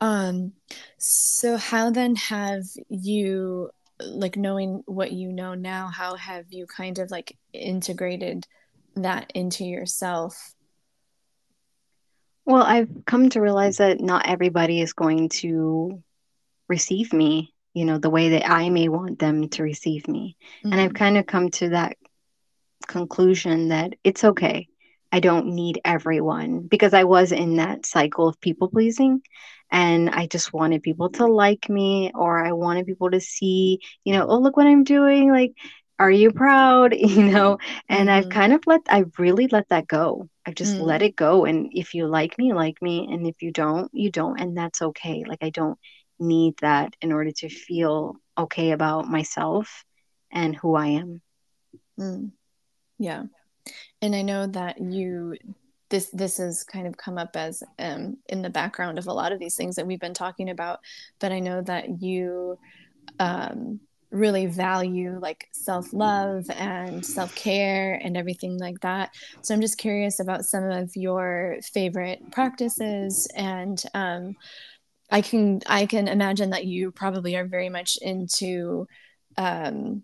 Um, 0.00 0.52
so 0.98 1.56
how 1.56 1.90
then 1.90 2.16
have 2.16 2.64
you 2.88 3.70
like 4.00 4.36
knowing 4.36 4.82
what 4.86 5.12
you 5.12 5.32
know 5.32 5.54
now, 5.54 5.86
how 5.86 6.16
have 6.16 6.46
you 6.50 6.66
kind 6.66 6.98
of 6.98 7.10
like 7.10 7.36
integrated 7.52 8.46
that 8.96 9.30
into 9.34 9.64
yourself? 9.64 10.54
Well, 12.44 12.62
I've 12.62 12.90
come 13.06 13.30
to 13.30 13.40
realize 13.40 13.76
that 13.76 14.00
not 14.00 14.28
everybody 14.28 14.80
is 14.80 14.92
going 14.92 15.28
to 15.28 16.02
receive 16.68 17.12
me, 17.12 17.54
you 17.72 17.84
know, 17.84 17.98
the 17.98 18.10
way 18.10 18.30
that 18.30 18.50
I 18.50 18.68
may 18.70 18.88
want 18.88 19.20
them 19.20 19.48
to 19.50 19.62
receive 19.62 20.08
me. 20.08 20.36
Mm-hmm. 20.58 20.72
And 20.72 20.80
I've 20.80 20.88
mm-hmm. 20.88 20.96
kind 20.96 21.18
of 21.18 21.26
come 21.26 21.50
to 21.50 21.68
that 21.70 21.96
conclusion 22.86 23.68
that 23.68 23.94
it's 24.04 24.24
okay. 24.24 24.68
I 25.10 25.20
don't 25.20 25.48
need 25.48 25.80
everyone 25.84 26.62
because 26.62 26.94
I 26.94 27.04
was 27.04 27.32
in 27.32 27.56
that 27.56 27.84
cycle 27.84 28.28
of 28.28 28.40
people 28.40 28.68
pleasing 28.68 29.20
and 29.70 30.10
I 30.10 30.26
just 30.26 30.52
wanted 30.52 30.82
people 30.82 31.10
to 31.10 31.26
like 31.26 31.68
me 31.68 32.12
or 32.14 32.44
I 32.44 32.52
wanted 32.52 32.86
people 32.86 33.10
to 33.10 33.20
see, 33.20 33.80
you 34.04 34.14
know, 34.14 34.26
oh, 34.26 34.38
look 34.38 34.56
what 34.56 34.66
I'm 34.66 34.84
doing. 34.84 35.30
Like, 35.30 35.52
are 35.98 36.10
you 36.10 36.32
proud? 36.32 36.94
You 37.12 37.24
know, 37.24 37.58
and 37.88 38.08
mm-hmm. 38.08 38.18
I've 38.18 38.28
kind 38.30 38.52
of 38.52 38.62
let, 38.66 38.80
I 38.88 39.04
really 39.18 39.48
let 39.48 39.68
that 39.68 39.86
go. 39.86 40.28
I 40.46 40.52
just 40.52 40.74
mm-hmm. 40.74 40.84
let 40.84 41.02
it 41.02 41.14
go. 41.14 41.44
And 41.44 41.70
if 41.72 41.94
you 41.94 42.06
like 42.06 42.38
me, 42.38 42.52
like 42.52 42.80
me. 42.80 43.08
And 43.10 43.26
if 43.26 43.42
you 43.42 43.52
don't, 43.52 43.90
you 43.92 44.10
don't. 44.10 44.40
And 44.40 44.56
that's 44.56 44.82
okay. 44.82 45.24
Like, 45.26 45.42
I 45.42 45.50
don't 45.50 45.78
need 46.18 46.54
that 46.60 46.94
in 47.00 47.12
order 47.12 47.32
to 47.32 47.48
feel 47.48 48.16
okay 48.36 48.70
about 48.70 49.08
myself 49.08 49.84
and 50.30 50.56
who 50.56 50.74
I 50.74 50.86
am. 50.86 51.20
Mm. 51.98 52.32
Yeah. 52.98 53.24
And 54.00 54.14
I 54.14 54.22
know 54.22 54.46
that 54.48 54.80
you 54.80 55.36
this 55.88 56.08
this 56.10 56.38
has 56.38 56.64
kind 56.64 56.86
of 56.86 56.96
come 56.96 57.18
up 57.18 57.36
as 57.36 57.62
um, 57.78 58.16
in 58.28 58.42
the 58.42 58.50
background 58.50 58.98
of 58.98 59.06
a 59.06 59.12
lot 59.12 59.30
of 59.30 59.38
these 59.38 59.56
things 59.56 59.76
that 59.76 59.86
we've 59.86 60.00
been 60.00 60.14
talking 60.14 60.50
about, 60.50 60.80
but 61.20 61.32
I 61.32 61.38
know 61.38 61.60
that 61.62 62.02
you 62.02 62.58
um, 63.18 63.80
really 64.12 64.46
value 64.46 65.18
like 65.20 65.48
self-love 65.52 66.44
and 66.50 67.04
self-care 67.04 67.98
and 68.04 68.14
everything 68.14 68.58
like 68.58 68.78
that 68.80 69.10
so 69.40 69.54
i'm 69.54 69.60
just 69.60 69.78
curious 69.78 70.20
about 70.20 70.44
some 70.44 70.64
of 70.64 70.94
your 70.94 71.56
favorite 71.72 72.20
practices 72.30 73.26
and 73.34 73.84
um, 73.94 74.36
i 75.10 75.22
can 75.22 75.60
i 75.66 75.86
can 75.86 76.08
imagine 76.08 76.50
that 76.50 76.66
you 76.66 76.92
probably 76.92 77.36
are 77.36 77.46
very 77.46 77.70
much 77.70 77.96
into 78.02 78.86
um, 79.38 80.02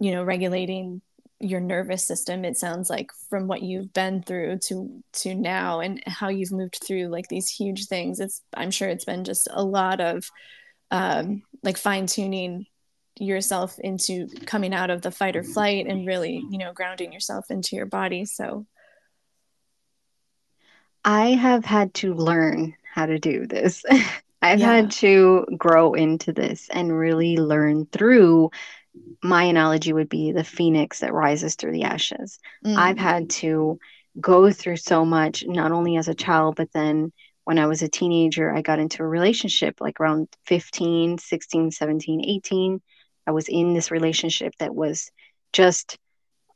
you 0.00 0.10
know 0.10 0.24
regulating 0.24 1.00
your 1.40 1.60
nervous 1.60 2.06
system 2.06 2.44
it 2.44 2.56
sounds 2.56 2.88
like 2.88 3.10
from 3.28 3.46
what 3.46 3.62
you've 3.62 3.92
been 3.92 4.22
through 4.22 4.56
to 4.58 5.02
to 5.12 5.34
now 5.34 5.80
and 5.80 6.02
how 6.06 6.28
you've 6.28 6.52
moved 6.52 6.78
through 6.82 7.08
like 7.08 7.28
these 7.28 7.48
huge 7.48 7.86
things 7.86 8.20
it's 8.20 8.42
i'm 8.56 8.70
sure 8.70 8.88
it's 8.88 9.04
been 9.04 9.22
just 9.22 9.46
a 9.52 9.62
lot 9.62 10.00
of 10.00 10.30
um 10.90 11.42
like 11.62 11.76
fine 11.76 12.06
tuning 12.06 12.64
yourself 13.18 13.78
into 13.78 14.28
coming 14.46 14.72
out 14.72 14.90
of 14.90 15.02
the 15.02 15.10
fight 15.10 15.36
or 15.36 15.42
flight 15.42 15.86
and 15.86 16.06
really 16.06 16.42
you 16.50 16.58
know 16.58 16.72
grounding 16.72 17.12
yourself 17.12 17.50
into 17.50 17.76
your 17.76 17.86
body 17.86 18.24
so 18.24 18.64
i 21.04 21.28
have 21.28 21.66
had 21.66 21.92
to 21.92 22.14
learn 22.14 22.74
how 22.94 23.04
to 23.04 23.18
do 23.18 23.46
this 23.46 23.84
i've 24.42 24.60
yeah. 24.60 24.76
had 24.76 24.90
to 24.90 25.46
grow 25.58 25.92
into 25.92 26.32
this 26.32 26.70
and 26.70 26.96
really 26.96 27.36
learn 27.36 27.84
through 27.86 28.50
my 29.22 29.44
analogy 29.44 29.92
would 29.92 30.08
be 30.08 30.32
the 30.32 30.44
phoenix 30.44 31.00
that 31.00 31.12
rises 31.12 31.54
through 31.54 31.72
the 31.72 31.84
ashes. 31.84 32.38
Mm. 32.64 32.76
I've 32.76 32.98
had 32.98 33.30
to 33.30 33.78
go 34.20 34.50
through 34.50 34.76
so 34.76 35.04
much, 35.04 35.44
not 35.46 35.72
only 35.72 35.96
as 35.96 36.08
a 36.08 36.14
child, 36.14 36.56
but 36.56 36.72
then 36.72 37.12
when 37.44 37.58
I 37.58 37.66
was 37.66 37.82
a 37.82 37.88
teenager, 37.88 38.52
I 38.52 38.62
got 38.62 38.78
into 38.78 39.02
a 39.02 39.06
relationship 39.06 39.80
like 39.80 40.00
around 40.00 40.28
15, 40.46 41.18
16, 41.18 41.70
17, 41.70 42.24
18. 42.24 42.80
I 43.26 43.30
was 43.30 43.48
in 43.48 43.74
this 43.74 43.90
relationship 43.90 44.54
that 44.58 44.74
was 44.74 45.10
just 45.52 45.98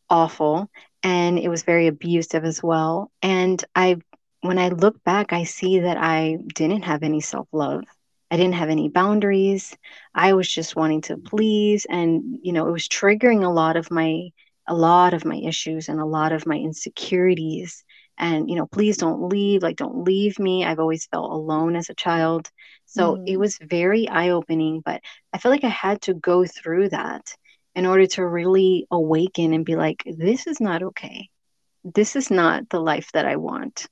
awful 0.08 0.70
and 1.02 1.38
it 1.38 1.48
was 1.48 1.62
very 1.62 1.86
abusive 1.86 2.44
as 2.44 2.62
well. 2.62 3.10
And 3.22 3.62
I 3.74 3.98
when 4.42 4.58
I 4.58 4.68
look 4.68 5.02
back, 5.04 5.32
I 5.32 5.44
see 5.44 5.80
that 5.80 5.98
I 5.98 6.38
didn't 6.54 6.82
have 6.82 7.02
any 7.02 7.20
self-love. 7.20 7.84
I 8.30 8.36
didn't 8.36 8.54
have 8.54 8.68
any 8.70 8.88
boundaries. 8.88 9.76
I 10.14 10.34
was 10.34 10.48
just 10.48 10.76
wanting 10.76 11.02
to 11.02 11.16
please 11.16 11.86
and 11.88 12.38
you 12.42 12.52
know, 12.52 12.68
it 12.68 12.72
was 12.72 12.88
triggering 12.88 13.44
a 13.44 13.50
lot 13.50 13.76
of 13.76 13.90
my 13.90 14.30
a 14.66 14.74
lot 14.74 15.14
of 15.14 15.24
my 15.24 15.36
issues 15.36 15.88
and 15.88 15.98
a 16.00 16.04
lot 16.04 16.32
of 16.32 16.46
my 16.46 16.56
insecurities. 16.56 17.84
And 18.18 18.50
you 18.50 18.56
know 18.56 18.66
please 18.66 18.98
don't 18.98 19.28
leave 19.28 19.62
like 19.62 19.76
don't 19.76 20.04
leave 20.04 20.38
me. 20.38 20.64
I've 20.64 20.78
always 20.78 21.06
felt 21.06 21.32
alone 21.32 21.74
as 21.74 21.88
a 21.88 21.94
child. 21.94 22.50
So 22.86 23.16
mm. 23.16 23.24
it 23.26 23.38
was 23.38 23.58
very 23.60 24.08
eye-opening 24.08 24.82
but 24.84 25.00
i 25.32 25.38
feel 25.38 25.52
like 25.52 25.64
i 25.64 25.68
had 25.68 26.02
to 26.02 26.14
go 26.14 26.44
through 26.44 26.88
that 26.90 27.34
in 27.74 27.86
order 27.86 28.06
to 28.06 28.26
really 28.26 28.86
awaken 28.90 29.54
and 29.54 29.64
be 29.64 29.76
like 29.76 30.02
this 30.06 30.46
is 30.46 30.60
not 30.60 30.82
okay. 30.82 31.28
This 31.84 32.14
is 32.16 32.30
not 32.30 32.68
the 32.68 32.80
life 32.80 33.10
that 33.12 33.26
i 33.26 33.36
want. 33.36 33.86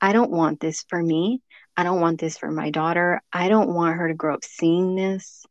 I 0.00 0.12
don't 0.12 0.30
want 0.30 0.60
this 0.60 0.84
for 0.88 1.02
me 1.02 1.42
i 1.76 1.82
don't 1.82 2.00
want 2.00 2.20
this 2.20 2.38
for 2.38 2.50
my 2.50 2.70
daughter 2.70 3.20
i 3.32 3.48
don't 3.48 3.74
want 3.74 3.96
her 3.96 4.08
to 4.08 4.14
grow 4.14 4.34
up 4.34 4.44
seeing 4.44 4.94
this 4.94 5.44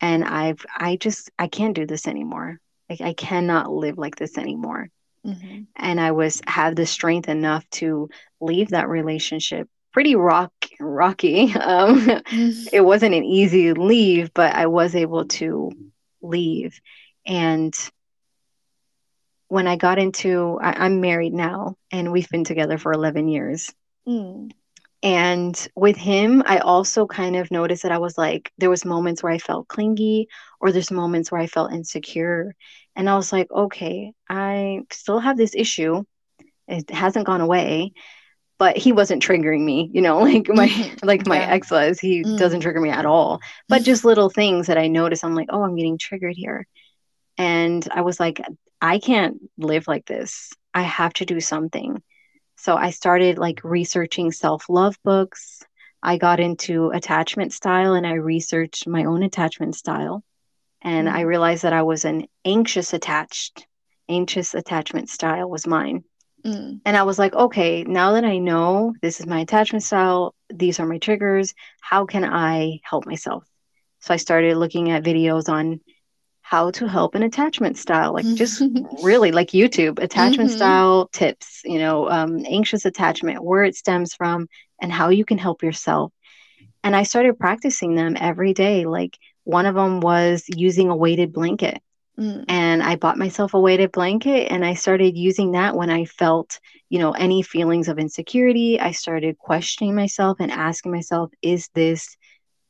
and 0.00 0.24
i've 0.24 0.64
i 0.76 0.96
just 0.96 1.30
i 1.38 1.48
can't 1.48 1.74
do 1.74 1.86
this 1.86 2.06
anymore 2.06 2.60
like 2.90 3.00
i 3.00 3.12
cannot 3.12 3.72
live 3.72 3.98
like 3.98 4.16
this 4.16 4.38
anymore 4.38 4.88
Mm-hmm. 5.26 5.62
And 5.74 6.00
I 6.00 6.12
was 6.12 6.40
have 6.46 6.76
the 6.76 6.86
strength 6.86 7.28
enough 7.28 7.68
to 7.70 8.08
leave 8.40 8.68
that 8.68 8.88
relationship 8.88 9.68
pretty 9.92 10.14
rock 10.14 10.52
rocky. 10.78 11.52
Um, 11.56 12.00
mm-hmm. 12.00 12.68
It 12.70 12.82
wasn't 12.82 13.14
an 13.14 13.24
easy 13.24 13.72
leave, 13.72 14.32
but 14.34 14.54
I 14.54 14.66
was 14.66 14.94
able 14.94 15.26
to 15.40 15.72
leave. 16.20 16.78
And 17.26 17.74
when 19.48 19.66
I 19.66 19.76
got 19.76 19.98
into, 19.98 20.58
I, 20.60 20.84
am 20.86 21.00
married 21.00 21.32
now, 21.32 21.76
and 21.90 22.12
we've 22.12 22.28
been 22.28 22.44
together 22.44 22.76
for 22.76 22.92
11 22.92 23.28
years. 23.28 23.72
Mm. 24.06 24.50
And 25.02 25.68
with 25.76 25.96
him, 25.96 26.42
I 26.46 26.58
also 26.58 27.06
kind 27.06 27.36
of 27.36 27.50
noticed 27.50 27.82
that 27.82 27.92
I 27.92 27.98
was 27.98 28.16
like, 28.16 28.50
there 28.58 28.70
was 28.70 28.84
moments 28.84 29.22
where 29.22 29.32
I 29.32 29.38
felt 29.38 29.68
clingy, 29.68 30.28
or 30.60 30.72
there's 30.72 30.90
moments 30.90 31.30
where 31.30 31.40
I 31.40 31.46
felt 31.46 31.72
insecure. 31.72 32.54
And 32.94 33.08
I 33.08 33.16
was 33.16 33.32
like, 33.32 33.50
okay, 33.50 34.12
I 34.28 34.82
still 34.90 35.18
have 35.18 35.36
this 35.36 35.54
issue. 35.54 36.02
It 36.66 36.90
hasn't 36.90 37.26
gone 37.26 37.42
away, 37.42 37.92
but 38.58 38.76
he 38.76 38.92
wasn't 38.92 39.22
triggering 39.22 39.64
me, 39.64 39.90
you 39.92 40.00
know, 40.00 40.18
like 40.22 40.48
my 40.48 40.92
like 41.02 41.26
my 41.26 41.38
yeah. 41.38 41.50
ex 41.50 41.70
was. 41.70 42.00
He 42.00 42.22
mm. 42.22 42.38
doesn't 42.38 42.60
trigger 42.60 42.80
me 42.80 42.90
at 42.90 43.06
all. 43.06 43.40
But 43.68 43.82
just 43.82 44.04
little 44.06 44.30
things 44.30 44.66
that 44.66 44.78
I 44.78 44.88
notice, 44.88 45.22
I'm 45.22 45.34
like, 45.34 45.48
oh, 45.50 45.62
I'm 45.62 45.76
getting 45.76 45.98
triggered 45.98 46.34
here. 46.34 46.66
And 47.38 47.86
I 47.92 48.00
was 48.00 48.18
like, 48.18 48.40
I 48.80 48.98
can't 48.98 49.38
live 49.58 49.86
like 49.86 50.06
this. 50.06 50.52
I 50.72 50.82
have 50.82 51.12
to 51.14 51.26
do 51.26 51.40
something. 51.40 52.02
So 52.66 52.76
I 52.76 52.90
started 52.90 53.38
like 53.38 53.60
researching 53.62 54.32
self-love 54.32 54.98
books. 55.04 55.62
I 56.02 56.18
got 56.18 56.40
into 56.40 56.90
attachment 56.90 57.52
style 57.52 57.94
and 57.94 58.04
I 58.04 58.14
researched 58.14 58.88
my 58.88 59.04
own 59.04 59.22
attachment 59.22 59.76
style 59.76 60.24
and 60.82 61.08
I 61.08 61.22
mm. 61.22 61.26
realized 61.26 61.62
that 61.62 61.72
I 61.72 61.82
was 61.82 62.04
an 62.04 62.26
anxious 62.44 62.92
attached, 62.92 63.68
anxious 64.08 64.52
attachment 64.52 65.10
style 65.10 65.48
was 65.48 65.64
mine. 65.64 66.02
Mm. 66.44 66.80
And 66.84 66.96
I 66.96 67.04
was 67.04 67.20
like, 67.20 67.34
okay, 67.34 67.84
now 67.84 68.14
that 68.14 68.24
I 68.24 68.38
know 68.38 68.94
this 69.00 69.20
is 69.20 69.28
my 69.28 69.38
attachment 69.38 69.84
style, 69.84 70.34
these 70.52 70.80
are 70.80 70.86
my 70.86 70.98
triggers, 70.98 71.54
how 71.80 72.04
can 72.04 72.24
I 72.24 72.80
help 72.82 73.06
myself? 73.06 73.44
So 74.00 74.12
I 74.12 74.16
started 74.16 74.56
looking 74.56 74.90
at 74.90 75.04
videos 75.04 75.48
on 75.48 75.78
how 76.48 76.70
to 76.70 76.86
help 76.86 77.16
an 77.16 77.24
attachment 77.24 77.76
style, 77.76 78.12
like 78.12 78.24
just 78.36 78.62
really 79.02 79.32
like 79.32 79.48
YouTube, 79.48 80.00
attachment 80.00 80.50
mm-hmm. 80.50 80.56
style 80.56 81.08
tips, 81.08 81.60
you 81.64 81.80
know, 81.80 82.08
um, 82.08 82.44
anxious 82.46 82.84
attachment, 82.84 83.42
where 83.42 83.64
it 83.64 83.74
stems 83.74 84.14
from, 84.14 84.46
and 84.80 84.92
how 84.92 85.08
you 85.08 85.24
can 85.24 85.38
help 85.38 85.64
yourself. 85.64 86.12
And 86.84 86.94
I 86.94 87.02
started 87.02 87.36
practicing 87.36 87.96
them 87.96 88.16
every 88.16 88.54
day. 88.54 88.86
Like 88.86 89.18
one 89.42 89.66
of 89.66 89.74
them 89.74 89.98
was 89.98 90.44
using 90.46 90.88
a 90.88 90.94
weighted 90.94 91.32
blanket. 91.32 91.82
Mm. 92.16 92.44
And 92.46 92.80
I 92.80 92.94
bought 92.94 93.18
myself 93.18 93.54
a 93.54 93.60
weighted 93.60 93.90
blanket 93.90 94.46
and 94.52 94.64
I 94.64 94.74
started 94.74 95.16
using 95.16 95.52
that 95.52 95.74
when 95.74 95.90
I 95.90 96.04
felt, 96.04 96.60
you 96.88 97.00
know, 97.00 97.10
any 97.10 97.42
feelings 97.42 97.88
of 97.88 97.98
insecurity. 97.98 98.78
I 98.78 98.92
started 98.92 99.36
questioning 99.36 99.96
myself 99.96 100.36
and 100.38 100.52
asking 100.52 100.92
myself, 100.92 101.32
is 101.42 101.68
this 101.74 102.16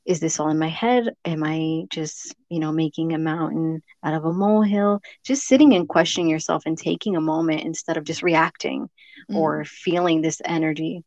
is 0.07 0.21
this 0.21 0.39
all 0.39 0.49
in 0.49 0.59
my 0.59 0.69
head? 0.69 1.15
Am 1.25 1.43
I 1.43 1.85
just, 1.91 2.35
you 2.49 2.61
know, 2.61 2.73
making 2.73 3.13
a 3.13 3.19
mountain 3.19 3.83
out 4.05 4.15
of 4.15 4.25
a 4.25 4.33
molehill? 4.33 5.01
Just 5.25 5.47
sitting 5.47 5.75
and 5.75 5.89
questioning 5.89 6.31
yourself 6.31 6.63
and 6.65 6.79
taking 6.79 7.17
a 7.17 7.21
moment 7.21 7.63
instead 7.63 7.97
of 7.97 8.05
just 8.05 8.23
reacting 8.23 8.89
mm. 9.31 9.37
or 9.37 9.65
feeling 9.65 10.23
this 10.23 10.41
energy. 10.45 11.03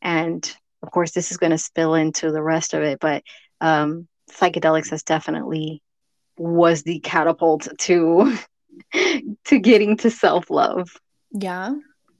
And 0.00 0.56
of 0.82 0.92
course, 0.92 1.10
this 1.10 1.32
is 1.32 1.36
going 1.36 1.50
to 1.50 1.58
spill 1.58 1.94
into 1.94 2.30
the 2.30 2.42
rest 2.42 2.74
of 2.74 2.82
it, 2.82 3.00
but 3.00 3.24
um, 3.60 4.06
psychedelics 4.30 4.90
has 4.90 5.02
definitely 5.02 5.82
was 6.36 6.84
the 6.84 7.00
catapult 7.00 7.66
to 7.78 8.38
to 9.44 9.58
getting 9.58 9.96
to 9.98 10.10
self-love. 10.10 10.88
Yeah. 11.32 11.74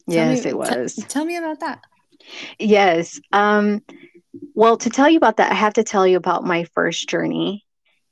yes, 0.08 0.44
me, 0.44 0.50
it 0.50 0.58
was. 0.58 0.96
T- 0.96 1.02
tell 1.02 1.24
me 1.24 1.36
about 1.36 1.60
that. 1.60 1.84
Yes. 2.58 3.20
Um 3.32 3.82
well, 4.55 4.76
to 4.78 4.91
tell 4.91 5.09
you 5.09 5.16
about 5.16 5.36
that, 5.39 5.51
I 5.51 5.55
have 5.55 5.74
to 5.74 5.84
tell 5.84 6.07
you 6.07 6.16
about 6.16 6.45
my 6.45 6.64
first 6.74 7.09
journey. 7.09 7.64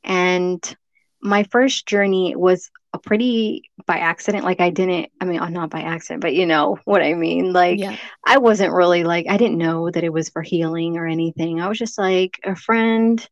And 0.05 0.77
my 1.20 1.43
first 1.45 1.87
journey 1.87 2.37
was 2.37 2.70
a 2.93 2.99
pretty 2.99 3.70
by 3.87 3.99
accident 3.99 4.45
like 4.45 4.61
i 4.61 4.70
didn't 4.70 5.11
i 5.20 5.24
mean 5.24 5.41
oh, 5.41 5.47
not 5.47 5.70
by 5.70 5.81
accident 5.81 6.22
but 6.22 6.35
you 6.35 6.47
know 6.47 6.79
what 6.85 7.03
i 7.03 7.14
mean 7.14 7.53
like 7.53 7.79
yeah. 7.79 7.97
i 8.24 8.39
wasn't 8.39 8.72
really 8.72 9.05
like 9.05 9.27
i 9.29 9.37
didn't 9.37 9.59
know 9.59 9.91
that 9.91 10.05
it 10.05 10.12
was 10.12 10.29
for 10.31 10.43
healing 10.43 10.97
or 10.97 11.07
anything 11.07 11.61
i 11.61 11.68
was 11.68 11.79
just 11.79 11.99
like 11.99 12.41
a 12.45 12.57
friend 12.57 13.29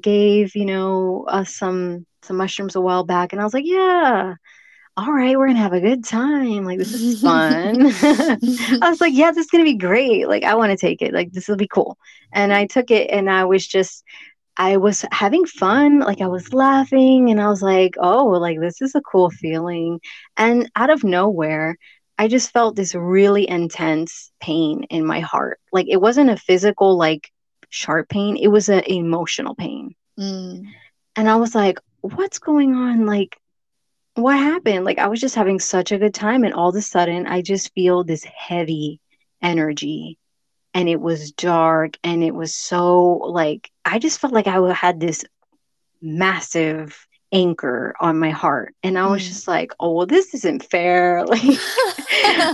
gave 0.00 0.54
you 0.54 0.64
know 0.64 1.24
us 1.28 1.54
some 1.54 2.06
some 2.22 2.36
mushrooms 2.36 2.76
a 2.76 2.80
while 2.80 3.04
back 3.04 3.32
and 3.32 3.40
i 3.40 3.44
was 3.44 3.54
like 3.54 3.66
yeah 3.66 4.34
all 5.00 5.12
right 5.12 5.38
we're 5.38 5.46
gonna 5.46 5.58
have 5.58 5.72
a 5.72 5.80
good 5.80 6.04
time 6.04 6.62
like 6.64 6.76
this 6.76 6.92
is 6.92 7.22
fun 7.22 7.86
i 8.82 8.90
was 8.90 9.00
like 9.00 9.14
yeah 9.14 9.30
this 9.30 9.46
is 9.46 9.50
gonna 9.50 9.64
be 9.64 9.74
great 9.74 10.28
like 10.28 10.44
i 10.44 10.54
want 10.54 10.70
to 10.70 10.76
take 10.76 11.00
it 11.00 11.14
like 11.14 11.32
this 11.32 11.48
will 11.48 11.56
be 11.56 11.68
cool 11.68 11.96
and 12.34 12.52
i 12.52 12.66
took 12.66 12.90
it 12.90 13.10
and 13.10 13.30
i 13.30 13.44
was 13.44 13.66
just 13.66 14.04
I 14.56 14.76
was 14.76 15.06
having 15.10 15.46
fun, 15.46 16.00
like 16.00 16.20
I 16.20 16.26
was 16.26 16.52
laughing, 16.52 17.30
and 17.30 17.40
I 17.40 17.48
was 17.48 17.62
like, 17.62 17.94
oh, 17.98 18.26
like 18.26 18.60
this 18.60 18.82
is 18.82 18.94
a 18.94 19.00
cool 19.00 19.30
feeling. 19.30 20.00
And 20.36 20.70
out 20.76 20.90
of 20.90 21.02
nowhere, 21.02 21.78
I 22.18 22.28
just 22.28 22.50
felt 22.50 22.76
this 22.76 22.94
really 22.94 23.48
intense 23.48 24.30
pain 24.38 24.82
in 24.90 25.06
my 25.06 25.20
heart. 25.20 25.60
Like 25.72 25.86
it 25.88 25.98
wasn't 25.98 26.28
a 26.28 26.36
physical, 26.36 26.98
like 26.98 27.30
sharp 27.70 28.10
pain, 28.10 28.36
it 28.36 28.48
was 28.48 28.68
an 28.68 28.82
emotional 28.86 29.54
pain. 29.54 29.94
Mm. 30.18 30.66
And 31.16 31.30
I 31.30 31.36
was 31.36 31.54
like, 31.54 31.78
what's 32.02 32.38
going 32.38 32.74
on? 32.74 33.06
Like, 33.06 33.39
what 34.14 34.36
happened? 34.36 34.84
Like, 34.84 34.98
I 34.98 35.06
was 35.08 35.20
just 35.20 35.34
having 35.34 35.60
such 35.60 35.92
a 35.92 35.98
good 35.98 36.14
time. 36.14 36.44
And 36.44 36.54
all 36.54 36.70
of 36.70 36.76
a 36.76 36.82
sudden, 36.82 37.26
I 37.26 37.42
just 37.42 37.72
feel 37.74 38.04
this 38.04 38.24
heavy 38.24 39.00
energy 39.42 40.18
and 40.74 40.88
it 40.88 41.00
was 41.00 41.32
dark 41.32 41.96
and 42.04 42.22
it 42.22 42.34
was 42.34 42.54
so 42.54 43.14
like 43.14 43.70
I 43.84 43.98
just 43.98 44.20
felt 44.20 44.32
like 44.32 44.46
I 44.46 44.72
had 44.72 45.00
this 45.00 45.24
massive 46.00 47.06
anchor 47.32 47.94
on 48.00 48.18
my 48.18 48.30
heart 48.30 48.74
and 48.82 48.98
i 48.98 49.06
was 49.06 49.22
mm. 49.22 49.28
just 49.28 49.46
like 49.46 49.72
oh 49.78 49.92
well 49.92 50.06
this 50.06 50.34
isn't 50.34 50.64
fair 50.64 51.24
like 51.26 51.40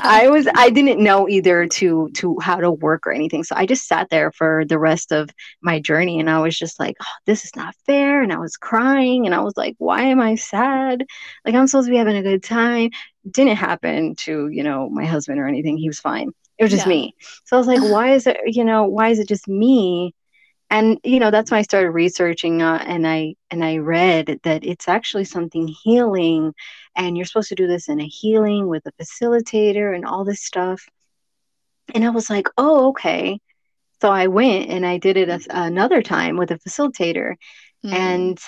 i 0.05 0.29
was 0.31 0.47
i 0.55 0.69
didn't 0.71 1.03
know 1.03 1.29
either 1.29 1.67
to 1.67 2.11
to 2.11 2.39
how 2.41 2.57
to 2.57 2.71
work 2.71 3.07
or 3.07 3.13
anything 3.13 3.43
so 3.43 3.55
i 3.57 3.65
just 3.65 3.87
sat 3.87 4.09
there 4.11 4.31
for 4.33 4.65
the 4.67 4.79
rest 4.79 5.13
of 5.13 5.31
my 5.63 5.81
journey 5.81 6.21
and 6.21 6.29
i 6.29 6.39
was 6.39 6.59
just 6.59 6.79
like 6.79 6.97
oh, 7.01 7.17
this 7.25 7.45
is 7.45 7.57
not 7.57 7.75
fair 7.87 8.23
and 8.23 8.33
i 8.33 8.39
was 8.39 8.57
crying 8.57 9.25
and 9.27 9.35
i 9.35 9.41
was 9.41 9.57
like 9.57 9.75
why 9.79 10.03
am 10.03 10.21
i 10.21 10.35
sad 10.35 11.05
like 11.45 11.55
i'm 11.55 11.67
supposed 11.67 11.87
to 11.87 11.91
be 11.91 11.99
having 11.99 12.17
a 12.17 12.23
good 12.23 12.43
time 12.43 12.91
didn't 13.31 13.57
happen 13.57 14.15
to 14.15 14.49
you 14.49 14.63
know 14.63 14.89
my 14.91 15.05
husband 15.05 15.39
or 15.39 15.47
anything 15.47 15.77
he 15.77 15.89
was 15.89 16.01
fine 16.01 16.33
it 16.59 16.65
was 16.65 16.71
just 16.71 16.87
yeah. 16.87 16.91
me. 16.91 17.15
So 17.45 17.57
I 17.57 17.59
was 17.59 17.67
like, 17.67 17.83
why 17.93 18.15
is 18.15 18.27
it, 18.27 18.39
you 18.47 18.65
know, 18.65 18.85
why 18.85 19.09
is 19.09 19.19
it 19.19 19.29
just 19.29 19.49
me? 19.49 20.15
And 20.69 20.99
you 21.05 21.21
know, 21.21 21.31
that's 21.31 21.51
when 21.51 21.59
I 21.59 21.63
started 21.63 21.91
researching 21.91 22.63
uh, 22.63 22.83
and 22.85 23.07
I 23.07 23.35
and 23.51 23.65
I 23.65 23.79
read 23.79 24.41
that 24.43 24.65
it's 24.65 24.89
actually 24.89 25.25
something 25.25 25.69
healing 25.69 26.55
and 26.97 27.17
you're 27.17 27.27
supposed 27.27 27.51
to 27.51 27.55
do 27.55 27.67
this 27.67 27.89
in 27.89 28.01
a 28.01 28.07
healing 28.07 28.67
with 28.67 28.85
a 28.87 28.93
facilitator 29.03 29.95
and 29.95 30.05
all 30.05 30.25
this 30.25 30.43
stuff. 30.43 30.85
And 31.95 32.05
I 32.05 32.11
was 32.11 32.29
like, 32.29 32.49
"Oh, 32.59 32.89
okay." 32.89 33.41
So 34.01 34.11
I 34.11 34.27
went 34.27 34.71
and 34.71 34.85
I 34.85 34.99
did 34.99 35.17
it 35.17 35.29
a, 35.29 35.41
another 35.51 36.03
time 36.03 36.37
with 36.37 36.51
a 36.51 36.59
facilitator. 36.59 37.37
Mm. 37.85 37.93
And 37.93 38.39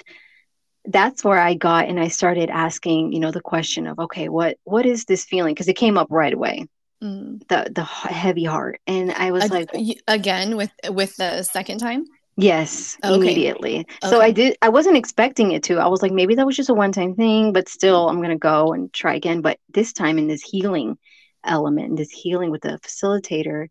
that's 0.84 1.24
where 1.24 1.38
I 1.38 1.54
got 1.54 1.88
and 1.88 2.00
I 2.00 2.08
started 2.08 2.50
asking, 2.50 3.12
you 3.12 3.20
know, 3.20 3.30
the 3.30 3.40
question 3.40 3.86
of, 3.86 3.98
okay, 3.98 4.28
what 4.28 4.56
what 4.64 4.86
is 4.86 5.04
this 5.04 5.24
feeling? 5.24 5.54
Because 5.54 5.68
it 5.68 5.74
came 5.74 5.98
up 5.98 6.08
right 6.10 6.32
away 6.32 6.66
mm. 7.02 7.40
the 7.48 7.70
the 7.74 7.84
heavy 7.84 8.44
heart 8.44 8.80
and 8.86 9.12
i 9.12 9.30
was 9.30 9.50
like 9.50 9.70
again 10.06 10.56
with 10.56 10.70
with 10.90 11.16
the 11.16 11.42
second 11.42 11.78
time 11.78 12.04
yes 12.36 12.96
okay. 13.04 13.14
immediately 13.14 13.80
okay. 13.80 14.10
so 14.10 14.20
i 14.20 14.30
did 14.30 14.56
i 14.62 14.68
wasn't 14.68 14.96
expecting 14.96 15.52
it 15.52 15.62
to 15.62 15.78
i 15.78 15.86
was 15.86 16.02
like 16.02 16.12
maybe 16.12 16.34
that 16.34 16.46
was 16.46 16.56
just 16.56 16.70
a 16.70 16.74
one 16.74 16.92
time 16.92 17.14
thing 17.14 17.52
but 17.52 17.68
still 17.68 18.08
i'm 18.08 18.22
gonna 18.22 18.36
go 18.36 18.72
and 18.72 18.92
try 18.92 19.14
again 19.14 19.40
but 19.40 19.58
this 19.68 19.92
time 19.92 20.18
in 20.18 20.28
this 20.28 20.42
healing 20.42 20.96
element 21.44 21.96
this 21.96 22.10
healing 22.10 22.50
with 22.50 22.62
the 22.62 22.78
facilitator 22.82 23.68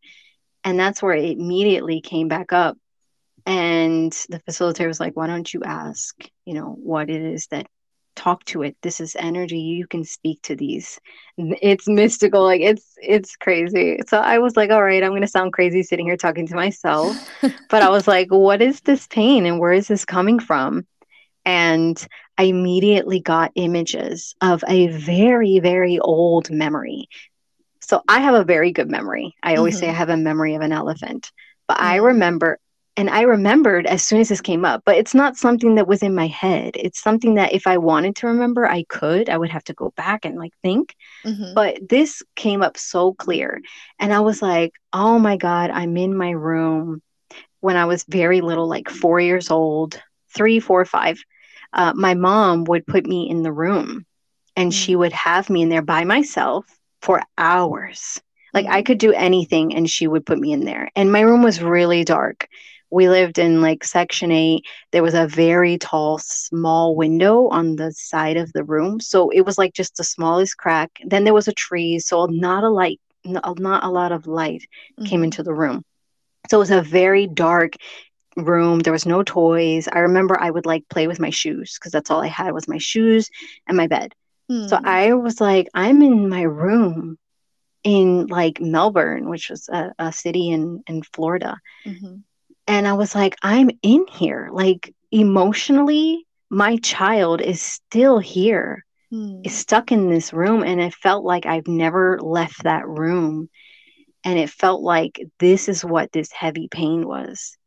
and 0.64 0.80
that's 0.80 1.02
where 1.02 1.14
it 1.14 1.38
immediately 1.38 2.02
came 2.02 2.28
back 2.28 2.52
up 2.52 2.78
and 3.46 4.12
the 4.30 4.42
facilitator 4.42 4.88
was 4.88 5.00
like 5.00 5.16
why 5.16 5.28
don't 5.28 5.54
you 5.54 5.64
ask 5.64 6.16
you 6.46 6.54
know 6.54 6.76
what 6.78 7.10
it 7.10 7.22
is 7.22 7.48
that 7.48 7.68
talk 8.18 8.44
to 8.46 8.64
it. 8.64 8.76
This 8.82 9.00
is 9.00 9.16
energy. 9.18 9.60
You 9.60 9.88
can 9.88 10.04
speak 10.04 10.42
to 10.44 10.56
these. 10.56 11.00
It's 11.38 11.88
mystical. 11.88 12.44
Like 12.44 12.62
it's 12.62 12.98
it's 13.02 13.36
crazy. 13.36 14.00
So 14.08 14.18
i 14.18 14.40
was 14.40 14.58
like 14.58 14.72
all 14.72 14.84
right 14.84 15.04
i'm 15.04 15.12
going 15.12 15.22
to 15.22 15.28
sound 15.28 15.54
crazy 15.54 15.84
sitting 15.84 16.08
here 16.08 16.18
talking 16.18 16.48
to 16.48 16.56
myself. 16.56 17.16
But 17.70 17.84
i 17.84 17.90
was 17.90 18.08
like 18.08 18.30
what 18.32 18.62
is 18.62 18.82
this 18.82 19.08
pain 19.08 19.46
and 19.46 19.60
where 19.60 19.72
is 19.72 19.88
this 19.88 20.04
coming 20.04 20.40
from? 20.40 20.86
And 21.46 21.96
i 22.38 22.44
immediately 22.44 23.22
got 23.22 23.52
images 23.56 24.36
of 24.42 24.64
a 24.68 24.88
very 24.88 25.60
very 25.60 26.00
old 26.00 26.50
memory. 26.50 27.08
So 27.82 28.02
i 28.08 28.20
have 28.20 28.36
a 28.36 28.44
very 28.44 28.72
good 28.72 28.90
memory. 28.90 29.36
I 29.44 29.56
always 29.56 29.76
mm-hmm. 29.76 29.86
say 29.86 29.90
i 29.90 29.94
have 29.94 30.10
a 30.10 30.18
memory 30.18 30.56
of 30.56 30.62
an 30.62 30.74
elephant. 30.74 31.32
But 31.68 31.78
mm-hmm. 31.78 31.94
i 31.94 31.96
remember 31.98 32.60
and 32.98 33.12
I 33.12 33.22
remembered 33.22 33.86
as 33.86 34.04
soon 34.04 34.20
as 34.20 34.30
this 34.30 34.42
came 34.42 34.66
up, 34.66 34.82
but 34.84 34.98
it's 34.98 35.14
not 35.14 35.38
something 35.38 35.76
that 35.76 35.88
was 35.88 36.02
in 36.02 36.16
my 36.16 36.26
head. 36.26 36.72
It's 36.76 37.00
something 37.00 37.36
that 37.36 37.54
if 37.54 37.68
I 37.68 37.78
wanted 37.78 38.16
to 38.18 38.28
remember, 38.28 38.68
I 38.68 38.86
could. 38.90 39.30
I 39.30 39.38
would 39.38 39.52
have 39.52 39.64
to 39.66 39.74
go 39.76 39.94
back 39.96 40.26
and 40.26 40.36
like 40.36 40.54
think. 40.64 40.96
Mm-hmm. 41.24 41.54
But 41.54 41.88
this 41.88 42.24
came 42.36 42.64
up 42.64 42.76
so 42.76 43.14
clear. 43.14 43.62
And 44.00 44.12
I 44.12 44.22
was 44.22 44.42
like, 44.42 44.74
oh 44.94 45.20
my 45.20 45.38
God, 45.38 45.70
I'm 45.70 45.96
in 45.96 46.18
my 46.18 46.32
room 46.32 47.04
when 47.60 47.78
I 47.78 47.86
was 47.86 48.04
very 48.10 48.42
little, 48.42 48.68
like 48.68 48.90
four 48.90 49.20
years 49.20 49.52
old, 49.52 50.02
three, 50.36 50.60
four, 50.60 50.84
five. 50.84 51.22
Uh, 51.74 51.94
my 51.96 52.16
mom 52.16 52.64
would 52.64 52.88
put 52.88 53.06
me 53.06 53.30
in 53.30 53.44
the 53.44 53.54
room 53.54 54.08
and 54.56 54.74
she 54.74 54.96
mm. 54.96 55.00
would 55.00 55.14
have 55.14 55.52
me 55.52 55.62
in 55.62 55.70
there 55.70 55.84
by 55.84 56.04
myself 56.04 56.66
for 57.04 57.22
hours. 57.38 58.20
Like 58.56 58.66
I 58.66 58.82
mm. 58.82 58.88
could 58.88 58.98
do 58.98 59.14
anything 59.14 59.76
and 59.76 59.88
she 59.88 60.08
would 60.08 60.26
put 60.26 60.40
me 60.40 60.52
in 60.52 60.66
there. 60.66 60.90
And 60.96 61.12
my 61.12 61.20
room 61.22 61.44
was 61.44 61.62
really 61.62 62.04
dark 62.04 62.48
we 62.90 63.10
lived 63.10 63.38
in 63.38 63.62
like 63.62 63.84
section 63.84 64.32
8 64.32 64.66
there 64.92 65.04
was 65.04 65.14
a 65.14 65.28
very 65.28 65.78
tall 65.78 66.18
small 66.20 66.96
window 66.96 67.48
on 67.50 67.76
the 67.76 67.92
side 67.92 68.38
of 68.38 68.52
the 68.54 68.64
room 68.64 69.00
so 69.00 69.30
it 69.30 69.42
was 69.42 69.58
like 69.58 69.74
just 69.74 69.96
the 69.98 70.04
smallest 70.04 70.58
crack. 70.58 70.92
Then 71.06 71.24
there 71.24 71.34
was 71.34 71.48
a 71.48 71.54
tree 71.54 72.00
so 72.00 72.26
not 72.26 72.64
a 72.64 72.70
light 72.70 73.00
not 73.26 73.84
a 73.84 73.90
lot 73.90 74.12
of 74.12 74.28
light 74.28 74.62
mm-hmm. 74.98 75.06
came 75.06 75.24
into 75.24 75.44
the 75.44 75.54
room. 75.54 75.84
So 76.50 76.58
it 76.58 76.60
was 76.60 76.72
a 76.72 76.82
very 76.82 77.28
dark 77.28 77.74
room. 78.38 78.80
There 78.80 78.94
was 78.94 79.06
no 79.06 79.24
toys. 79.24 79.88
I 79.92 80.00
remember 80.00 80.40
i 80.40 80.50
would 80.50 80.66
like 80.66 80.88
play 80.90 81.08
with 81.08 81.20
my 81.20 81.30
shoes 81.30 81.78
because 81.78 81.92
that's 81.92 82.12
all 82.12 82.22
i 82.22 82.28
had 82.28 82.54
was 82.54 82.68
my 82.68 82.78
shoes 82.78 83.30
and 83.68 83.78
my 83.78 83.88
bed. 83.88 84.14
Mm-hmm. 84.50 84.70
so 84.70 84.80
i 84.82 85.14
was 85.14 85.42
like 85.42 85.68
i'm 85.74 86.02
in 86.02 86.30
my 86.30 86.44
room 86.44 87.18
in 87.84 88.28
like 88.28 88.62
melbourne 88.62 89.30
which 89.30 89.50
was 89.50 89.68
a, 89.68 89.92
a 90.00 90.14
city 90.14 90.50
in 90.50 90.84
in 90.88 91.04
florida. 91.04 91.58
Mm-hmm. 91.86 92.18
And 92.68 92.88
I 92.88 92.94
was 92.94 93.16
like, 93.16 93.36
I'm 93.42 93.70
in 93.82 94.06
here. 94.08 94.50
Like 94.52 94.94
emotionally, 95.12 96.26
my 96.50 96.78
child 96.78 97.42
is 97.42 97.62
still 97.62 98.20
here, 98.20 98.86
hmm. 99.10 99.42
is 99.44 99.56
stuck 99.56 99.92
in 99.92 100.10
this 100.10 100.34
room. 100.34 100.64
And 100.64 100.82
it 100.82 100.94
felt 100.94 101.24
like 101.24 101.46
I've 101.46 101.68
never 101.68 102.20
left 102.20 102.64
that 102.64 102.88
room. 102.88 103.50
And 104.24 104.38
it 104.38 104.50
felt 104.50 104.82
like 104.82 105.22
this 105.40 105.70
is 105.70 105.86
what 105.86 106.12
this 106.12 106.32
heavy 106.32 106.68
pain 106.70 107.08
was. 107.08 107.58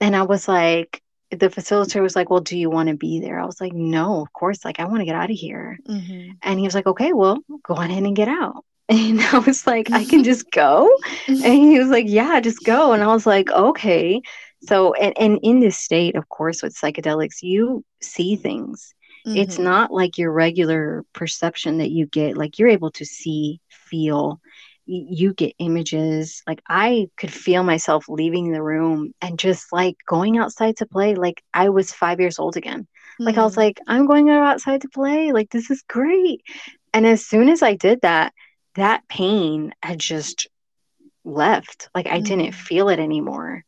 And 0.00 0.14
I 0.14 0.22
was 0.22 0.46
like, 0.46 1.00
the 1.30 1.48
facilitator 1.48 2.02
was 2.02 2.14
like, 2.14 2.28
Well, 2.28 2.40
do 2.40 2.58
you 2.58 2.68
want 2.68 2.88
to 2.90 2.96
be 2.96 3.20
there? 3.20 3.38
I 3.38 3.46
was 3.46 3.60
like, 3.60 3.72
No, 3.72 4.20
of 4.20 4.32
course. 4.32 4.64
Like, 4.64 4.80
I 4.80 4.84
want 4.84 4.98
to 4.98 5.04
get 5.06 5.14
out 5.14 5.30
of 5.30 5.36
here. 5.36 5.78
Mm-hmm. 5.88 6.32
And 6.42 6.58
he 6.58 6.66
was 6.66 6.74
like, 6.74 6.86
Okay, 6.86 7.12
well, 7.12 7.38
go 7.62 7.74
on 7.74 7.90
in 7.90 8.04
and 8.04 8.16
get 8.16 8.28
out. 8.28 8.64
And 8.92 9.22
I 9.22 9.38
was 9.38 9.66
like, 9.66 9.90
I 9.90 10.04
can 10.04 10.22
just 10.22 10.50
go? 10.50 10.88
And 11.28 11.42
he 11.42 11.78
was 11.78 11.88
like, 11.88 12.04
Yeah, 12.08 12.40
just 12.40 12.62
go. 12.62 12.92
And 12.92 13.02
I 13.02 13.06
was 13.06 13.24
like, 13.26 13.50
Okay. 13.50 14.20
So, 14.64 14.92
and, 14.94 15.14
and 15.18 15.40
in 15.42 15.60
this 15.60 15.78
state, 15.78 16.14
of 16.14 16.28
course, 16.28 16.62
with 16.62 16.76
psychedelics, 16.76 17.42
you 17.42 17.84
see 18.00 18.36
things. 18.36 18.94
Mm-hmm. 19.26 19.38
It's 19.38 19.58
not 19.58 19.92
like 19.92 20.18
your 20.18 20.30
regular 20.30 21.04
perception 21.14 21.78
that 21.78 21.90
you 21.90 22.06
get. 22.06 22.36
Like 22.36 22.58
you're 22.58 22.68
able 22.68 22.90
to 22.92 23.04
see, 23.04 23.60
feel, 23.70 24.40
you 24.84 25.32
get 25.32 25.54
images. 25.58 26.42
Like 26.46 26.62
I 26.68 27.08
could 27.16 27.32
feel 27.32 27.62
myself 27.62 28.04
leaving 28.08 28.52
the 28.52 28.62
room 28.62 29.14
and 29.22 29.38
just 29.38 29.72
like 29.72 29.96
going 30.06 30.38
outside 30.38 30.76
to 30.76 30.86
play. 30.86 31.14
Like 31.14 31.42
I 31.54 31.70
was 31.70 31.92
five 31.92 32.20
years 32.20 32.38
old 32.38 32.56
again. 32.56 32.82
Mm-hmm. 32.82 33.24
Like 33.24 33.38
I 33.38 33.42
was 33.42 33.54
mm. 33.54 33.58
like, 33.58 33.80
I'm 33.86 34.06
going 34.06 34.28
outside 34.28 34.82
to 34.82 34.88
play. 34.88 35.32
Like 35.32 35.50
this 35.50 35.70
is 35.70 35.82
great. 35.88 36.42
And 36.92 37.06
as 37.06 37.26
soon 37.26 37.48
as 37.48 37.62
I 37.62 37.74
did 37.74 38.02
that, 38.02 38.32
that 38.74 39.06
pain 39.08 39.72
had 39.82 39.98
just 39.98 40.48
left. 41.24 41.88
Like 41.94 42.06
I 42.06 42.20
mm 42.20 42.24
didn't 42.24 42.52
feel 42.52 42.88
it 42.88 42.98
anymore. 42.98 43.64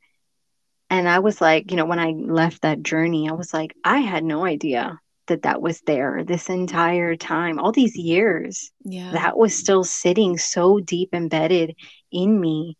And 0.90 1.08
I 1.08 1.18
was 1.20 1.40
like, 1.40 1.70
you 1.70 1.76
know, 1.76 1.86
when 1.86 1.98
I 1.98 2.10
left 2.10 2.62
that 2.62 2.82
journey, 2.82 3.28
I 3.28 3.32
was 3.32 3.52
like, 3.52 3.74
I 3.84 3.98
had 3.98 4.22
no 4.22 4.44
idea 4.44 5.00
that 5.26 5.42
that 5.42 5.62
was 5.62 5.80
there 5.86 6.22
this 6.24 6.50
entire 6.50 7.16
time, 7.16 7.58
all 7.58 7.72
these 7.72 7.96
years. 7.96 8.70
Yeah. 8.84 9.12
That 9.12 9.36
was 9.36 9.54
still 9.54 9.84
sitting 9.84 10.38
so 10.38 10.80
deep 10.80 11.10
embedded 11.14 11.74
in 12.12 12.38
me. 12.38 12.76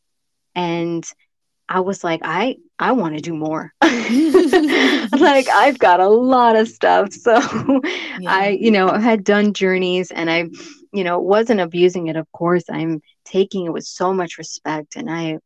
And 0.55 1.05
I 1.69 1.81
was 1.81 2.05
like, 2.05 2.21
I 2.23 2.57
I 2.79 2.93
want 2.93 3.15
to 3.15 3.23
do 3.23 3.35
more. 3.35 3.73
like 3.83 5.49
I've 5.53 5.79
got 5.79 6.01
a 6.01 6.09
lot 6.09 6.57
of 6.57 6.69
stuff. 6.69 7.13
So 7.15 7.33
yeah. 8.21 8.31
I, 8.31 8.59
you 8.61 8.71
know, 8.71 8.91
I 8.91 9.01
had 9.01 9.25
done 9.25 9.55
journeys 9.55 10.11
and 10.11 10.31
I 10.31 10.49
you 10.95 11.03
know, 11.03 11.19
it 11.19 11.25
wasn't 11.25 11.59
abusing 11.61 12.07
it, 12.07 12.15
of 12.15 12.31
course. 12.31 12.63
I'm 12.71 13.03
taking 13.25 13.67
it 13.67 13.73
with 13.73 13.85
so 13.85 14.15
much 14.15 14.39
respect 14.39 14.95
and 14.95 15.11
I 15.11 15.39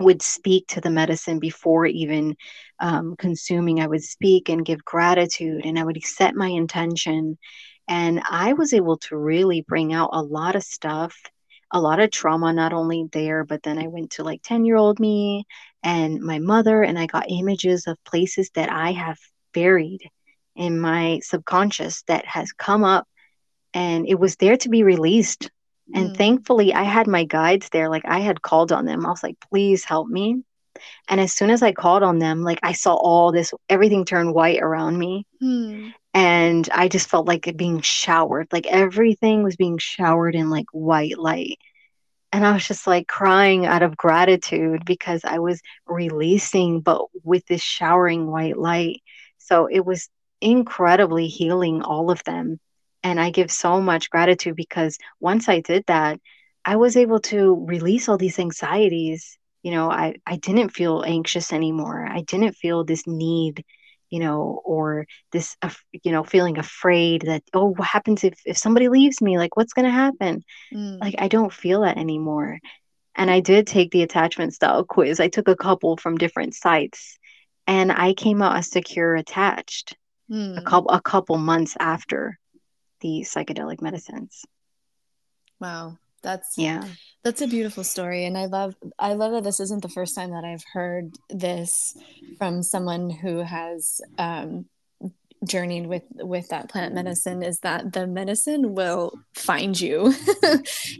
would 0.00 0.20
speak 0.20 0.66
to 0.68 0.80
the 0.80 0.90
medicine 0.90 1.38
before 1.38 1.86
even 1.86 2.34
um, 2.80 3.14
consuming. 3.16 3.80
I 3.80 3.86
would 3.86 4.02
speak 4.02 4.48
and 4.48 4.64
give 4.64 4.84
gratitude 4.84 5.66
and 5.66 5.78
I 5.78 5.84
would 5.84 6.02
set 6.02 6.34
my 6.34 6.48
intention. 6.48 7.38
And 7.86 8.22
I 8.28 8.54
was 8.54 8.74
able 8.74 8.98
to 8.98 9.16
really 9.16 9.62
bring 9.62 9.92
out 9.92 10.10
a 10.12 10.20
lot 10.20 10.56
of 10.56 10.64
stuff, 10.64 11.16
a 11.70 11.80
lot 11.80 12.00
of 12.00 12.10
trauma, 12.10 12.52
not 12.52 12.72
only 12.72 13.04
there, 13.12 13.44
but 13.44 13.62
then 13.62 13.78
I 13.78 13.86
went 13.86 14.10
to 14.12 14.24
like 14.24 14.42
10 14.42 14.64
year 14.64 14.76
old 14.76 14.98
me 14.98 15.44
and 15.84 16.20
my 16.20 16.40
mother, 16.40 16.82
and 16.82 16.98
I 16.98 17.06
got 17.06 17.30
images 17.30 17.86
of 17.86 18.02
places 18.04 18.50
that 18.54 18.72
I 18.72 18.90
have 18.90 19.18
buried 19.54 20.10
in 20.56 20.80
my 20.80 21.20
subconscious 21.22 22.02
that 22.08 22.26
has 22.26 22.50
come 22.52 22.82
up 22.82 23.06
and 23.74 24.06
it 24.08 24.18
was 24.18 24.36
there 24.36 24.56
to 24.58 24.68
be 24.68 24.82
released. 24.82 25.50
And 25.94 26.10
mm. 26.10 26.16
thankfully, 26.16 26.72
I 26.72 26.84
had 26.84 27.06
my 27.06 27.24
guides 27.24 27.68
there. 27.70 27.88
Like, 27.88 28.04
I 28.06 28.20
had 28.20 28.42
called 28.42 28.72
on 28.72 28.84
them. 28.84 29.04
I 29.04 29.10
was 29.10 29.22
like, 29.22 29.36
please 29.50 29.84
help 29.84 30.08
me. 30.08 30.42
And 31.08 31.20
as 31.20 31.32
soon 31.34 31.50
as 31.50 31.62
I 31.62 31.72
called 31.72 32.02
on 32.02 32.18
them, 32.18 32.42
like, 32.42 32.60
I 32.62 32.72
saw 32.72 32.94
all 32.94 33.32
this, 33.32 33.52
everything 33.68 34.04
turned 34.04 34.34
white 34.34 34.62
around 34.62 34.98
me. 34.98 35.26
Mm. 35.42 35.92
And 36.14 36.68
I 36.72 36.88
just 36.88 37.08
felt 37.08 37.26
like 37.26 37.46
it 37.46 37.56
being 37.56 37.80
showered. 37.80 38.48
Like, 38.52 38.66
everything 38.66 39.42
was 39.42 39.56
being 39.56 39.78
showered 39.78 40.34
in 40.34 40.50
like 40.50 40.66
white 40.72 41.18
light. 41.18 41.58
And 42.32 42.46
I 42.46 42.52
was 42.54 42.66
just 42.66 42.86
like 42.86 43.06
crying 43.06 43.66
out 43.66 43.82
of 43.82 43.96
gratitude 43.96 44.84
because 44.86 45.22
I 45.24 45.38
was 45.38 45.60
releasing, 45.86 46.80
but 46.80 47.02
with 47.22 47.44
this 47.46 47.60
showering 47.60 48.30
white 48.30 48.56
light. 48.56 49.02
So 49.36 49.66
it 49.66 49.84
was 49.84 50.08
incredibly 50.40 51.28
healing, 51.28 51.82
all 51.82 52.10
of 52.10 52.24
them. 52.24 52.58
And 53.02 53.20
I 53.20 53.30
give 53.30 53.50
so 53.50 53.80
much 53.80 54.10
gratitude 54.10 54.56
because 54.56 54.98
once 55.20 55.48
I 55.48 55.60
did 55.60 55.84
that, 55.86 56.20
I 56.64 56.76
was 56.76 56.96
able 56.96 57.20
to 57.20 57.64
release 57.66 58.08
all 58.08 58.18
these 58.18 58.38
anxieties. 58.38 59.38
You 59.62 59.72
know, 59.72 59.90
I, 59.90 60.16
I 60.26 60.36
didn't 60.36 60.70
feel 60.70 61.02
anxious 61.06 61.52
anymore. 61.52 62.06
I 62.08 62.22
didn't 62.22 62.54
feel 62.54 62.84
this 62.84 63.06
need, 63.06 63.64
you 64.10 64.20
know, 64.20 64.60
or 64.64 65.06
this, 65.32 65.56
uh, 65.62 65.70
you 66.04 66.12
know, 66.12 66.22
feeling 66.22 66.58
afraid 66.58 67.22
that, 67.22 67.42
oh, 67.54 67.72
what 67.74 67.88
happens 67.88 68.24
if, 68.24 68.40
if 68.44 68.56
somebody 68.56 68.88
leaves 68.88 69.20
me? 69.20 69.38
Like, 69.38 69.56
what's 69.56 69.72
going 69.72 69.86
to 69.86 69.90
happen? 69.90 70.44
Mm. 70.72 71.00
Like, 71.00 71.16
I 71.18 71.28
don't 71.28 71.52
feel 71.52 71.82
that 71.82 71.98
anymore. 71.98 72.58
And 73.14 73.30
I 73.30 73.40
did 73.40 73.66
take 73.66 73.90
the 73.90 74.02
attachment 74.02 74.54
style 74.54 74.84
quiz. 74.84 75.20
I 75.20 75.28
took 75.28 75.48
a 75.48 75.56
couple 75.56 75.96
from 75.96 76.18
different 76.18 76.54
sites 76.54 77.18
and 77.66 77.92
I 77.92 78.14
came 78.14 78.42
out 78.42 78.56
as 78.56 78.70
secure 78.70 79.14
attached 79.14 79.96
mm. 80.30 80.58
a 80.58 80.62
couple 80.62 80.90
a 80.90 81.00
couple 81.00 81.36
months 81.38 81.76
after 81.78 82.38
the 83.02 83.20
psychedelic 83.26 83.82
medicines. 83.82 84.44
Wow. 85.60 85.98
That's 86.22 86.56
yeah. 86.56 86.84
That's 87.24 87.42
a 87.42 87.48
beautiful 87.48 87.84
story 87.84 88.24
and 88.24 88.38
I 88.38 88.46
love 88.46 88.74
I 88.98 89.14
love 89.14 89.32
that 89.32 89.44
this 89.44 89.60
isn't 89.60 89.82
the 89.82 89.88
first 89.88 90.14
time 90.14 90.30
that 90.30 90.44
I've 90.44 90.64
heard 90.72 91.16
this 91.28 91.94
from 92.38 92.62
someone 92.62 93.10
who 93.10 93.38
has 93.38 94.00
um 94.18 94.66
journeyed 95.44 95.86
with 95.86 96.04
with 96.14 96.48
that 96.48 96.68
plant 96.68 96.94
medicine 96.94 97.42
is 97.42 97.60
that 97.60 97.92
the 97.92 98.06
medicine 98.06 98.74
will 98.74 99.12
find 99.34 99.80
you. 99.80 100.14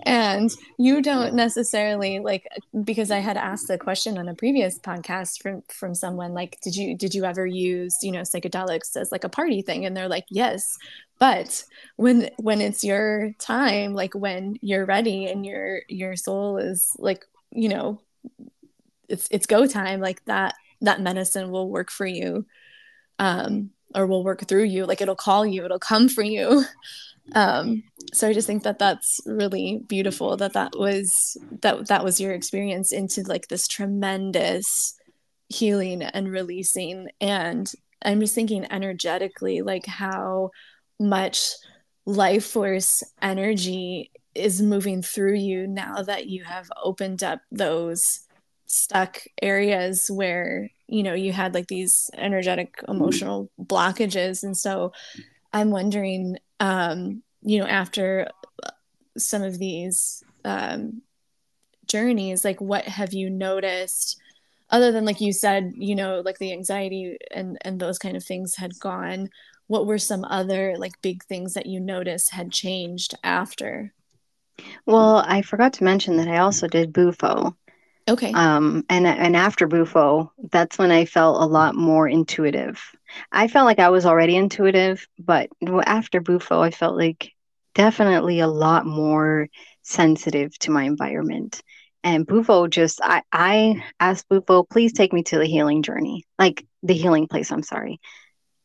And 0.05 0.51
you 0.79 1.03
don't 1.03 1.35
necessarily 1.35 2.19
like 2.19 2.47
because 2.85 3.11
i 3.11 3.19
had 3.19 3.37
asked 3.37 3.69
the 3.69 3.79
question 3.79 4.19
on 4.19 4.29
a 4.29 4.35
previous 4.35 4.79
podcast 4.79 5.43
from 5.43 5.63
from 5.69 5.95
someone 5.95 6.35
like 6.35 6.59
did 6.63 6.75
you 6.75 6.97
did 6.97 7.15
you 7.15 7.25
ever 7.25 7.47
use 7.47 7.97
you 8.03 8.11
know 8.11 8.23
psychedelics 8.23 8.97
as 8.97 9.13
like 9.13 9.25
a 9.25 9.29
party 9.29 9.63
thing? 9.63 9.85
And 9.85 9.97
they're 9.97 10.09
like 10.09 10.27
yes 10.31 10.79
but 11.19 11.65
when 11.97 12.31
when 12.39 12.61
it's 12.61 12.83
your 12.83 13.33
time 13.39 13.95
like 13.95 14.15
when 14.15 14.59
you're 14.61 14.85
ready 14.85 15.27
and 15.27 15.47
your 15.47 15.83
your 15.89 16.17
soul 16.17 16.59
is 16.59 16.91
like 16.99 17.25
you 17.53 17.69
know 17.69 18.01
it's 19.09 19.29
it's 19.31 19.47
go 19.47 19.67
time 19.67 20.01
like 20.01 20.25
that 20.25 20.55
that 20.81 21.01
medicine 21.01 21.51
will 21.51 21.71
work 21.71 21.91
for 21.91 22.07
you. 22.07 22.45
Um 23.19 23.71
or 23.95 24.07
will 24.07 24.25
work 24.25 24.47
through 24.47 24.65
you 24.65 24.85
like 24.87 25.01
it'll 25.01 25.15
call 25.17 25.45
you 25.47 25.65
it'll 25.65 25.79
come 25.79 26.09
for 26.09 26.23
you. 26.23 26.65
Um 27.37 27.85
so 28.13 28.29
i 28.29 28.33
just 28.33 28.49
think 28.49 28.65
that 28.65 28.81
that's 28.81 29.21
really 29.27 29.81
beautiful 29.87 30.37
that 30.39 30.55
that 30.55 30.73
was 30.77 31.37
that 31.61 31.87
that 31.87 32.03
was 32.03 32.21
your 32.21 32.33
experience 32.33 32.93
into 32.93 33.23
like 33.23 33.47
this 33.47 33.69
tremendous 33.69 34.97
healing 35.49 36.03
and 36.03 36.33
releasing. 36.33 37.11
And 37.21 37.73
i'm 38.05 38.19
just 38.19 38.35
thinking 38.35 38.67
energetically 38.73 39.63
like 39.63 39.87
how 39.87 40.51
much 40.99 41.53
life 42.07 42.45
force 42.45 43.05
energy 43.23 44.11
is 44.35 44.61
moving 44.61 45.03
through 45.03 45.37
you 45.37 45.67
now 45.67 46.03
that 46.03 46.27
you 46.27 46.43
have 46.45 46.69
opened 46.83 47.23
up 47.23 47.41
those 47.51 48.27
stuck 48.73 49.21
areas 49.43 50.11
where 50.11 50.71
you 50.87 51.03
know 51.03 51.15
you 51.15 51.33
had 51.33 51.53
like 51.55 51.67
these 51.67 52.11
energetic 52.15 52.83
emotional 52.89 53.51
blockages. 53.61 54.43
And 54.43 54.57
so 54.57 54.93
i'm 55.53 55.71
wondering 55.71 56.39
um 56.61 57.23
you 57.43 57.61
know 57.61 57.67
after 57.67 58.29
some 59.19 59.43
of 59.43 59.59
these 59.59 60.23
um 60.45 61.03
journeys 61.87 62.45
like 62.45 62.61
what 62.61 62.85
have 62.85 63.13
you 63.13 63.29
noticed 63.29 64.19
other 64.71 64.91
than 64.91 65.05
like 65.05 65.21
you 65.21 65.33
said 65.33 65.73
you 65.77 65.95
know 65.95 66.23
like 66.25 66.39
the 66.39 66.53
anxiety 66.53 67.19
and 67.31 67.59
and 67.63 67.79
those 67.79 67.99
kind 67.99 68.17
of 68.17 68.25
things 68.25 68.57
had 68.57 68.79
gone 68.81 69.29
what 69.67 69.87
were 69.87 69.99
some 69.99 70.25
other 70.25 70.75
like 70.79 71.01
big 71.03 71.23
things 71.25 71.55
that 71.55 71.67
you 71.67 71.81
noticed 71.81 72.31
had 72.33 72.51
changed 72.51 73.15
after? 73.25 73.95
Well 74.87 75.25
i 75.27 75.43
forgot 75.43 75.75
to 75.75 75.85
mention 75.85 76.17
that 76.17 76.29
i 76.29 76.39
also 76.39 76.69
did 76.69 76.93
bufo 76.93 77.57
Okay. 78.09 78.33
Um, 78.33 78.85
and 78.89 79.07
and 79.07 79.37
after 79.37 79.67
Bufo, 79.67 80.33
that's 80.51 80.79
when 80.79 80.91
I 80.91 81.05
felt 81.05 81.43
a 81.43 81.47
lot 81.47 81.75
more 81.75 82.09
intuitive. 82.09 82.83
I 83.31 83.49
felt 83.49 83.67
like 83.67 83.79
I 83.79 83.91
was 83.91 84.07
already 84.07 84.37
intuitive, 84.37 85.07
but 85.19 85.51
after 85.87 86.21
Bufo, 86.21 86.61
I 86.61 86.71
felt 86.71 86.97
like 86.97 87.31
definitely 87.75 88.41
a 88.41 88.47
lot 88.47 88.87
more 88.87 89.49
sensitive 89.83 90.59
to 90.61 90.71
my 90.71 90.85
environment. 90.85 91.61
And 92.05 92.27
Bufo 92.27 92.67
just, 92.67 93.01
I, 93.03 93.23
I 93.33 93.83
asked 94.01 94.29
Bufo, 94.29 94.65
please 94.65 94.93
take 94.93 95.13
me 95.13 95.23
to 95.25 95.39
the 95.39 95.47
healing 95.47 95.83
journey, 95.83 96.25
like 96.39 96.67
the 96.83 96.95
healing 96.95 97.29
place. 97.29 97.53
I'm 97.53 97.63
sorry. 97.63 98.01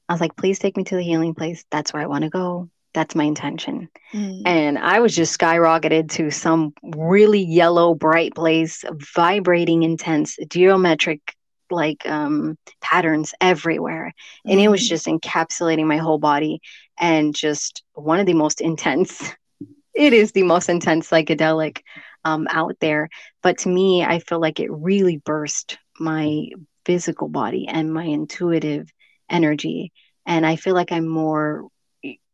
I 0.10 0.14
was 0.14 0.22
like, 0.22 0.36
please 0.36 0.60
take 0.60 0.78
me 0.78 0.84
to 0.86 0.96
the 0.96 1.04
healing 1.04 1.36
place. 1.36 1.66
That's 1.70 1.94
where 1.94 2.02
I 2.02 2.08
want 2.08 2.24
to 2.24 2.30
go. 2.30 2.70
That's 2.98 3.14
my 3.14 3.26
intention. 3.26 3.90
Mm. 4.12 4.42
And 4.48 4.80
I 4.80 5.02
was 5.02 5.16
just 5.16 5.40
skyrocketed 5.40 6.10
to 6.14 6.32
some 6.32 6.74
really 6.82 7.44
yellow, 7.44 7.94
bright 7.94 8.34
place, 8.34 8.84
vibrating, 9.14 9.84
intense, 9.84 10.36
geometric 10.50 11.36
like 11.70 12.08
um, 12.08 12.58
patterns 12.82 13.36
everywhere. 13.40 14.16
Mm. 14.48 14.52
And 14.52 14.60
it 14.60 14.70
was 14.70 14.82
mm. 14.82 14.90
just 14.90 15.06
encapsulating 15.06 15.86
my 15.86 15.98
whole 15.98 16.18
body 16.18 16.60
and 16.98 17.36
just 17.36 17.84
one 17.94 18.20
of 18.20 18.26
the 18.26 18.34
most 18.34 18.62
intense, 18.62 19.32
it 19.94 20.14
is 20.14 20.32
the 20.32 20.42
most 20.42 20.68
intense 20.68 21.08
psychedelic 21.08 21.82
um, 22.26 22.48
out 22.50 22.78
there. 22.82 23.10
But 23.44 23.60
to 23.60 23.70
me, 23.70 24.04
I 24.04 24.18
feel 24.18 24.40
like 24.40 24.60
it 24.60 24.72
really 24.72 25.18
burst 25.18 25.78
my 26.00 26.48
physical 26.84 27.28
body 27.28 27.68
and 27.68 27.94
my 27.94 28.06
intuitive 28.06 28.92
energy. 29.30 29.94
And 30.26 30.48
I 30.48 30.56
feel 30.56 30.74
like 30.74 30.92
I'm 30.92 31.08
more 31.08 31.68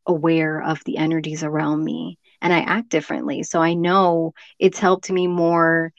aware 0.06 0.62
of 0.62 0.84
the 0.86 0.98
energies 0.98 1.44
around 1.44 1.84
me 1.84 2.18
and 2.42 2.54
I 2.54 2.60
act 2.60 2.90
differently. 2.90 3.44
So 3.44 3.62
I 3.62 3.74
know 3.74 4.34
it's 4.60 4.80
helped 4.80 5.10
me 5.10 5.28
more 5.28 5.94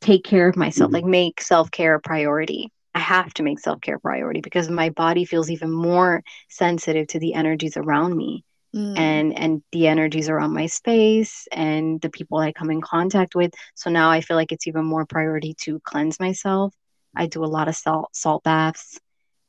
take 0.00 0.24
care 0.24 0.48
of 0.48 0.56
myself, 0.56 0.92
like 0.92 1.04
make 1.04 1.40
self 1.42 1.70
care 1.70 1.94
a 1.94 2.00
priority. 2.00 2.72
I 2.94 3.00
have 3.00 3.32
to 3.34 3.42
make 3.42 3.58
self 3.58 3.80
care 3.80 3.96
a 3.96 4.00
priority 4.00 4.40
because 4.40 4.70
my 4.70 4.90
body 4.90 5.24
feels 5.24 5.50
even 5.50 5.70
more 5.70 6.22
sensitive 6.48 7.08
to 7.08 7.18
the 7.18 7.34
energies 7.34 7.76
around 7.76 8.16
me. 8.16 8.44
Mm. 8.72 8.96
and 8.96 9.36
and 9.36 9.62
the 9.72 9.88
energies 9.88 10.28
around 10.28 10.54
my 10.54 10.66
space 10.66 11.48
and 11.50 12.00
the 12.02 12.08
people 12.08 12.38
I 12.38 12.52
come 12.52 12.70
in 12.70 12.80
contact 12.80 13.34
with. 13.34 13.52
So 13.74 13.90
now 13.90 14.10
I 14.10 14.20
feel 14.20 14.36
like 14.36 14.52
it's 14.52 14.68
even 14.68 14.84
more 14.84 15.06
priority 15.06 15.54
to 15.62 15.80
cleanse 15.80 16.20
myself. 16.20 16.72
I 17.16 17.26
do 17.26 17.44
a 17.44 17.46
lot 17.46 17.66
of 17.66 17.74
salt 17.74 18.10
salt 18.14 18.44
baths. 18.44 19.00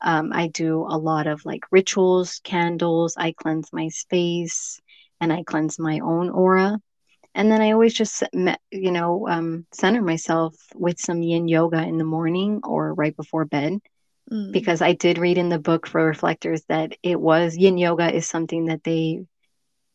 Um, 0.01 0.31
I 0.33 0.47
do 0.47 0.85
a 0.87 0.97
lot 0.97 1.27
of 1.27 1.45
like 1.45 1.61
rituals, 1.71 2.39
candles. 2.43 3.15
I 3.17 3.33
cleanse 3.33 3.71
my 3.71 3.89
space 3.89 4.79
and 5.19 5.31
I 5.31 5.43
cleanse 5.43 5.77
my 5.79 5.99
own 5.99 6.29
aura. 6.29 6.79
And 7.33 7.49
then 7.49 7.61
I 7.61 7.71
always 7.71 7.93
just, 7.93 8.23
you 8.71 8.91
know, 8.91 9.27
um, 9.27 9.65
center 9.71 10.01
myself 10.01 10.55
with 10.75 10.99
some 10.99 11.23
yin 11.23 11.47
yoga 11.47 11.81
in 11.81 11.97
the 11.97 12.03
morning 12.03 12.61
or 12.63 12.93
right 12.93 13.15
before 13.15 13.45
bed. 13.45 13.79
Mm. 14.31 14.51
Because 14.51 14.81
I 14.81 14.93
did 14.93 15.17
read 15.17 15.37
in 15.37 15.49
the 15.49 15.59
book 15.59 15.87
for 15.87 16.05
reflectors 16.05 16.63
that 16.67 16.97
it 17.03 17.19
was 17.19 17.57
yin 17.57 17.77
yoga 17.77 18.13
is 18.13 18.27
something 18.27 18.65
that 18.65 18.83
they 18.83 19.21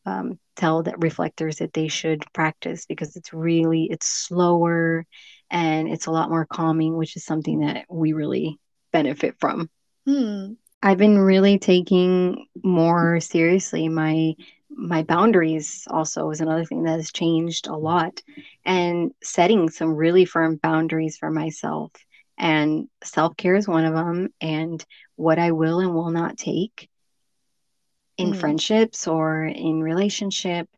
um, 0.06 0.38
tell 0.54 0.84
that 0.84 1.02
reflectors 1.02 1.56
that 1.56 1.72
they 1.72 1.88
should 1.88 2.24
practice 2.32 2.86
because 2.86 3.16
it's 3.16 3.32
really 3.32 3.88
it's 3.90 4.08
slower 4.08 5.04
and 5.50 5.88
it's 5.88 6.06
a 6.06 6.10
lot 6.10 6.30
more 6.30 6.46
calming, 6.46 6.96
which 6.96 7.16
is 7.16 7.24
something 7.24 7.60
that 7.60 7.84
we 7.90 8.12
really 8.12 8.58
benefit 8.92 9.36
from. 9.38 9.68
Hmm. 10.06 10.52
I've 10.82 10.98
been 10.98 11.18
really 11.18 11.58
taking 11.58 12.46
more 12.62 13.20
seriously 13.20 13.88
my 13.88 14.34
my 14.70 15.02
boundaries 15.02 15.88
also 15.90 16.30
is 16.30 16.40
another 16.40 16.64
thing 16.64 16.82
that 16.82 16.98
has 16.98 17.10
changed 17.10 17.66
a 17.66 17.74
lot 17.74 18.22
and 18.64 19.12
setting 19.22 19.70
some 19.70 19.94
really 19.94 20.26
firm 20.26 20.56
boundaries 20.56 21.16
for 21.16 21.30
myself 21.30 21.92
and 22.36 22.88
self-care 23.02 23.54
is 23.54 23.66
one 23.66 23.86
of 23.86 23.94
them 23.94 24.28
and 24.40 24.84
what 25.16 25.38
I 25.38 25.52
will 25.52 25.80
and 25.80 25.94
will 25.94 26.10
not 26.10 26.36
take 26.36 26.90
in 28.18 28.32
mm. 28.32 28.36
friendships 28.36 29.06
or 29.06 29.44
in 29.44 29.82
relationship 29.82 30.68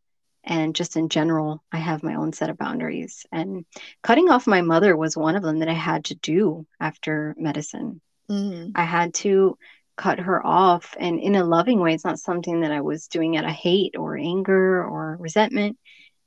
and 0.45 0.75
just 0.75 0.97
in 0.97 1.09
general 1.09 1.63
i 1.73 1.79
have 1.79 2.03
my 2.03 2.15
own 2.15 2.33
set 2.33 2.51
of 2.51 2.59
boundaries 2.59 3.27
and 3.33 3.65
cutting 4.03 4.31
off 4.31 4.47
my 4.47 4.61
mother 4.61 4.97
was 4.97 5.17
one 5.17 5.37
of 5.37 5.43
them 5.43 5.59
that 5.59 5.69
i 5.69 5.75
had 5.75 6.05
to 6.05 6.15
do 6.15 6.67
after 6.81 7.35
medicine 7.39 8.01
Mm-hmm. 8.31 8.71
I 8.75 8.85
had 8.85 9.15
to 9.15 9.57
cut 9.97 10.21
her 10.21 10.45
off 10.47 10.95
and 10.99 11.19
in 11.19 11.35
a 11.35 11.45
loving 11.45 11.81
way. 11.81 11.95
It's 11.95 12.05
not 12.05 12.19
something 12.19 12.61
that 12.61 12.73
I 12.73 12.81
was 12.81 13.09
doing 13.09 13.37
out 13.37 13.45
of 13.45 13.51
hate 13.51 13.97
or 13.97 14.17
anger 14.17 14.85
or 14.85 15.17
resentment. 15.19 15.77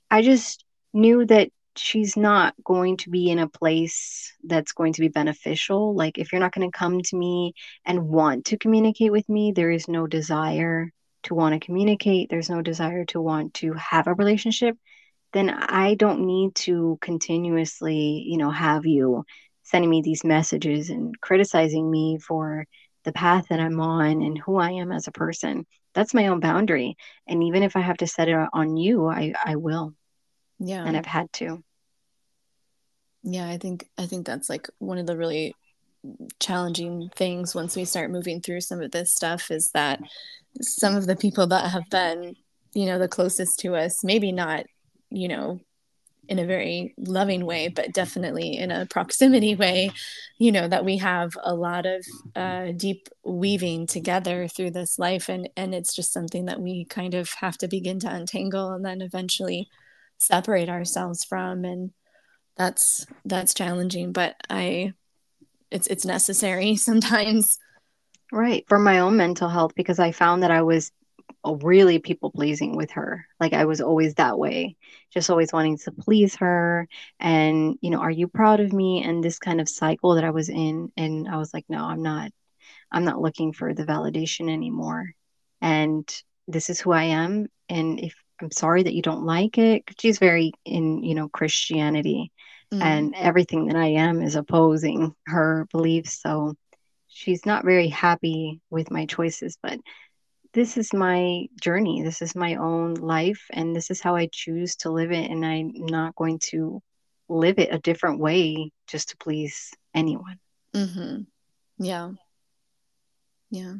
I 0.09 0.21
just 0.21 0.65
knew 0.93 1.25
that 1.25 1.49
she's 1.77 2.17
not 2.17 2.53
going 2.63 2.97
to 2.97 3.09
be 3.09 3.29
in 3.29 3.39
a 3.39 3.47
place 3.47 4.33
that's 4.43 4.73
going 4.73 4.93
to 4.93 5.01
be 5.01 5.07
beneficial. 5.07 5.95
Like, 5.95 6.17
if 6.17 6.31
you're 6.31 6.41
not 6.41 6.53
going 6.53 6.69
to 6.69 6.77
come 6.77 7.01
to 7.01 7.15
me 7.15 7.53
and 7.85 8.09
want 8.09 8.45
to 8.45 8.57
communicate 8.57 9.11
with 9.11 9.27
me, 9.29 9.53
there 9.53 9.71
is 9.71 9.87
no 9.87 10.05
desire 10.05 10.91
to 11.23 11.35
want 11.35 11.53
to 11.53 11.65
communicate, 11.65 12.29
there's 12.29 12.49
no 12.49 12.61
desire 12.61 13.05
to 13.05 13.21
want 13.21 13.53
to 13.53 13.73
have 13.73 14.07
a 14.07 14.13
relationship, 14.13 14.75
then 15.33 15.49
I 15.49 15.95
don't 15.95 16.25
need 16.25 16.55
to 16.55 16.97
continuously, 16.99 18.25
you 18.25 18.37
know, 18.37 18.51
have 18.51 18.85
you 18.85 19.23
sending 19.71 19.89
me 19.89 20.01
these 20.01 20.23
messages 20.23 20.89
and 20.89 21.19
criticizing 21.21 21.89
me 21.89 22.19
for 22.19 22.65
the 23.05 23.13
path 23.13 23.45
that 23.49 23.59
I'm 23.59 23.79
on 23.79 24.21
and 24.21 24.37
who 24.37 24.57
I 24.57 24.71
am 24.71 24.91
as 24.91 25.07
a 25.07 25.11
person. 25.11 25.65
That's 25.95 26.13
my 26.13 26.27
own 26.27 26.39
boundary. 26.39 26.97
And 27.27 27.43
even 27.43 27.63
if 27.63 27.75
I 27.75 27.79
have 27.79 27.97
to 27.97 28.07
set 28.07 28.27
it 28.27 28.37
on 28.53 28.77
you, 28.77 29.07
I, 29.07 29.33
I 29.43 29.55
will. 29.55 29.93
Yeah. 30.59 30.83
And 30.85 30.95
I've 30.95 31.05
had 31.05 31.31
to. 31.33 31.63
Yeah, 33.23 33.47
I 33.47 33.57
think 33.57 33.87
I 33.97 34.05
think 34.07 34.25
that's 34.25 34.49
like 34.49 34.67
one 34.79 34.97
of 34.97 35.07
the 35.07 35.17
really 35.17 35.55
challenging 36.39 37.11
things 37.15 37.53
once 37.53 37.75
we 37.75 37.85
start 37.85 38.11
moving 38.11 38.41
through 38.41 38.61
some 38.61 38.81
of 38.81 38.91
this 38.91 39.13
stuff 39.13 39.51
is 39.51 39.71
that 39.71 39.99
some 40.59 40.95
of 40.95 41.05
the 41.05 41.15
people 41.15 41.47
that 41.47 41.69
have 41.69 41.87
been, 41.91 42.35
you 42.73 42.85
know, 42.87 42.97
the 42.97 43.07
closest 43.07 43.59
to 43.59 43.75
us, 43.75 44.03
maybe 44.03 44.31
not, 44.31 44.65
you 45.09 45.27
know, 45.27 45.59
in 46.31 46.39
a 46.39 46.45
very 46.45 46.93
loving 46.97 47.45
way, 47.45 47.67
but 47.67 47.91
definitely 47.91 48.55
in 48.57 48.71
a 48.71 48.85
proximity 48.85 49.53
way, 49.53 49.91
you 50.37 50.49
know, 50.49 50.65
that 50.65 50.85
we 50.85 50.95
have 50.95 51.33
a 51.43 51.53
lot 51.53 51.85
of 51.85 52.05
uh, 52.37 52.71
deep 52.71 53.09
weaving 53.25 53.85
together 53.85 54.47
through 54.47 54.71
this 54.71 54.97
life. 54.97 55.27
And, 55.27 55.49
and 55.57 55.75
it's 55.75 55.93
just 55.93 56.13
something 56.13 56.45
that 56.45 56.61
we 56.61 56.85
kind 56.85 57.15
of 57.15 57.29
have 57.33 57.57
to 57.57 57.67
begin 57.67 57.99
to 57.99 58.09
untangle 58.09 58.71
and 58.71 58.85
then 58.85 59.01
eventually 59.01 59.67
separate 60.19 60.69
ourselves 60.69 61.25
from. 61.25 61.65
And 61.65 61.91
that's, 62.55 63.05
that's 63.25 63.53
challenging, 63.53 64.13
but 64.13 64.37
I, 64.49 64.93
it's, 65.69 65.87
it's 65.87 66.05
necessary 66.05 66.75
sometimes. 66.77 67.59
Right. 68.31 68.63
For 68.69 68.79
my 68.79 68.99
own 68.99 69.17
mental 69.17 69.49
health, 69.49 69.75
because 69.75 69.99
I 69.99 70.13
found 70.13 70.43
that 70.43 70.51
I 70.51 70.61
was 70.61 70.93
really 71.45 71.99
people 71.99 72.31
pleasing 72.31 72.75
with 72.75 72.91
her. 72.91 73.25
Like 73.39 73.53
I 73.53 73.65
was 73.65 73.81
always 73.81 74.15
that 74.15 74.37
way, 74.37 74.75
just 75.11 75.29
always 75.29 75.51
wanting 75.51 75.77
to 75.79 75.91
please 75.91 76.35
her. 76.35 76.87
And, 77.19 77.77
you 77.81 77.89
know, 77.89 77.99
are 77.99 78.11
you 78.11 78.27
proud 78.27 78.59
of 78.59 78.73
me? 78.73 79.03
And 79.03 79.23
this 79.23 79.39
kind 79.39 79.59
of 79.59 79.69
cycle 79.69 80.15
that 80.15 80.23
I 80.23 80.31
was 80.31 80.49
in. 80.49 80.91
And 80.97 81.27
I 81.27 81.37
was 81.37 81.53
like, 81.53 81.65
no, 81.69 81.83
I'm 81.83 82.03
not. 82.03 82.31
I'm 82.91 83.05
not 83.05 83.21
looking 83.21 83.53
for 83.53 83.73
the 83.73 83.85
validation 83.85 84.51
anymore. 84.51 85.11
And 85.61 86.07
this 86.47 86.69
is 86.69 86.79
who 86.79 86.91
I 86.91 87.03
am. 87.03 87.47
And 87.69 87.99
if 87.99 88.13
I'm 88.41 88.51
sorry 88.51 88.83
that 88.83 88.93
you 88.93 89.01
don't 89.01 89.25
like 89.25 89.57
it, 89.57 89.83
she's 89.99 90.19
very 90.19 90.51
in, 90.65 91.03
you 91.03 91.15
know, 91.15 91.29
Christianity. 91.29 92.31
Mm. 92.73 92.81
And 92.81 93.15
everything 93.15 93.67
that 93.67 93.75
I 93.75 93.87
am 93.87 94.21
is 94.21 94.35
opposing 94.35 95.13
her 95.27 95.67
beliefs. 95.71 96.21
So 96.21 96.55
she's 97.07 97.45
not 97.45 97.65
very 97.65 97.87
happy 97.87 98.61
with 98.69 98.91
my 98.91 99.05
choices, 99.05 99.57
but 99.61 99.79
this 100.53 100.77
is 100.77 100.93
my 100.93 101.47
journey. 101.61 102.01
This 102.01 102.21
is 102.21 102.35
my 102.35 102.55
own 102.55 102.95
life, 102.95 103.45
and 103.51 103.75
this 103.75 103.89
is 103.89 104.01
how 104.01 104.15
I 104.15 104.27
choose 104.31 104.75
to 104.77 104.91
live 104.91 105.11
it. 105.11 105.29
And 105.29 105.45
I'm 105.45 105.71
not 105.73 106.15
going 106.15 106.39
to 106.49 106.81
live 107.29 107.59
it 107.59 107.73
a 107.73 107.79
different 107.79 108.19
way 108.19 108.71
just 108.87 109.09
to 109.09 109.17
please 109.17 109.71
anyone. 109.93 110.39
Mm-hmm. 110.73 111.21
Yeah. 111.83 112.11
Yeah. 113.49 113.75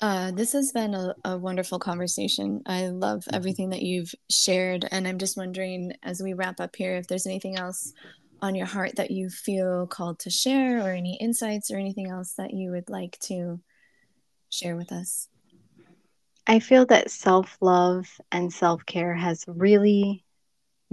Uh, 0.00 0.30
this 0.32 0.52
has 0.52 0.72
been 0.72 0.94
a, 0.94 1.14
a, 1.24 1.38
wonderful 1.38 1.78
conversation. 1.78 2.62
I 2.66 2.88
love 2.88 3.20
mm-hmm. 3.20 3.34
everything 3.34 3.70
that 3.70 3.82
you've 3.82 4.12
shared. 4.30 4.86
And 4.90 5.06
I'm 5.06 5.18
just 5.18 5.36
wondering, 5.36 5.92
as 6.02 6.22
we 6.22 6.34
wrap 6.34 6.60
up 6.60 6.76
here, 6.76 6.96
if 6.96 7.06
there's 7.06 7.26
anything 7.26 7.56
else 7.56 7.92
on 8.42 8.54
your 8.54 8.66
heart 8.66 8.96
that 8.96 9.10
you 9.10 9.30
feel 9.30 9.86
called 9.86 10.18
to 10.20 10.30
share, 10.30 10.80
or 10.80 10.90
any 10.90 11.16
insights, 11.16 11.70
or 11.70 11.78
anything 11.78 12.10
else 12.10 12.34
that 12.34 12.52
you 12.52 12.72
would 12.72 12.90
like 12.90 13.18
to 13.20 13.60
share 14.50 14.76
with 14.76 14.92
us. 14.92 15.28
I 16.46 16.58
feel 16.58 16.86
that 16.86 17.10
self 17.10 17.56
love 17.60 18.06
and 18.30 18.52
self 18.52 18.84
care 18.84 19.14
has 19.14 19.44
really 19.48 20.24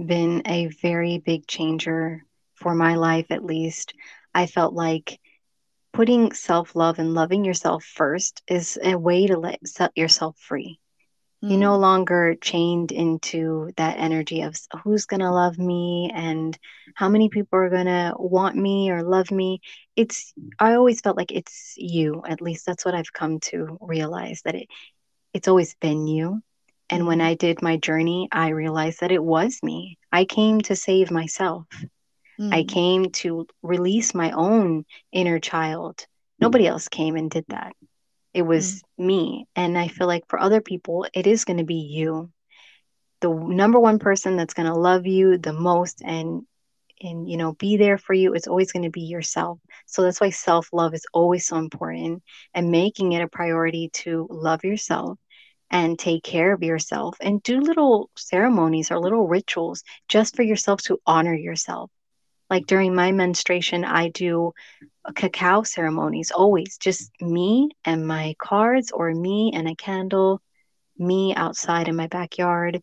been 0.04 0.42
a 0.46 0.68
very 0.68 1.18
big 1.18 1.46
changer 1.46 2.24
for 2.54 2.74
my 2.74 2.94
life, 2.94 3.26
at 3.30 3.44
least. 3.44 3.92
I 4.34 4.46
felt 4.46 4.72
like 4.72 5.20
putting 5.92 6.32
self 6.32 6.74
love 6.74 6.98
and 6.98 7.12
loving 7.12 7.44
yourself 7.44 7.84
first 7.84 8.42
is 8.48 8.78
a 8.82 8.96
way 8.96 9.26
to 9.26 9.38
let 9.38 9.66
set 9.66 9.92
yourself 9.94 10.38
free. 10.38 10.78
Mm. 11.44 11.50
You're 11.50 11.58
no 11.60 11.76
longer 11.76 12.34
chained 12.40 12.90
into 12.90 13.70
that 13.76 13.98
energy 13.98 14.42
of 14.42 14.56
who's 14.82 15.04
going 15.04 15.20
to 15.20 15.30
love 15.30 15.58
me 15.58 16.10
and 16.14 16.58
how 16.94 17.10
many 17.10 17.28
people 17.28 17.58
are 17.58 17.70
going 17.70 17.86
to 17.86 18.14
want 18.18 18.56
me 18.56 18.90
or 18.90 19.02
love 19.02 19.30
me. 19.30 19.60
It's, 19.96 20.32
I 20.58 20.74
always 20.74 21.02
felt 21.02 21.18
like 21.18 21.32
it's 21.32 21.74
you. 21.76 22.22
At 22.26 22.40
least 22.40 22.64
that's 22.64 22.86
what 22.86 22.94
I've 22.94 23.12
come 23.12 23.40
to 23.40 23.76
realize 23.82 24.40
that 24.44 24.54
it, 24.54 24.68
it's 25.32 25.48
always 25.48 25.74
been 25.74 26.06
you. 26.06 26.42
And 26.90 27.06
when 27.06 27.18
mm-hmm. 27.18 27.28
I 27.28 27.34
did 27.34 27.62
my 27.62 27.76
journey, 27.78 28.28
I 28.30 28.48
realized 28.48 29.00
that 29.00 29.12
it 29.12 29.22
was 29.22 29.60
me. 29.62 29.98
I 30.12 30.24
came 30.24 30.60
to 30.62 30.76
save 30.76 31.10
myself. 31.10 31.66
Mm. 32.38 32.54
I 32.54 32.64
came 32.64 33.10
to 33.12 33.46
release 33.62 34.14
my 34.14 34.32
own 34.32 34.84
inner 35.10 35.38
child. 35.38 36.06
Nobody 36.40 36.66
else 36.66 36.88
came 36.88 37.16
and 37.16 37.30
did 37.30 37.44
that. 37.48 37.74
It 38.34 38.42
was 38.42 38.82
mm. 38.98 39.06
me. 39.06 39.46
And 39.56 39.78
I 39.78 39.88
feel 39.88 40.06
like 40.06 40.24
for 40.28 40.40
other 40.40 40.60
people, 40.60 41.06
it 41.14 41.26
is 41.26 41.44
going 41.44 41.58
to 41.58 41.64
be 41.64 41.76
you. 41.76 42.30
The 43.20 43.30
number 43.32 43.78
one 43.78 43.98
person 43.98 44.36
that's 44.36 44.54
going 44.54 44.68
to 44.68 44.78
love 44.78 45.06
you 45.06 45.38
the 45.38 45.52
most 45.52 46.02
and 46.04 46.42
and 47.02 47.28
you 47.28 47.36
know 47.36 47.52
be 47.54 47.76
there 47.76 47.98
for 47.98 48.14
you 48.14 48.34
it's 48.34 48.46
always 48.46 48.72
going 48.72 48.84
to 48.84 48.90
be 48.90 49.02
yourself 49.02 49.58
so 49.86 50.02
that's 50.02 50.20
why 50.20 50.30
self-love 50.30 50.94
is 50.94 51.06
always 51.12 51.46
so 51.46 51.56
important 51.56 52.22
and 52.54 52.70
making 52.70 53.12
it 53.12 53.22
a 53.22 53.28
priority 53.28 53.90
to 53.92 54.26
love 54.30 54.64
yourself 54.64 55.18
and 55.72 55.98
take 55.98 56.22
care 56.22 56.52
of 56.52 56.62
yourself 56.62 57.16
and 57.20 57.42
do 57.42 57.58
little 57.60 58.10
ceremonies 58.14 58.90
or 58.90 58.98
little 58.98 59.26
rituals 59.26 59.82
just 60.06 60.36
for 60.36 60.42
yourself 60.42 60.82
to 60.82 60.98
honor 61.06 61.34
yourself. 61.34 61.90
Like 62.50 62.66
during 62.66 62.94
my 62.94 63.10
menstruation, 63.12 63.82
I 63.82 64.10
do 64.10 64.52
cacao 65.14 65.62
ceremonies 65.62 66.30
always, 66.30 66.76
just 66.76 67.10
me 67.22 67.70
and 67.86 68.06
my 68.06 68.34
cards, 68.38 68.92
or 68.92 69.14
me 69.14 69.52
and 69.54 69.66
a 69.66 69.74
candle, 69.74 70.42
me 70.98 71.34
outside 71.34 71.88
in 71.88 71.96
my 71.96 72.06
backyard. 72.06 72.82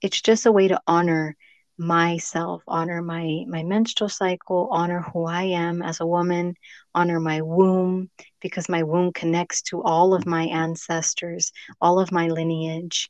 It's 0.00 0.20
just 0.22 0.46
a 0.46 0.52
way 0.52 0.68
to 0.68 0.80
honor 0.86 1.36
myself 1.78 2.62
honor 2.66 3.00
my 3.00 3.44
my 3.46 3.62
menstrual 3.62 4.08
cycle 4.08 4.68
honor 4.72 5.00
who 5.00 5.24
i 5.24 5.44
am 5.44 5.80
as 5.80 6.00
a 6.00 6.06
woman 6.06 6.54
honor 6.92 7.20
my 7.20 7.40
womb 7.40 8.10
because 8.40 8.68
my 8.68 8.82
womb 8.82 9.12
connects 9.12 9.62
to 9.62 9.80
all 9.82 10.12
of 10.12 10.26
my 10.26 10.42
ancestors 10.44 11.52
all 11.80 12.00
of 12.00 12.10
my 12.10 12.26
lineage 12.26 13.08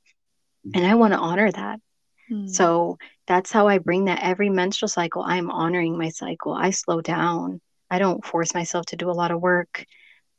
and 0.74 0.86
i 0.86 0.94
want 0.94 1.14
to 1.14 1.18
honor 1.18 1.50
that 1.50 1.80
mm. 2.30 2.48
so 2.48 2.98
that's 3.26 3.50
how 3.50 3.66
i 3.66 3.78
bring 3.78 4.04
that 4.04 4.22
every 4.22 4.50
menstrual 4.50 4.88
cycle 4.88 5.22
i'm 5.26 5.50
honoring 5.50 5.96
my 5.96 6.10
cycle 6.10 6.52
i 6.52 6.68
slow 6.68 7.00
down 7.00 7.62
i 7.90 7.98
don't 7.98 8.24
force 8.24 8.52
myself 8.52 8.84
to 8.84 8.96
do 8.96 9.10
a 9.10 9.12
lot 9.12 9.30
of 9.30 9.40
work 9.40 9.86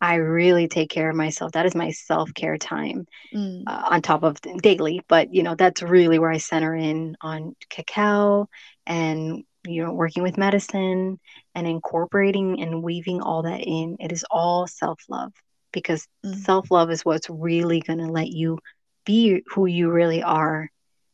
I 0.01 0.15
really 0.15 0.67
take 0.67 0.89
care 0.89 1.09
of 1.09 1.15
myself. 1.15 1.51
That 1.51 1.65
is 1.65 1.75
my 1.75 1.91
self 1.91 2.33
care 2.33 2.57
time 2.57 3.05
mm. 3.33 3.63
uh, 3.67 3.89
on 3.91 4.01
top 4.01 4.23
of 4.23 4.39
daily. 4.41 5.01
But, 5.07 5.33
you 5.33 5.43
know, 5.43 5.55
that's 5.55 5.81
really 5.81 6.19
where 6.19 6.31
I 6.31 6.37
center 6.37 6.75
in 6.75 7.17
on 7.21 7.55
cacao 7.69 8.47
and, 8.85 9.43
you 9.67 9.83
know, 9.83 9.93
working 9.93 10.23
with 10.23 10.37
medicine 10.37 11.19
and 11.53 11.67
incorporating 11.67 12.61
and 12.61 12.81
weaving 12.81 13.21
all 13.21 13.43
that 13.43 13.61
in. 13.61 13.97
It 13.99 14.11
is 14.11 14.25
all 14.31 14.67
self 14.67 15.01
love 15.09 15.33
because 15.73 16.07
mm. 16.25 16.35
self 16.35 16.71
love 16.71 16.91
is 16.91 17.03
what's 17.03 17.29
really 17.29 17.81
going 17.81 17.99
to 17.99 18.07
let 18.07 18.29
you 18.29 18.59
be 19.05 19.43
who 19.47 19.65
you 19.65 19.91
really 19.91 20.23
are 20.23 20.69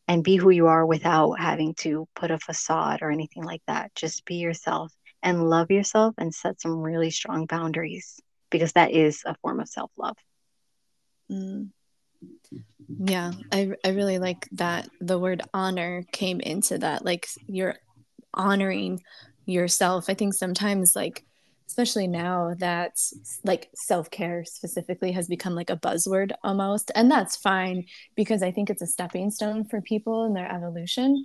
and 0.08 0.22
be 0.22 0.36
who 0.36 0.50
you 0.50 0.68
are 0.68 0.86
without 0.86 1.40
having 1.40 1.74
to 1.74 2.06
put 2.14 2.30
a 2.30 2.38
facade 2.38 3.00
or 3.02 3.10
anything 3.10 3.42
like 3.42 3.62
that. 3.66 3.92
Just 3.96 4.24
be 4.24 4.36
yourself 4.36 4.92
and 5.24 5.50
love 5.50 5.72
yourself 5.72 6.14
and 6.18 6.32
set 6.32 6.60
some 6.60 6.78
really 6.78 7.10
strong 7.10 7.46
boundaries 7.46 8.20
because 8.50 8.72
that 8.72 8.92
is 8.92 9.22
a 9.24 9.34
form 9.36 9.60
of 9.60 9.68
self 9.68 9.90
love. 9.96 10.16
Mm. 11.30 11.70
Yeah, 12.98 13.32
I, 13.52 13.72
I 13.84 13.90
really 13.90 14.18
like 14.18 14.48
that 14.52 14.88
the 15.00 15.18
word 15.18 15.42
honor 15.52 16.04
came 16.12 16.40
into 16.40 16.78
that. 16.78 17.04
Like 17.04 17.26
you're 17.46 17.76
honoring 18.32 19.02
yourself. 19.44 20.06
I 20.08 20.14
think 20.14 20.34
sometimes, 20.34 20.92
like, 20.94 21.24
especially 21.68 22.06
now 22.06 22.54
that 22.58 22.92
like 23.44 23.68
self 23.74 24.10
care 24.10 24.44
specifically 24.44 25.12
has 25.12 25.26
become 25.26 25.54
like 25.54 25.70
a 25.70 25.76
buzzword 25.76 26.32
almost. 26.44 26.90
And 26.94 27.10
that's 27.10 27.36
fine 27.36 27.86
because 28.14 28.42
I 28.42 28.52
think 28.52 28.70
it's 28.70 28.82
a 28.82 28.86
stepping 28.86 29.30
stone 29.30 29.64
for 29.64 29.80
people 29.80 30.24
in 30.24 30.34
their 30.34 30.50
evolution 30.50 31.24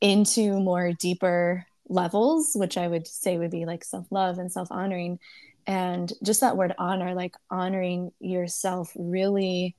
into 0.00 0.60
more 0.60 0.92
deeper 0.92 1.66
levels, 1.88 2.52
which 2.54 2.76
I 2.76 2.88
would 2.88 3.06
say 3.06 3.38
would 3.38 3.50
be 3.50 3.66
like 3.66 3.84
self 3.84 4.06
love 4.10 4.38
and 4.38 4.50
self 4.52 4.68
honoring 4.70 5.18
and 5.66 6.12
just 6.22 6.40
that 6.40 6.56
word 6.56 6.74
honor 6.78 7.14
like 7.14 7.34
honoring 7.50 8.10
yourself 8.20 8.92
really 8.96 9.76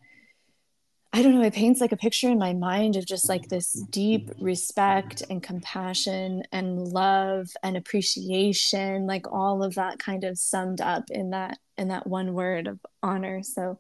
i 1.12 1.22
don't 1.22 1.36
know 1.36 1.44
it 1.44 1.54
paints 1.54 1.82
like 1.82 1.92
a 1.92 1.98
picture 1.98 2.30
in 2.30 2.40
my 2.40 2.54
mind 2.54 2.96
of 2.96 3.06
just 3.06 3.30
like 3.30 3.48
this 3.50 3.74
deep 3.90 4.30
respect 4.40 5.24
and 5.30 5.44
compassion 5.44 6.44
and 6.52 6.80
love 6.80 7.48
and 7.64 7.78
appreciation 7.78 9.06
like 9.06 9.32
all 9.32 9.64
of 9.64 9.76
that 9.76 10.00
kind 10.00 10.24
of 10.24 10.38
summed 10.38 10.82
up 10.82 11.04
in 11.10 11.32
that 11.32 11.58
in 11.78 11.90
that 11.90 12.08
one 12.08 12.34
word 12.34 12.68
of 12.68 12.80
honor 13.02 13.42
so 13.44 13.78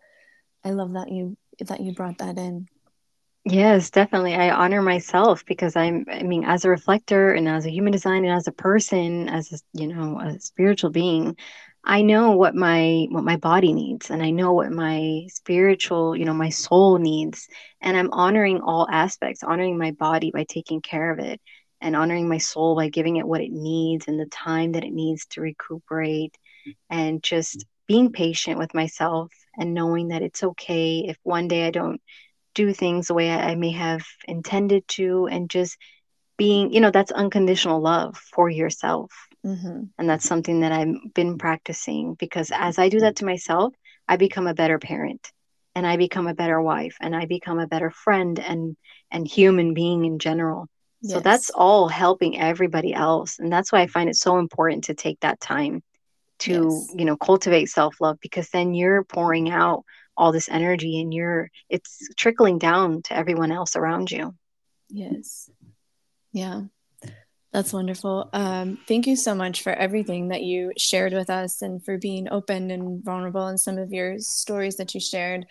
i 0.63 0.71
love 0.71 0.93
that 0.93 1.11
you 1.11 1.37
that 1.59 1.81
you 1.81 1.93
brought 1.93 2.17
that 2.17 2.37
in 2.37 2.67
Yes, 3.45 3.89
definitely. 3.89 4.35
I 4.35 4.51
honor 4.51 4.81
myself 4.81 5.45
because 5.45 5.75
I'm, 5.75 6.05
I 6.09 6.23
mean, 6.23 6.45
as 6.45 6.63
a 6.63 6.69
reflector 6.69 7.33
and 7.33 7.47
as 7.49 7.65
a 7.65 7.71
human 7.71 7.91
design 7.91 8.23
and 8.23 8.33
as 8.33 8.47
a 8.47 8.53
person, 8.53 9.27
as 9.27 9.51
a, 9.51 9.57
you 9.77 9.87
know, 9.87 10.17
a 10.19 10.39
spiritual 10.39 10.91
being, 10.91 11.35
I 11.85 12.01
know 12.01 12.31
what 12.31 12.55
my 12.55 13.07
what 13.11 13.25
my 13.25 13.37
body 13.37 13.73
needs 13.73 14.09
and 14.09 14.23
I 14.23 14.29
know 14.31 14.53
what 14.53 14.71
my 14.71 15.27
spiritual, 15.29 16.15
you 16.15 16.25
know, 16.25 16.33
my 16.33 16.49
soul 16.49 16.97
needs 16.97 17.47
and 17.81 17.97
I'm 17.97 18.11
honoring 18.13 18.61
all 18.61 18.87
aspects, 18.89 19.43
honoring 19.43 19.77
my 19.77 19.91
body 19.91 20.31
by 20.31 20.45
taking 20.45 20.81
care 20.81 21.11
of 21.11 21.19
it 21.19 21.41
and 21.81 21.95
honoring 21.95 22.29
my 22.29 22.37
soul 22.37 22.75
by 22.75 22.87
giving 22.89 23.17
it 23.17 23.27
what 23.27 23.41
it 23.41 23.51
needs 23.51 24.07
and 24.07 24.17
the 24.19 24.27
time 24.27 24.73
that 24.73 24.85
it 24.85 24.93
needs 24.93 25.25
to 25.27 25.41
recuperate 25.41 26.37
and 26.89 27.21
just 27.21 27.65
being 27.87 28.13
patient 28.13 28.57
with 28.57 28.73
myself 28.73 29.31
and 29.57 29.73
knowing 29.73 30.07
that 30.09 30.21
it's 30.21 30.43
okay 30.43 30.99
if 31.07 31.17
one 31.23 31.49
day 31.49 31.67
I 31.67 31.71
don't 31.71 32.01
do 32.55 32.71
things 32.71 33.07
the 33.07 33.13
way 33.13 33.29
I 33.29 33.55
may 33.55 33.71
have 33.71 34.05
intended 34.25 34.87
to 34.89 35.27
and 35.27 35.49
just 35.49 35.77
being, 36.37 36.71
you 36.73 36.79
know, 36.79 36.91
that's 36.91 37.11
unconditional 37.11 37.81
love 37.81 38.17
for 38.17 38.49
yourself 38.49 39.11
Mm-hmm. 39.45 39.83
And 39.97 40.09
that's 40.09 40.27
something 40.27 40.61
that 40.61 40.71
I've 40.71 40.95
been 41.13 41.37
practicing 41.37 42.15
because 42.15 42.51
as 42.53 42.79
I 42.79 42.89
do 42.89 43.01
that 43.01 43.17
to 43.17 43.25
myself, 43.25 43.73
I 44.07 44.17
become 44.17 44.47
a 44.47 44.53
better 44.53 44.79
parent 44.79 45.31
and 45.75 45.85
I 45.85 45.97
become 45.97 46.27
a 46.27 46.33
better 46.33 46.61
wife 46.61 46.97
and 47.01 47.15
I 47.15 47.25
become 47.25 47.59
a 47.59 47.67
better 47.67 47.89
friend 47.89 48.39
and 48.39 48.77
and 49.11 49.27
human 49.27 49.73
being 49.73 50.05
in 50.05 50.19
general. 50.19 50.67
Yes. 51.01 51.13
So 51.13 51.19
that's 51.19 51.49
all 51.49 51.89
helping 51.89 52.39
everybody 52.39 52.93
else. 52.93 53.39
And 53.39 53.51
that's 53.51 53.71
why 53.71 53.81
I 53.81 53.87
find 53.87 54.09
it 54.09 54.15
so 54.15 54.37
important 54.37 54.85
to 54.85 54.93
take 54.93 55.19
that 55.19 55.41
time 55.41 55.83
to 56.39 56.51
yes. 56.71 56.93
you 56.95 57.05
know 57.05 57.15
cultivate 57.15 57.69
self-love 57.69 58.17
because 58.21 58.49
then 58.49 58.73
you're 58.73 59.03
pouring 59.03 59.49
out 59.49 59.83
all 60.15 60.31
this 60.31 60.49
energy 60.49 60.99
and 60.99 61.13
you're 61.13 61.49
it's 61.69 62.09
trickling 62.17 62.57
down 62.57 63.01
to 63.01 63.15
everyone 63.15 63.51
else 63.51 63.75
around 63.75 64.11
you 64.11 64.33
yes 64.89 65.49
yeah 66.31 66.61
that's 67.53 67.71
wonderful. 67.71 68.29
Um, 68.33 68.79
thank 68.87 69.05
you 69.05 69.15
so 69.15 69.35
much 69.35 69.61
for 69.61 69.71
everything 69.71 70.29
that 70.29 70.41
you 70.41 70.71
shared 70.75 71.13
with 71.13 71.29
us 71.29 71.61
and 71.61 71.85
for 71.85 71.99
being 71.99 72.27
open 72.31 72.71
and 72.71 73.03
vulnerable 73.03 73.47
in 73.47 73.59
some 73.59 73.77
of 73.77 73.93
your 73.93 74.17
stories 74.17 74.77
that 74.77 74.95
you 74.95 74.99
shared. 74.99 75.45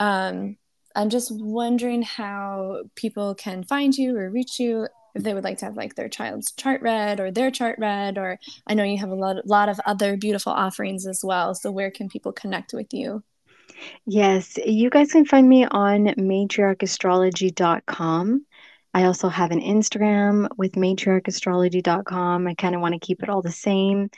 Um, 0.00 0.56
I'm 0.96 1.08
just 1.08 1.30
wondering 1.30 2.02
how 2.02 2.82
people 2.96 3.36
can 3.36 3.62
find 3.62 3.96
you 3.96 4.18
or 4.18 4.28
reach 4.28 4.58
you 4.58 4.88
if 5.14 5.22
they 5.22 5.34
would 5.34 5.44
like 5.44 5.58
to 5.58 5.66
have 5.66 5.76
like 5.76 5.94
their 5.94 6.08
child's 6.08 6.50
chart 6.50 6.82
read 6.82 7.20
or 7.20 7.30
their 7.30 7.52
chart 7.52 7.78
read 7.78 8.18
or 8.18 8.40
I 8.66 8.74
know 8.74 8.82
you 8.82 8.98
have 8.98 9.10
a 9.10 9.14
lot, 9.14 9.46
lot 9.46 9.68
of 9.68 9.78
other 9.86 10.16
beautiful 10.16 10.52
offerings 10.52 11.06
as 11.06 11.20
well. 11.22 11.54
So 11.54 11.70
where 11.70 11.92
can 11.92 12.08
people 12.08 12.32
connect 12.32 12.74
with 12.74 12.92
you? 12.92 13.22
Yes, 14.04 14.58
you 14.64 14.90
guys 14.90 15.12
can 15.12 15.26
find 15.26 15.48
me 15.48 15.64
on 15.64 16.06
matriarchastrology.com. 16.06 18.46
I 18.96 19.04
also 19.04 19.28
have 19.28 19.50
an 19.50 19.60
Instagram 19.60 20.48
with 20.56 20.72
matriarchastrology.com. 20.72 22.46
I 22.46 22.54
kind 22.54 22.74
of 22.74 22.80
want 22.80 22.94
to 22.94 22.98
keep 22.98 23.22
it 23.22 23.28
all 23.28 23.42
the 23.42 23.52
same 23.52 24.08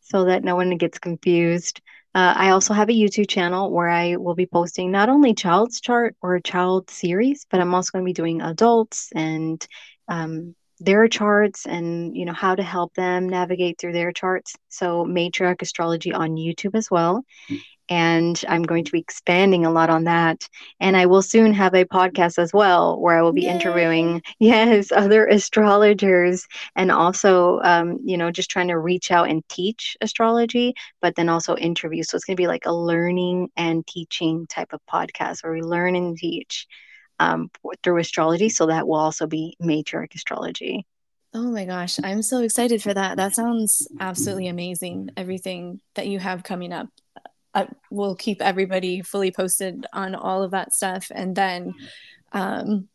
so 0.00 0.24
that 0.24 0.42
no 0.42 0.56
one 0.56 0.76
gets 0.76 0.98
confused. 0.98 1.80
Uh, 2.16 2.34
I 2.36 2.50
also 2.50 2.74
have 2.74 2.88
a 2.88 2.92
YouTube 2.92 3.28
channel 3.28 3.70
where 3.70 3.88
I 3.88 4.16
will 4.16 4.34
be 4.34 4.46
posting 4.46 4.90
not 4.90 5.08
only 5.08 5.34
child's 5.34 5.80
chart 5.80 6.16
or 6.20 6.40
child 6.40 6.90
series, 6.90 7.46
but 7.48 7.60
I'm 7.60 7.72
also 7.76 7.92
going 7.92 8.04
to 8.04 8.08
be 8.08 8.12
doing 8.12 8.42
adults 8.42 9.12
and 9.14 9.64
um, 10.08 10.56
their 10.80 11.06
charts 11.06 11.64
and 11.64 12.16
you 12.16 12.24
know 12.24 12.32
how 12.32 12.56
to 12.56 12.62
help 12.64 12.92
them 12.94 13.28
navigate 13.28 13.78
through 13.78 13.92
their 13.92 14.10
charts. 14.10 14.56
So 14.68 15.04
matriarch 15.04 15.62
astrology 15.62 16.12
on 16.12 16.30
YouTube 16.30 16.74
as 16.74 16.90
well 16.90 17.24
and 17.88 18.42
I'm 18.48 18.62
going 18.62 18.84
to 18.84 18.92
be 18.92 18.98
expanding 19.00 19.66
a 19.66 19.70
lot 19.70 19.90
on 19.90 20.04
that. 20.04 20.48
And 20.80 20.96
I 20.96 21.06
will 21.06 21.22
soon 21.22 21.52
have 21.52 21.74
a 21.74 21.84
podcast 21.84 22.38
as 22.38 22.52
well 22.52 23.00
where 23.00 23.18
I 23.18 23.22
will 23.22 23.32
be 23.32 23.42
Yay. 23.42 23.50
interviewing, 23.50 24.22
yes, 24.38 24.90
other 24.90 25.26
astrologers 25.26 26.46
and 26.76 26.90
also, 26.90 27.60
um, 27.60 27.98
you 28.04 28.16
know, 28.16 28.30
just 28.30 28.50
trying 28.50 28.68
to 28.68 28.78
reach 28.78 29.10
out 29.10 29.28
and 29.28 29.46
teach 29.48 29.96
astrology, 30.00 30.74
but 31.00 31.14
then 31.16 31.28
also 31.28 31.56
interview. 31.56 32.02
So 32.02 32.16
it's 32.16 32.24
going 32.24 32.36
to 32.36 32.40
be 32.40 32.48
like 32.48 32.66
a 32.66 32.74
learning 32.74 33.50
and 33.56 33.86
teaching 33.86 34.46
type 34.46 34.72
of 34.72 34.80
podcast 34.90 35.42
where 35.42 35.52
we 35.52 35.62
learn 35.62 35.96
and 35.96 36.16
teach 36.16 36.66
um, 37.18 37.50
through 37.82 37.98
astrology. 37.98 38.48
So 38.48 38.66
that 38.66 38.88
will 38.88 38.96
also 38.96 39.26
be 39.26 39.56
matriarch 39.62 40.14
astrology. 40.14 40.86
Oh 41.36 41.50
my 41.50 41.64
gosh, 41.64 41.98
I'm 42.02 42.22
so 42.22 42.40
excited 42.42 42.80
for 42.80 42.94
that. 42.94 43.16
That 43.16 43.34
sounds 43.34 43.88
absolutely 43.98 44.46
amazing. 44.46 45.10
Everything 45.16 45.80
that 45.96 46.06
you 46.06 46.20
have 46.20 46.44
coming 46.44 46.72
up 46.72 46.88
uh, 47.54 47.66
we'll 47.90 48.16
keep 48.16 48.42
everybody 48.42 49.02
fully 49.02 49.30
posted 49.30 49.86
on 49.92 50.14
all 50.14 50.42
of 50.42 50.50
that 50.50 50.74
stuff. 50.74 51.10
And 51.14 51.34
then 51.36 51.74
um, 52.32 52.88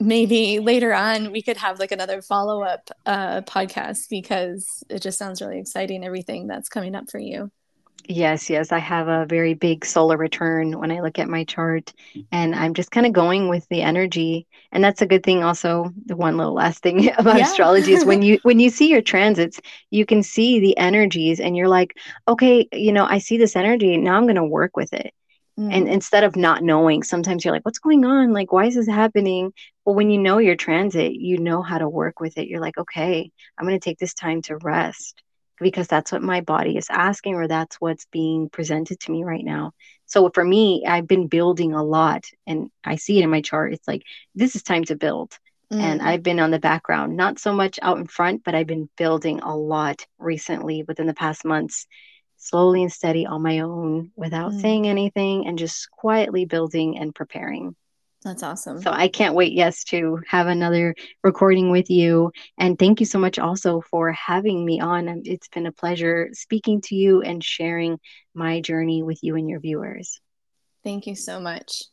maybe 0.00 0.58
later 0.58 0.94
on 0.94 1.32
we 1.32 1.42
could 1.42 1.56
have 1.56 1.78
like 1.78 1.92
another 1.92 2.22
follow-up 2.22 2.90
uh, 3.04 3.42
podcast 3.42 4.08
because 4.08 4.82
it 4.88 5.02
just 5.02 5.18
sounds 5.18 5.40
really 5.40 5.58
exciting 5.58 6.04
everything 6.04 6.46
that's 6.46 6.68
coming 6.68 6.94
up 6.94 7.10
for 7.10 7.18
you 7.18 7.50
Yes, 8.08 8.48
yes. 8.48 8.70
I 8.70 8.78
have 8.78 9.08
a 9.08 9.26
very 9.26 9.54
big 9.54 9.84
solar 9.84 10.16
return 10.16 10.78
when 10.78 10.92
I 10.92 11.00
look 11.00 11.18
at 11.18 11.28
my 11.28 11.44
chart, 11.44 11.92
and 12.30 12.54
I'm 12.54 12.74
just 12.74 12.90
kind 12.90 13.06
of 13.06 13.12
going 13.12 13.48
with 13.48 13.66
the 13.68 13.82
energy. 13.82 14.46
And 14.70 14.82
that's 14.84 15.02
a 15.02 15.06
good 15.06 15.24
thing. 15.24 15.42
Also, 15.42 15.92
the 16.04 16.16
one 16.16 16.36
little 16.36 16.54
last 16.54 16.82
thing 16.82 17.12
about 17.18 17.38
yeah. 17.38 17.44
astrology 17.44 17.92
is 17.92 18.04
when 18.04 18.22
you 18.22 18.38
when 18.42 18.60
you 18.60 18.70
see 18.70 18.88
your 18.90 19.02
transits, 19.02 19.60
you 19.90 20.06
can 20.06 20.22
see 20.22 20.60
the 20.60 20.76
energies, 20.78 21.40
and 21.40 21.56
you're 21.56 21.68
like, 21.68 21.96
okay, 22.28 22.68
you 22.72 22.92
know, 22.92 23.06
I 23.06 23.18
see 23.18 23.38
this 23.38 23.56
energy. 23.56 23.96
Now 23.96 24.16
I'm 24.16 24.24
going 24.24 24.36
to 24.36 24.44
work 24.44 24.76
with 24.76 24.92
it. 24.92 25.12
Mm. 25.58 25.72
And 25.72 25.88
instead 25.88 26.22
of 26.22 26.36
not 26.36 26.62
knowing, 26.62 27.02
sometimes 27.02 27.44
you're 27.44 27.54
like, 27.54 27.64
what's 27.64 27.78
going 27.78 28.04
on? 28.04 28.32
Like, 28.32 28.52
why 28.52 28.66
is 28.66 28.74
this 28.74 28.86
happening? 28.86 29.52
Well, 29.84 29.96
when 29.96 30.10
you 30.10 30.18
know 30.18 30.38
your 30.38 30.54
transit, 30.56 31.12
you 31.12 31.38
know 31.38 31.62
how 31.62 31.78
to 31.78 31.88
work 31.88 32.20
with 32.20 32.36
it. 32.38 32.46
You're 32.46 32.60
like, 32.60 32.76
okay, 32.76 33.30
I'm 33.58 33.66
going 33.66 33.78
to 33.78 33.84
take 33.84 33.98
this 33.98 34.14
time 34.14 34.42
to 34.42 34.58
rest 34.58 35.22
because 35.60 35.88
that's 35.88 36.12
what 36.12 36.22
my 36.22 36.40
body 36.40 36.76
is 36.76 36.88
asking 36.90 37.34
or 37.34 37.48
that's 37.48 37.76
what's 37.76 38.06
being 38.06 38.48
presented 38.48 39.00
to 39.00 39.12
me 39.12 39.24
right 39.24 39.44
now. 39.44 39.72
So 40.06 40.30
for 40.32 40.44
me, 40.44 40.84
I've 40.86 41.06
been 41.06 41.26
building 41.26 41.72
a 41.72 41.82
lot 41.82 42.24
and 42.46 42.70
I 42.84 42.96
see 42.96 43.18
it 43.18 43.24
in 43.24 43.30
my 43.30 43.40
chart. 43.40 43.72
It's 43.72 43.88
like 43.88 44.02
this 44.34 44.54
is 44.54 44.62
time 44.62 44.84
to 44.84 44.96
build. 44.96 45.38
Mm. 45.72 45.80
And 45.80 46.02
I've 46.02 46.22
been 46.22 46.38
on 46.38 46.52
the 46.52 46.60
background, 46.60 47.16
not 47.16 47.38
so 47.38 47.52
much 47.52 47.78
out 47.82 47.98
in 47.98 48.06
front, 48.06 48.44
but 48.44 48.54
I've 48.54 48.68
been 48.68 48.88
building 48.96 49.40
a 49.40 49.56
lot 49.56 50.06
recently 50.18 50.84
within 50.84 51.06
the 51.06 51.14
past 51.14 51.44
months, 51.44 51.86
slowly 52.36 52.82
and 52.82 52.92
steady 52.92 53.26
on 53.26 53.42
my 53.42 53.60
own 53.60 54.12
without 54.14 54.52
mm. 54.52 54.60
saying 54.60 54.86
anything 54.86 55.46
and 55.46 55.58
just 55.58 55.90
quietly 55.90 56.44
building 56.44 56.98
and 56.98 57.14
preparing. 57.14 57.74
That's 58.26 58.42
awesome. 58.42 58.82
So 58.82 58.90
I 58.90 59.06
can't 59.06 59.36
wait, 59.36 59.52
yes, 59.52 59.84
to 59.84 60.18
have 60.26 60.48
another 60.48 60.96
recording 61.22 61.70
with 61.70 61.90
you. 61.90 62.32
And 62.58 62.76
thank 62.76 62.98
you 62.98 63.06
so 63.06 63.20
much 63.20 63.38
also 63.38 63.80
for 63.80 64.10
having 64.10 64.64
me 64.64 64.80
on. 64.80 65.08
Um, 65.08 65.22
it's 65.24 65.46
been 65.46 65.66
a 65.66 65.70
pleasure 65.70 66.30
speaking 66.32 66.80
to 66.86 66.96
you 66.96 67.22
and 67.22 67.42
sharing 67.42 68.00
my 68.34 68.60
journey 68.60 69.04
with 69.04 69.20
you 69.22 69.36
and 69.36 69.48
your 69.48 69.60
viewers. 69.60 70.20
Thank 70.82 71.06
you 71.06 71.14
so 71.14 71.38
much. 71.38 71.84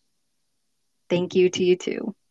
Thank 1.08 1.36
you 1.36 1.52
to 1.52 1.64
you 1.64 1.76
too. 1.76 2.16